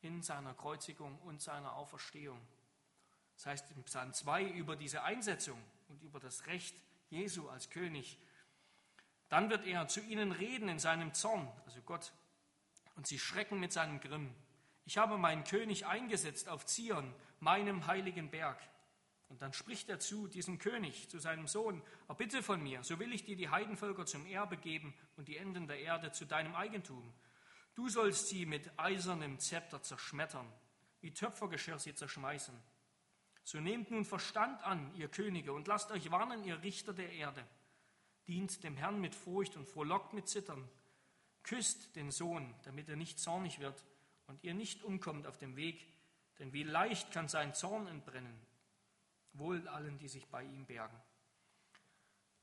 in 0.03 0.23
seiner 0.23 0.55
Kreuzigung 0.55 1.19
und 1.21 1.43
seiner 1.43 1.75
Auferstehung. 1.77 2.41
Das 3.37 3.47
heißt 3.47 3.71
im 3.73 3.85
Psalm 3.85 4.13
2 4.13 4.45
über 4.45 4.77
diese 4.77 5.03
Einsetzung 5.03 5.63
und 5.89 6.03
über 6.03 6.21
das 6.21 6.47
Recht 6.47 6.75
Jesu 7.11 7.49
als 7.49 7.71
König. 7.71 8.19
Dann 9.29 9.51
wird 9.51 9.67
er 9.67 9.89
zu 9.89 10.01
ihnen 10.01 10.33
reden 10.33 10.69
in 10.69 10.79
seinem 10.79 11.15
Zorn, 11.15 11.49
also 11.67 11.81
Gott, 11.83 12.13
und 12.97 13.07
sie 13.07 13.19
schrecken 13.19 13.61
mit 13.61 13.73
seinem 13.73 14.01
Grimm. 14.01 14.35
Ich 14.85 14.99
habe 14.99 15.19
meinen 15.19 15.45
König 15.45 15.87
eingesetzt 15.87 16.49
auf 16.49 16.67
Zion, 16.67 17.15
meinem 17.41 17.87
heiligen 17.87 18.31
Berg. 18.31 18.59
Und 19.29 19.43
dann 19.43 19.53
spricht 19.53 19.91
er 19.91 20.01
zu 20.01 20.27
diesem 20.27 20.59
König, 20.59 21.11
zu 21.11 21.19
seinem 21.19 21.47
Sohn, 21.47 21.83
erbitte 22.09 22.43
von 22.43 22.63
mir, 22.63 22.83
so 22.83 22.99
will 22.99 23.13
ich 23.13 23.25
dir 23.25 23.37
die 23.37 23.51
Heidenvölker 23.51 24.07
zum 24.07 24.25
Erbe 24.27 24.57
geben 24.57 24.95
und 25.17 25.29
die 25.29 25.37
Enden 25.37 25.69
der 25.69 25.79
Erde 25.81 26.11
zu 26.13 26.25
deinem 26.25 26.55
Eigentum. 26.55 27.13
Du 27.79 27.89
sollst 27.89 28.27
sie 28.27 28.45
mit 28.45 28.77
eisernem 28.77 29.39
Zepter 29.39 29.81
zerschmettern, 29.81 30.53
wie 31.01 31.15
Töpfergeschirr 31.15 31.79
sie 31.79 31.95
zerschmeißen. 31.95 32.53
So 33.45 33.61
nehmt 33.61 33.93
nun 33.93 34.05
Verstand 34.05 34.61
an, 34.65 34.93
ihr 34.97 35.07
Könige, 35.07 35.53
und 35.53 35.69
lasst 35.69 35.93
euch 35.93 36.11
warnen, 36.11 36.43
ihr 36.43 36.61
Richter 36.65 36.93
der 36.93 37.13
Erde. 37.13 37.47
Dient 38.27 38.65
dem 38.65 38.77
Herrn 38.77 39.01
mit 39.01 39.15
Furcht 39.15 39.55
und 39.57 39.65
frohlockt 39.65 40.13
mit 40.13 40.27
Zittern. 40.27 40.69
Küsst 41.45 41.95
den 41.95 42.11
Sohn, 42.11 42.53
damit 42.65 42.89
er 42.89 42.97
nicht 42.97 43.21
zornig 43.21 43.61
wird 43.61 43.85
und 44.27 44.43
ihr 44.43 44.55
nicht 44.55 44.83
umkommt 44.83 45.29
auf 45.29 45.39
dem 45.39 45.55
Weg, 45.55 45.87
denn 46.41 46.53
wie 46.53 46.65
leicht 46.65 47.13
kann 47.13 47.29
sein 47.29 47.55
Zorn 47.55 47.87
entbrennen. 47.87 48.45
Wohl 49.35 49.69
allen, 49.69 49.99
die 49.99 50.09
sich 50.09 50.27
bei 50.27 50.43
ihm 50.43 50.67
bergen 50.67 51.01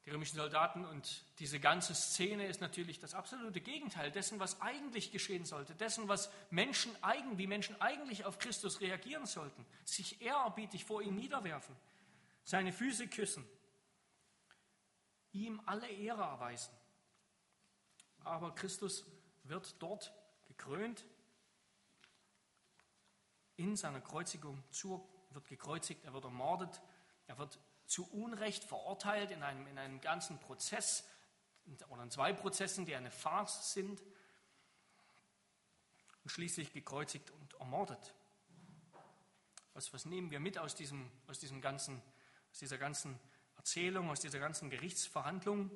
die 0.06 0.12
römischen 0.12 0.38
Soldaten. 0.38 0.86
Und 0.86 1.24
diese 1.40 1.60
ganze 1.60 1.96
Szene 1.96 2.48
ist 2.48 2.62
natürlich 2.62 3.00
das 3.00 3.14
absolute 3.14 3.62
Gegenteil 3.62 4.12
dessen, 4.12 4.40
was 4.40 4.62
eigentlich 4.62 5.12
geschehen 5.12 5.46
sollte, 5.46 5.76
dessen, 5.76 6.08
was 6.08 6.30
Menschen 6.50 6.92
eigen, 7.04 7.38
wie 7.38 7.48
Menschen 7.48 7.80
eigentlich 7.82 8.26
auf 8.26 8.38
Christus 8.38 8.82
reagieren 8.82 9.26
sollten. 9.26 9.66
Sich 9.84 10.22
ehrerbietig 10.22 10.86
vor 10.86 11.02
ihm 11.02 11.16
niederwerfen, 11.16 11.76
seine 12.44 12.72
Füße 12.72 13.08
küssen, 13.08 13.48
ihm 15.32 15.62
alle 15.66 15.88
Ehre 15.88 16.24
erweisen. 16.24 16.74
Aber 18.24 18.54
Christus 18.56 19.06
wird 19.44 19.76
dort 19.80 20.14
gekrönt 20.48 21.06
in 23.58 23.76
seiner 23.76 24.02
Kreuzigung, 24.02 24.64
zur, 24.72 25.08
wird 25.30 25.48
gekreuzigt, 25.48 26.04
er 26.04 26.14
wird 26.14 26.26
ermordet, 26.26 26.82
er 27.28 27.38
wird 27.38 27.60
zu 27.86 28.10
Unrecht 28.12 28.64
verurteilt 28.64 29.32
in 29.32 29.44
einem, 29.44 29.68
in 29.68 29.78
einem 29.78 30.02
ganzen 30.02 30.40
Prozess 30.40 31.08
oder 31.90 32.04
in 32.04 32.12
zwei 32.12 32.34
Prozessen, 32.34 32.86
die 32.86 32.96
eine 32.96 33.12
Farce 33.12 33.74
sind 33.74 34.02
und 36.24 36.30
schließlich 36.30 36.74
gekreuzigt 36.74 37.32
und 37.32 37.54
ermordet. 37.56 38.14
Was, 39.74 39.94
was 39.94 40.06
nehmen 40.06 40.32
wir 40.32 40.40
mit 40.40 40.58
aus, 40.58 40.76
diesem, 40.76 41.12
aus, 41.28 41.40
diesem 41.40 41.62
ganzen, 41.62 42.02
aus 42.52 42.60
dieser 42.60 42.78
ganzen 42.78 43.20
Erzählung, 43.58 44.10
aus 44.10 44.22
dieser 44.22 44.40
ganzen 44.40 44.70
Gerichtsverhandlung? 44.70 45.70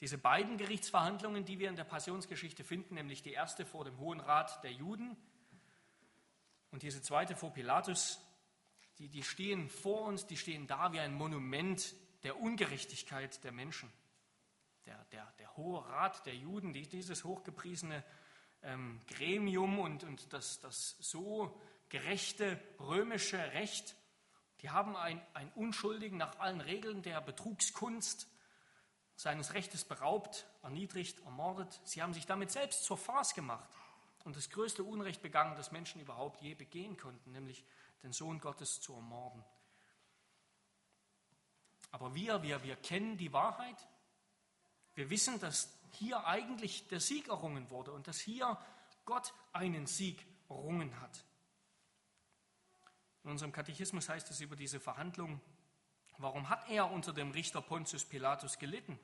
Diese 0.00 0.18
beiden 0.18 0.56
Gerichtsverhandlungen, 0.56 1.44
die 1.44 1.58
wir 1.58 1.68
in 1.68 1.76
der 1.76 1.84
Passionsgeschichte 1.84 2.64
finden, 2.64 2.94
nämlich 2.94 3.22
die 3.22 3.32
erste 3.32 3.66
vor 3.66 3.84
dem 3.84 3.98
Hohen 3.98 4.20
Rat 4.20 4.62
der 4.64 4.72
Juden 4.72 5.16
und 6.70 6.82
diese 6.82 7.02
zweite 7.02 7.36
vor 7.36 7.52
Pilatus, 7.52 8.20
die, 9.00 9.08
die 9.08 9.22
stehen 9.22 9.70
vor 9.70 10.02
uns, 10.02 10.26
die 10.26 10.36
stehen 10.36 10.66
da 10.66 10.92
wie 10.92 11.00
ein 11.00 11.14
Monument 11.14 11.94
der 12.22 12.38
Ungerechtigkeit 12.38 13.42
der 13.42 13.50
Menschen. 13.50 13.90
Der, 14.84 15.04
der, 15.10 15.32
der 15.38 15.56
Hohe 15.56 15.84
Rat 15.86 16.24
der 16.26 16.36
Juden, 16.36 16.74
die, 16.74 16.86
dieses 16.86 17.24
hochgepriesene 17.24 18.04
ähm, 18.62 19.00
Gremium 19.08 19.78
und, 19.78 20.04
und 20.04 20.32
das, 20.34 20.60
das 20.60 20.96
so 21.00 21.58
gerechte 21.88 22.62
römische 22.78 23.38
Recht, 23.38 23.96
die 24.60 24.68
haben 24.68 24.94
einen 24.96 25.52
Unschuldigen 25.54 26.18
nach 26.18 26.38
allen 26.38 26.60
Regeln 26.60 27.00
der 27.00 27.22
Betrugskunst 27.22 28.28
seines 29.16 29.54
Rechtes 29.54 29.84
beraubt, 29.84 30.46
erniedrigt, 30.62 31.20
ermordet. 31.24 31.80
Sie 31.84 32.02
haben 32.02 32.12
sich 32.12 32.26
damit 32.26 32.50
selbst 32.50 32.84
zur 32.84 32.98
Farce 32.98 33.32
gemacht 33.32 33.68
und 34.24 34.36
das 34.36 34.50
größte 34.50 34.82
Unrecht 34.82 35.22
begangen, 35.22 35.56
das 35.56 35.72
Menschen 35.72 36.00
überhaupt 36.00 36.40
je 36.40 36.54
begehen 36.54 36.96
konnten, 36.96 37.32
nämlich 37.32 37.64
den 38.02 38.12
Sohn 38.12 38.40
Gottes 38.40 38.80
zu 38.80 38.94
ermorden. 38.94 39.44
Aber 41.90 42.14
wir, 42.14 42.42
wir, 42.42 42.62
wir 42.62 42.76
kennen 42.76 43.16
die 43.16 43.32
Wahrheit. 43.32 43.88
Wir 44.94 45.10
wissen, 45.10 45.40
dass 45.40 45.76
hier 45.92 46.26
eigentlich 46.26 46.86
der 46.88 47.00
Sieg 47.00 47.28
errungen 47.28 47.68
wurde 47.70 47.92
und 47.92 48.06
dass 48.06 48.18
hier 48.18 48.58
Gott 49.04 49.34
einen 49.52 49.86
Sieg 49.86 50.24
errungen 50.48 51.00
hat. 51.00 51.24
In 53.24 53.30
unserem 53.30 53.52
Katechismus 53.52 54.08
heißt 54.08 54.30
es 54.30 54.40
über 54.40 54.56
diese 54.56 54.80
Verhandlung, 54.80 55.40
Warum 56.20 56.50
hat 56.50 56.68
er 56.68 56.90
unter 56.90 57.14
dem 57.14 57.30
Richter 57.30 57.62
Pontius 57.62 58.04
Pilatus 58.04 58.58
gelitten? 58.58 58.98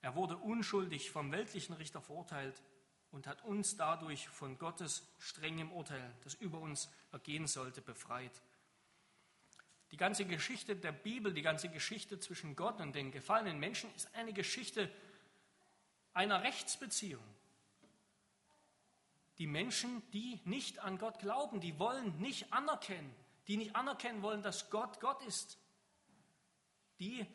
Er 0.00 0.16
wurde 0.16 0.36
unschuldig 0.36 1.12
vom 1.12 1.30
weltlichen 1.30 1.76
Richter 1.76 2.00
verurteilt 2.00 2.60
und 3.18 3.26
hat 3.26 3.42
uns 3.42 3.76
dadurch 3.76 4.28
von 4.28 4.56
Gottes 4.58 5.04
strengem 5.18 5.72
Urteil, 5.72 6.14
das 6.22 6.34
über 6.34 6.60
uns 6.60 6.88
ergehen 7.10 7.48
sollte, 7.48 7.82
befreit. 7.82 8.30
Die 9.90 9.96
ganze 9.96 10.24
Geschichte 10.24 10.76
der 10.76 10.92
Bibel, 10.92 11.34
die 11.34 11.42
ganze 11.42 11.68
Geschichte 11.68 12.20
zwischen 12.20 12.54
Gott 12.54 12.80
und 12.80 12.94
den 12.94 13.10
gefallenen 13.10 13.58
Menschen 13.58 13.92
ist 13.96 14.14
eine 14.14 14.32
Geschichte 14.32 14.88
einer 16.14 16.44
Rechtsbeziehung. 16.44 17.24
Die 19.38 19.48
Menschen, 19.48 20.08
die 20.12 20.40
nicht 20.44 20.78
an 20.78 20.96
Gott 20.96 21.18
glauben, 21.18 21.60
die 21.60 21.76
wollen 21.80 22.16
nicht 22.20 22.52
anerkennen, 22.52 23.12
die 23.48 23.56
nicht 23.56 23.74
anerkennen 23.74 24.22
wollen, 24.22 24.42
dass 24.42 24.70
Gott 24.70 25.00
Gott 25.00 25.22
ist, 25.22 25.58
die 27.00 27.26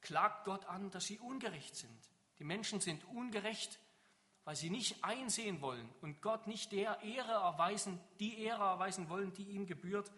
klagt 0.00 0.46
Gott 0.46 0.64
an, 0.64 0.90
dass 0.90 1.06
sie 1.06 1.20
ungerecht 1.20 1.76
sind. 1.76 2.10
Die 2.40 2.44
Menschen 2.44 2.80
sind 2.80 3.04
ungerecht, 3.04 3.78
weil 4.48 4.56
sie 4.56 4.70
nicht 4.70 5.04
einsehen 5.04 5.60
wollen 5.60 5.86
und 6.00 6.22
Gott 6.22 6.46
nicht 6.46 6.72
der 6.72 7.02
Ehre 7.02 7.32
erweisen, 7.32 8.00
die 8.18 8.40
Ehre 8.40 8.62
erweisen 8.62 9.10
wollen, 9.10 9.30
die 9.34 9.42
ihm 9.42 9.66
gebührt. 9.66 10.10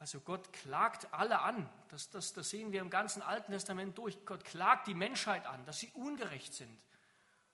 Also 0.00 0.18
Gott 0.18 0.52
klagt 0.52 1.06
alle 1.14 1.40
an. 1.40 1.70
Das, 1.86 2.10
das, 2.10 2.32
das 2.32 2.50
sehen 2.50 2.72
wir 2.72 2.80
im 2.80 2.90
ganzen 2.90 3.22
Alten 3.22 3.52
Testament 3.52 3.96
durch. 3.96 4.26
Gott 4.26 4.44
klagt 4.44 4.88
die 4.88 4.94
Menschheit 4.94 5.46
an, 5.46 5.64
dass 5.66 5.78
sie 5.78 5.92
ungerecht 5.92 6.52
sind. 6.52 6.84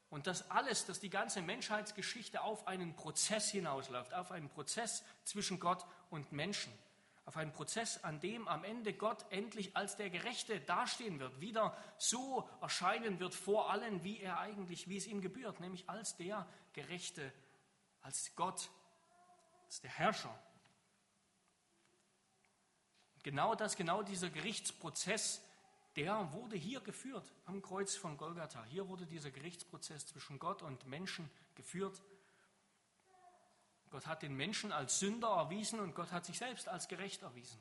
Und 0.08 0.26
das 0.26 0.50
alles, 0.50 0.86
dass 0.86 0.98
die 0.98 1.10
ganze 1.10 1.42
Menschheitsgeschichte 1.42 2.40
auf 2.40 2.66
einen 2.66 2.96
Prozess 2.96 3.50
hinausläuft, 3.50 4.14
auf 4.14 4.32
einen 4.32 4.48
Prozess 4.48 5.04
zwischen 5.24 5.60
Gott 5.60 5.84
und 6.08 6.32
Menschen 6.32 6.72
auf 7.24 7.36
einen 7.36 7.52
Prozess, 7.52 8.02
an 8.02 8.20
dem 8.20 8.48
am 8.48 8.64
Ende 8.64 8.92
Gott 8.92 9.24
endlich 9.30 9.76
als 9.76 9.96
der 9.96 10.10
Gerechte 10.10 10.60
dastehen 10.60 11.20
wird, 11.20 11.40
wieder 11.40 11.76
so 11.98 12.48
erscheinen 12.60 13.20
wird 13.20 13.34
vor 13.34 13.70
allen, 13.70 14.02
wie 14.02 14.20
er 14.20 14.38
eigentlich, 14.38 14.88
wie 14.88 14.96
es 14.96 15.06
ihm 15.06 15.20
gebührt, 15.20 15.60
nämlich 15.60 15.88
als 15.88 16.16
der 16.16 16.46
Gerechte, 16.72 17.32
als 18.00 18.34
Gott, 18.34 18.70
als 19.66 19.80
der 19.80 19.90
Herrscher. 19.90 20.36
Genau 23.22 23.54
das, 23.54 23.76
genau 23.76 24.02
dieser 24.02 24.30
Gerichtsprozess, 24.30 25.42
der 25.96 26.32
wurde 26.32 26.56
hier 26.56 26.80
geführt 26.80 27.32
am 27.44 27.60
Kreuz 27.60 27.96
von 27.96 28.16
Golgatha. 28.16 28.64
Hier 28.64 28.88
wurde 28.88 29.06
dieser 29.06 29.30
Gerichtsprozess 29.30 30.06
zwischen 30.06 30.38
Gott 30.38 30.62
und 30.62 30.86
Menschen 30.86 31.30
geführt. 31.54 32.00
Gott 33.90 34.06
hat 34.06 34.22
den 34.22 34.36
Menschen 34.36 34.72
als 34.72 35.00
Sünder 35.00 35.28
erwiesen 35.28 35.80
und 35.80 35.94
Gott 35.94 36.12
hat 36.12 36.24
sich 36.24 36.38
selbst 36.38 36.68
als 36.68 36.88
gerecht 36.88 37.22
erwiesen. 37.22 37.58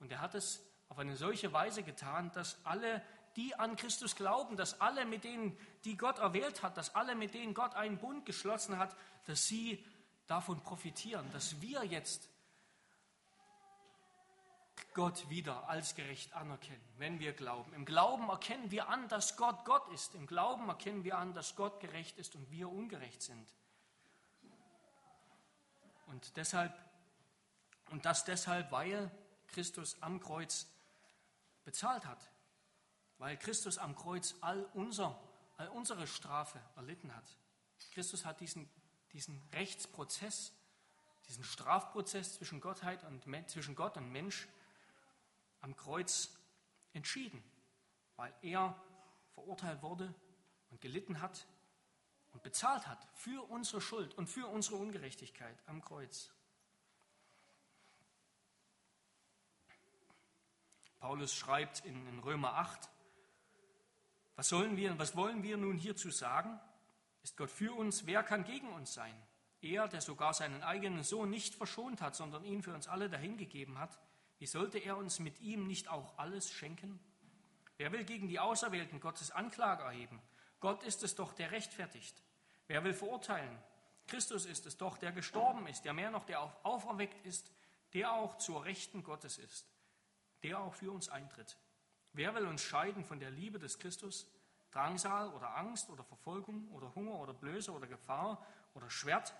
Und 0.00 0.10
er 0.10 0.20
hat 0.20 0.34
es 0.34 0.62
auf 0.88 0.98
eine 0.98 1.16
solche 1.16 1.52
Weise 1.52 1.82
getan, 1.82 2.30
dass 2.32 2.64
alle, 2.64 3.02
die 3.36 3.54
an 3.54 3.76
Christus 3.76 4.16
glauben, 4.16 4.56
dass 4.56 4.80
alle, 4.80 5.04
mit 5.04 5.24
denen, 5.24 5.56
die 5.84 5.96
Gott 5.96 6.18
erwählt 6.18 6.62
hat, 6.62 6.76
dass 6.76 6.94
alle, 6.94 7.14
mit 7.14 7.34
denen 7.34 7.54
Gott 7.54 7.74
einen 7.74 7.98
Bund 7.98 8.26
geschlossen 8.26 8.78
hat, 8.78 8.96
dass 9.26 9.46
sie 9.46 9.84
davon 10.26 10.60
profitieren, 10.62 11.30
dass 11.32 11.60
wir 11.60 11.84
jetzt 11.84 12.28
Gott 14.94 15.28
wieder 15.28 15.68
als 15.68 15.94
gerecht 15.94 16.32
anerkennen, 16.32 16.82
wenn 16.96 17.20
wir 17.20 17.32
glauben. 17.34 17.72
Im 17.74 17.84
Glauben 17.84 18.30
erkennen 18.30 18.70
wir 18.70 18.88
an, 18.88 19.08
dass 19.08 19.36
Gott 19.36 19.64
Gott 19.64 19.86
ist. 19.92 20.14
Im 20.14 20.26
Glauben 20.26 20.68
erkennen 20.68 21.04
wir 21.04 21.18
an, 21.18 21.34
dass 21.34 21.54
Gott 21.54 21.80
gerecht 21.80 22.18
ist 22.18 22.34
und 22.34 22.50
wir 22.50 22.70
ungerecht 22.70 23.22
sind. 23.22 23.46
Und 26.06 26.36
deshalb, 26.36 26.74
und 27.90 28.04
das 28.04 28.24
deshalb, 28.24 28.72
weil 28.72 29.10
Christus 29.48 30.00
am 30.02 30.20
Kreuz 30.20 30.66
bezahlt 31.64 32.06
hat. 32.06 32.30
Weil 33.18 33.36
Christus 33.36 33.78
am 33.78 33.94
Kreuz 33.94 34.34
all, 34.40 34.64
unser, 34.74 35.20
all 35.56 35.68
unsere 35.68 36.06
Strafe 36.06 36.60
erlitten 36.76 37.14
hat. 37.14 37.24
Christus 37.92 38.24
hat 38.24 38.40
diesen, 38.40 38.68
diesen 39.12 39.42
Rechtsprozess, 39.52 40.52
diesen 41.28 41.44
Strafprozess 41.44 42.34
zwischen, 42.34 42.60
Gottheit 42.60 43.02
und, 43.04 43.24
zwischen 43.50 43.74
Gott 43.74 43.96
und 43.96 44.10
Mensch 44.10 44.48
am 45.60 45.74
Kreuz 45.76 46.30
entschieden, 46.92 47.42
weil 48.16 48.34
er 48.42 48.80
verurteilt 49.34 49.82
wurde 49.82 50.14
und 50.70 50.80
gelitten 50.80 51.20
hat 51.20 51.46
und 52.36 52.42
bezahlt 52.42 52.86
hat 52.86 52.98
für 53.14 53.48
unsere 53.48 53.80
Schuld 53.80 54.12
und 54.18 54.26
für 54.26 54.46
unsere 54.46 54.76
Ungerechtigkeit 54.76 55.56
am 55.64 55.80
Kreuz. 55.80 56.30
Paulus 60.98 61.34
schreibt 61.34 61.82
in, 61.86 62.18
Römer 62.18 62.52
8, 62.56 62.90
was 64.34 64.50
sollen 64.50 64.76
wir, 64.76 64.98
was 64.98 65.16
wollen 65.16 65.42
wir 65.42 65.56
nun 65.56 65.78
hierzu 65.78 66.10
sagen? 66.10 66.60
Ist 67.22 67.38
Gott 67.38 67.50
für 67.50 67.72
uns? 67.72 68.04
Wer 68.04 68.22
kann 68.22 68.44
gegen 68.44 68.68
uns 68.68 68.92
sein? 68.92 69.14
Er, 69.62 69.88
der 69.88 70.02
sogar 70.02 70.34
seinen 70.34 70.62
eigenen 70.62 71.04
Sohn 71.04 71.30
nicht 71.30 71.54
verschont 71.54 72.02
hat, 72.02 72.16
sondern 72.16 72.44
ihn 72.44 72.62
für 72.62 72.74
uns 72.74 72.86
alle 72.86 73.08
dahingegeben 73.08 73.78
hat, 73.78 73.98
wie 74.36 74.46
sollte 74.46 74.76
er 74.76 74.98
uns 74.98 75.20
mit 75.20 75.40
ihm 75.40 75.66
nicht 75.66 75.88
auch 75.88 76.18
alles 76.18 76.52
schenken? 76.52 77.00
Wer 77.78 77.92
will 77.92 78.04
gegen 78.04 78.28
die 78.28 78.40
Auserwählten 78.40 79.00
Gottes 79.00 79.30
Anklage 79.30 79.84
erheben? 79.84 80.20
Gott 80.60 80.82
ist 80.82 81.02
es 81.02 81.14
doch, 81.14 81.32
der 81.32 81.50
rechtfertigt. 81.50 82.25
Wer 82.68 82.84
will 82.84 82.94
verurteilen? 82.94 83.58
Christus 84.06 84.46
ist 84.46 84.66
es 84.66 84.76
doch, 84.76 84.98
der 84.98 85.12
gestorben 85.12 85.66
ist, 85.66 85.84
der 85.84 85.92
mehr 85.92 86.10
noch, 86.10 86.24
der 86.24 86.40
auferweckt 86.64 87.24
ist, 87.26 87.52
der 87.92 88.12
auch 88.12 88.38
zur 88.38 88.64
Rechten 88.64 89.02
Gottes 89.02 89.38
ist, 89.38 89.66
der 90.42 90.60
auch 90.60 90.74
für 90.74 90.92
uns 90.92 91.08
eintritt. 91.08 91.56
Wer 92.12 92.34
will 92.34 92.46
uns 92.46 92.62
scheiden 92.62 93.04
von 93.04 93.20
der 93.20 93.30
Liebe 93.30 93.58
des 93.58 93.78
Christus? 93.78 94.30
Drangsal 94.70 95.30
oder 95.30 95.56
Angst 95.56 95.88
oder 95.90 96.04
Verfolgung 96.04 96.68
oder 96.72 96.94
Hunger 96.94 97.14
oder 97.14 97.32
Blöße 97.32 97.72
oder 97.72 97.86
Gefahr 97.86 98.44
oder 98.74 98.90
Schwert? 98.90 99.34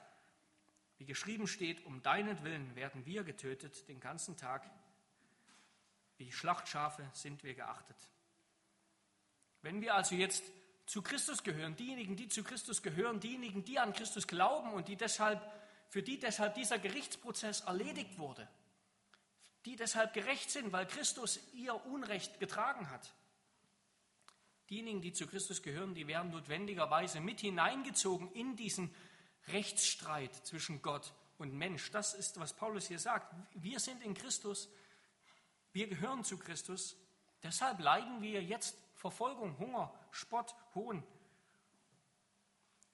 Wie 0.99 1.05
geschrieben 1.05 1.47
steht, 1.47 1.85
um 1.85 2.03
deinetwillen 2.03 2.74
werden 2.74 3.05
wir 3.05 3.22
getötet 3.22 3.87
den 3.89 4.01
ganzen 4.01 4.37
Tag. 4.37 4.70
Wie 6.16 6.33
Schlachtschafe 6.33 7.09
sind 7.12 7.45
wir 7.45 7.55
geachtet. 7.55 7.97
Wenn 9.61 9.81
wir 9.81 9.95
also 9.95 10.14
jetzt 10.14 10.45
zu 10.87 11.03
Christus 11.03 11.43
gehören, 11.43 11.74
diejenigen, 11.74 12.16
die 12.16 12.28
zu 12.28 12.45
Christus 12.45 12.80
gehören, 12.80 13.18
diejenigen, 13.18 13.64
die 13.64 13.78
an 13.78 13.93
Christus 13.93 14.26
glauben 14.26 14.72
und 14.72 14.89
die 14.89 14.97
deshalb, 14.97 15.43
für 15.89 16.03
die 16.03 16.18
deshalb 16.18 16.55
dieser 16.55 16.78
Gerichtsprozess 16.78 17.62
erledigt 17.62 18.18
wurde, 18.18 18.49
die 19.64 19.74
deshalb 19.74 20.14
gerecht 20.14 20.51
sind, 20.51 20.72
weil 20.72 20.87
Christus 20.87 21.41
ihr 21.53 21.74
Unrecht 21.87 22.39
getragen 22.39 22.89
hat. 22.91 23.12
Diejenigen, 24.70 25.01
die 25.01 25.12
zu 25.12 25.26
Christus 25.26 25.62
gehören, 25.62 25.95
die 25.95 26.07
werden 26.07 26.30
notwendigerweise 26.30 27.20
mit 27.20 27.41
hineingezogen 27.41 28.30
in 28.32 28.57
diesen 28.57 28.95
Rechtsstreit 29.49 30.34
zwischen 30.47 30.82
Gott 30.82 31.12
und 31.39 31.53
Mensch. 31.53 31.91
Das 31.91 32.14
ist, 32.14 32.39
was 32.39 32.53
Paulus 32.53 32.87
hier 32.87 32.99
sagt. 32.99 33.34
Wir 33.55 33.80
sind 33.80 34.03
in 34.03 34.14
Christus, 34.14 34.68
wir 35.72 35.89
gehören 35.89 36.24
zu 36.24 36.39
Christus, 36.39 36.97
deshalb 37.43 37.80
leiden 37.80 38.22
wir 38.22 38.43
jetzt 38.43 38.76
Verfolgung, 38.95 39.59
Hunger, 39.59 39.93
Spott, 40.16 40.54
Hohn. 40.74 41.02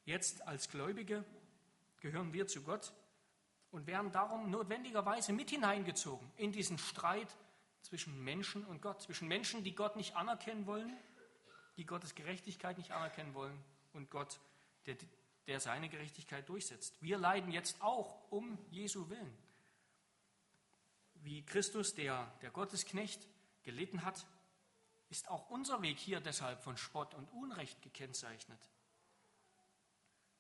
Jetzt 0.05 0.43
als 0.47 0.69
Gläubige 0.69 1.25
gehören 2.01 2.33
wir 2.33 2.49
zu 2.49 2.63
Gott 2.63 2.93
und 3.71 3.87
werden 3.87 4.11
darum 4.11 4.51
notwendigerweise 4.51 5.33
mit 5.33 5.51
hineingezogen 5.51 6.29
in 6.37 6.51
diesen 6.51 6.79
Streit 6.79 7.37
zwischen 7.81 8.23
Menschen 8.25 8.65
und 8.65 8.83
Gott, 8.83 9.03
zwischen 9.03 9.29
Menschen, 9.29 9.63
die 9.63 9.75
Gott 9.75 9.95
nicht 9.95 10.17
anerkennen 10.17 10.67
wollen, 10.67 10.97
die 11.77 11.87
Gottes 11.87 12.17
Gerechtigkeit 12.17 12.77
nicht 12.77 12.91
anerkennen 12.91 13.35
wollen 13.35 13.57
und 13.93 14.11
Gott, 14.11 14.41
der, 14.87 14.97
der 15.47 15.61
seine 15.61 15.89
Gerechtigkeit 15.89 16.49
durchsetzt. 16.49 17.01
Wir 17.01 17.19
leiden 17.19 17.53
jetzt 17.53 17.81
auch 17.81 18.31
um 18.31 18.59
Jesu 18.71 19.09
Willen. 19.09 19.39
Wie 21.15 21.47
Christus, 21.47 21.95
der, 21.95 22.33
der 22.43 22.51
Gottesknecht, 22.51 23.29
gelitten 23.63 24.05
hat 24.05 24.27
ist 25.13 25.29
auch 25.29 25.51
unser 25.51 25.83
Weg 25.83 25.99
hier 25.99 26.21
deshalb 26.21 26.63
von 26.63 26.79
Spott 26.79 27.13
und 27.13 27.31
Unrecht 27.33 27.83
gekennzeichnet. 27.83 28.59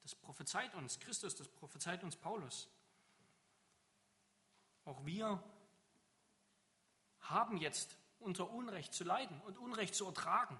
Das 0.02 0.14
prophezeit 0.14 0.74
uns 0.74 0.98
Christus, 0.98 1.36
das 1.36 1.46
prophezeit 1.46 2.02
uns 2.02 2.16
Paulus. 2.16 2.70
Auch 4.86 5.04
wir 5.04 5.44
haben 7.20 7.58
jetzt 7.58 7.98
unser 8.18 8.50
Unrecht 8.50 8.94
zu 8.94 9.04
leiden 9.04 9.38
und 9.42 9.58
Unrecht 9.58 9.94
zu 9.94 10.06
ertragen. 10.06 10.58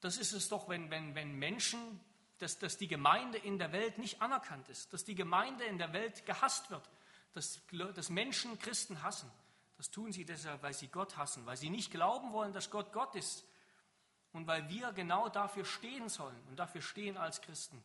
Das 0.00 0.16
ist 0.16 0.32
es 0.32 0.48
doch, 0.48 0.68
wenn, 0.68 0.88
wenn, 0.90 1.16
wenn 1.16 1.34
Menschen, 1.34 2.00
dass, 2.38 2.60
dass 2.60 2.78
die 2.78 2.88
Gemeinde 2.88 3.38
in 3.38 3.58
der 3.58 3.72
Welt 3.72 3.98
nicht 3.98 4.22
anerkannt 4.22 4.68
ist, 4.68 4.92
dass 4.92 5.04
die 5.04 5.16
Gemeinde 5.16 5.64
in 5.64 5.76
der 5.76 5.92
Welt 5.92 6.24
gehasst 6.24 6.70
wird, 6.70 6.88
dass, 7.32 7.60
dass 7.96 8.10
Menschen 8.10 8.60
Christen 8.60 9.02
hassen. 9.02 9.30
Das 9.80 9.90
tun 9.90 10.12
sie 10.12 10.26
deshalb, 10.26 10.62
weil 10.62 10.74
sie 10.74 10.88
Gott 10.88 11.16
hassen, 11.16 11.46
weil 11.46 11.56
sie 11.56 11.70
nicht 11.70 11.90
glauben 11.90 12.34
wollen, 12.34 12.52
dass 12.52 12.68
Gott 12.68 12.92
Gott 12.92 13.14
ist 13.14 13.46
und 14.32 14.46
weil 14.46 14.68
wir 14.68 14.92
genau 14.92 15.30
dafür 15.30 15.64
stehen 15.64 16.10
sollen 16.10 16.38
und 16.48 16.58
dafür 16.58 16.82
stehen 16.82 17.16
als 17.16 17.40
Christen, 17.40 17.82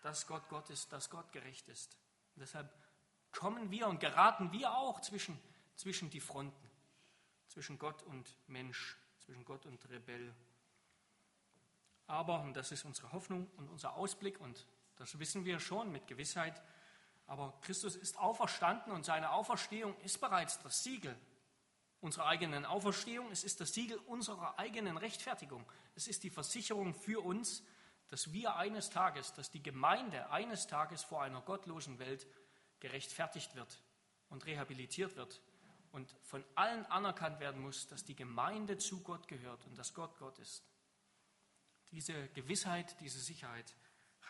dass 0.00 0.26
Gott 0.26 0.48
Gott 0.48 0.70
ist, 0.70 0.90
dass 0.90 1.10
Gott 1.10 1.30
gerecht 1.32 1.68
ist. 1.68 1.98
Und 2.34 2.40
deshalb 2.40 2.74
kommen 3.30 3.70
wir 3.70 3.88
und 3.88 4.00
geraten 4.00 4.52
wir 4.52 4.72
auch 4.74 5.02
zwischen, 5.02 5.38
zwischen 5.76 6.08
die 6.08 6.20
Fronten, 6.20 6.70
zwischen 7.48 7.78
Gott 7.78 8.02
und 8.04 8.26
Mensch, 8.46 8.96
zwischen 9.18 9.44
Gott 9.44 9.66
und 9.66 9.86
Rebell. 9.90 10.34
Aber, 12.06 12.40
und 12.40 12.54
das 12.54 12.72
ist 12.72 12.86
unsere 12.86 13.12
Hoffnung 13.12 13.50
und 13.58 13.68
unser 13.68 13.96
Ausblick, 13.96 14.40
und 14.40 14.66
das 14.96 15.18
wissen 15.18 15.44
wir 15.44 15.60
schon 15.60 15.92
mit 15.92 16.06
Gewissheit, 16.06 16.62
aber 17.26 17.52
Christus 17.60 17.96
ist 17.96 18.18
auferstanden 18.18 18.94
und 18.94 19.04
seine 19.04 19.32
Auferstehung 19.32 19.94
ist 19.98 20.22
bereits 20.22 20.58
das 20.62 20.82
Siegel 20.82 21.14
unserer 22.04 22.26
eigenen 22.26 22.66
Auferstehung. 22.66 23.30
Es 23.32 23.44
ist 23.44 23.60
das 23.60 23.72
Siegel 23.72 23.96
unserer 24.06 24.58
eigenen 24.58 24.98
Rechtfertigung. 24.98 25.64
Es 25.94 26.06
ist 26.06 26.22
die 26.22 26.30
Versicherung 26.30 26.94
für 26.94 27.24
uns, 27.24 27.64
dass 28.08 28.30
wir 28.32 28.56
eines 28.56 28.90
Tages, 28.90 29.32
dass 29.32 29.50
die 29.50 29.62
Gemeinde 29.62 30.30
eines 30.30 30.66
Tages 30.66 31.02
vor 31.02 31.22
einer 31.22 31.40
gottlosen 31.40 31.98
Welt 31.98 32.26
gerechtfertigt 32.78 33.56
wird 33.56 33.82
und 34.28 34.44
rehabilitiert 34.44 35.16
wird 35.16 35.40
und 35.92 36.14
von 36.22 36.44
allen 36.54 36.84
anerkannt 36.86 37.40
werden 37.40 37.62
muss, 37.62 37.86
dass 37.86 38.04
die 38.04 38.16
Gemeinde 38.16 38.76
zu 38.76 39.00
Gott 39.02 39.26
gehört 39.26 39.64
und 39.64 39.78
dass 39.78 39.94
Gott 39.94 40.18
Gott 40.18 40.38
ist. 40.38 40.62
Diese 41.90 42.28
Gewissheit, 42.28 43.00
diese 43.00 43.18
Sicherheit 43.18 43.74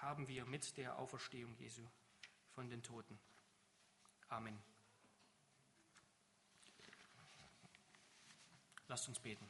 haben 0.01 0.29
wir 0.29 0.45
mit 0.45 0.77
der 0.77 0.97
Auferstehung 0.99 1.57
Jesu 1.57 1.83
von 2.51 2.71
den 2.71 2.85
Toten. 2.85 3.19
Amen. 4.29 4.74
Lasst 8.89 9.09
uns 9.09 9.19
beten. 9.19 9.49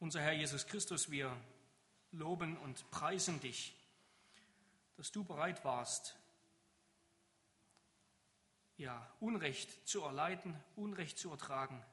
Unser 0.00 0.20
Herr 0.20 0.32
Jesus 0.32 0.66
Christus, 0.66 1.10
wir 1.10 1.36
loben 2.12 2.56
und 2.58 2.88
preisen 2.90 3.40
dich, 3.40 3.74
dass 4.96 5.10
du 5.12 5.24
bereit 5.24 5.64
warst, 5.64 6.16
ja, 8.76 9.12
Unrecht 9.18 9.88
zu 9.88 10.02
erleiden, 10.02 10.58
Unrecht 10.76 11.18
zu 11.18 11.30
ertragen. 11.30 11.84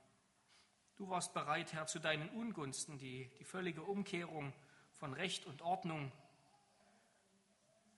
Du 0.97 1.09
warst 1.09 1.33
bereit, 1.33 1.73
Herr, 1.73 1.87
zu 1.87 1.99
deinen 1.99 2.29
Ungunsten 2.29 2.97
die, 2.99 3.29
die 3.39 3.43
völlige 3.43 3.81
Umkehrung 3.81 4.53
von 4.93 5.13
Recht 5.13 5.45
und 5.45 5.61
Ordnung 5.61 6.11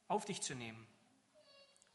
auf 0.08 0.26
dich 0.26 0.42
zu 0.42 0.56
nehmen. 0.56 0.88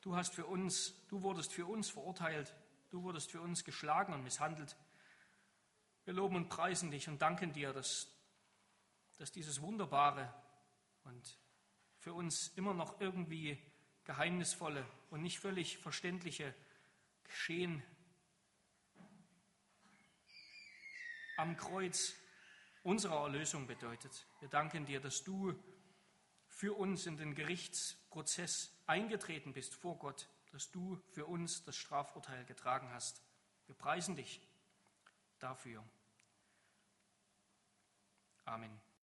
Du 0.03 0.17
hast 0.17 0.35
für 0.35 0.47
uns, 0.47 0.95
du 1.09 1.23
wurdest 1.23 1.53
für 1.53 1.65
uns 1.65 1.89
verurteilt, 1.89 2.57
du 2.91 3.05
wurdest 3.05 3.31
für 3.31 3.41
uns 3.41 3.63
geschlagen 3.63 4.13
und 4.13 4.25
misshandelt. 4.25 4.77
Wir 6.05 6.13
loben 6.13 6.35
und 6.35 6.49
preisen 6.49 6.91
dich 6.91 7.09
und 7.09 7.23
danken 7.23 7.53
dir, 7.53 7.73
dass, 7.73 8.09
dass 9.19 9.31
dieses 9.31 9.63
wunderbare 9.63 10.35
und 11.05 11.39
für 11.99 12.13
uns 12.15 12.49
immer 12.57 12.75
noch 12.75 13.01
irgendwie 13.01 13.57
geheimnisvolle 14.03 14.85
und 15.11 15.23
nicht 15.23 15.39
völlig 15.39 15.79
verständliche 15.79 16.53
Geschehen 17.23 17.81
am 21.37 21.57
Kreuz 21.57 22.13
unserer 22.83 23.23
Erlösung 23.23 23.69
bedeutet. 23.69 24.27
Wir 24.41 24.49
danken 24.49 24.85
dir, 24.85 24.99
dass 24.99 25.23
du 25.23 25.55
für 26.63 26.75
uns 26.75 27.07
in 27.07 27.17
den 27.17 27.35
Gerichtsprozess 27.35 28.71
eingetreten 28.87 29.53
bist 29.53 29.75
vor 29.75 29.99
Gott, 29.99 30.29
dass 30.53 30.71
du 30.71 30.97
für 31.11 31.27
uns 31.27 31.65
das 31.65 31.75
Strafurteil 31.75 32.45
getragen 32.45 32.89
hast. 32.93 33.21
Wir 33.67 33.75
preisen 33.75 34.15
dich 34.15 34.41
dafür. 35.41 35.83
Amen. 38.45 38.92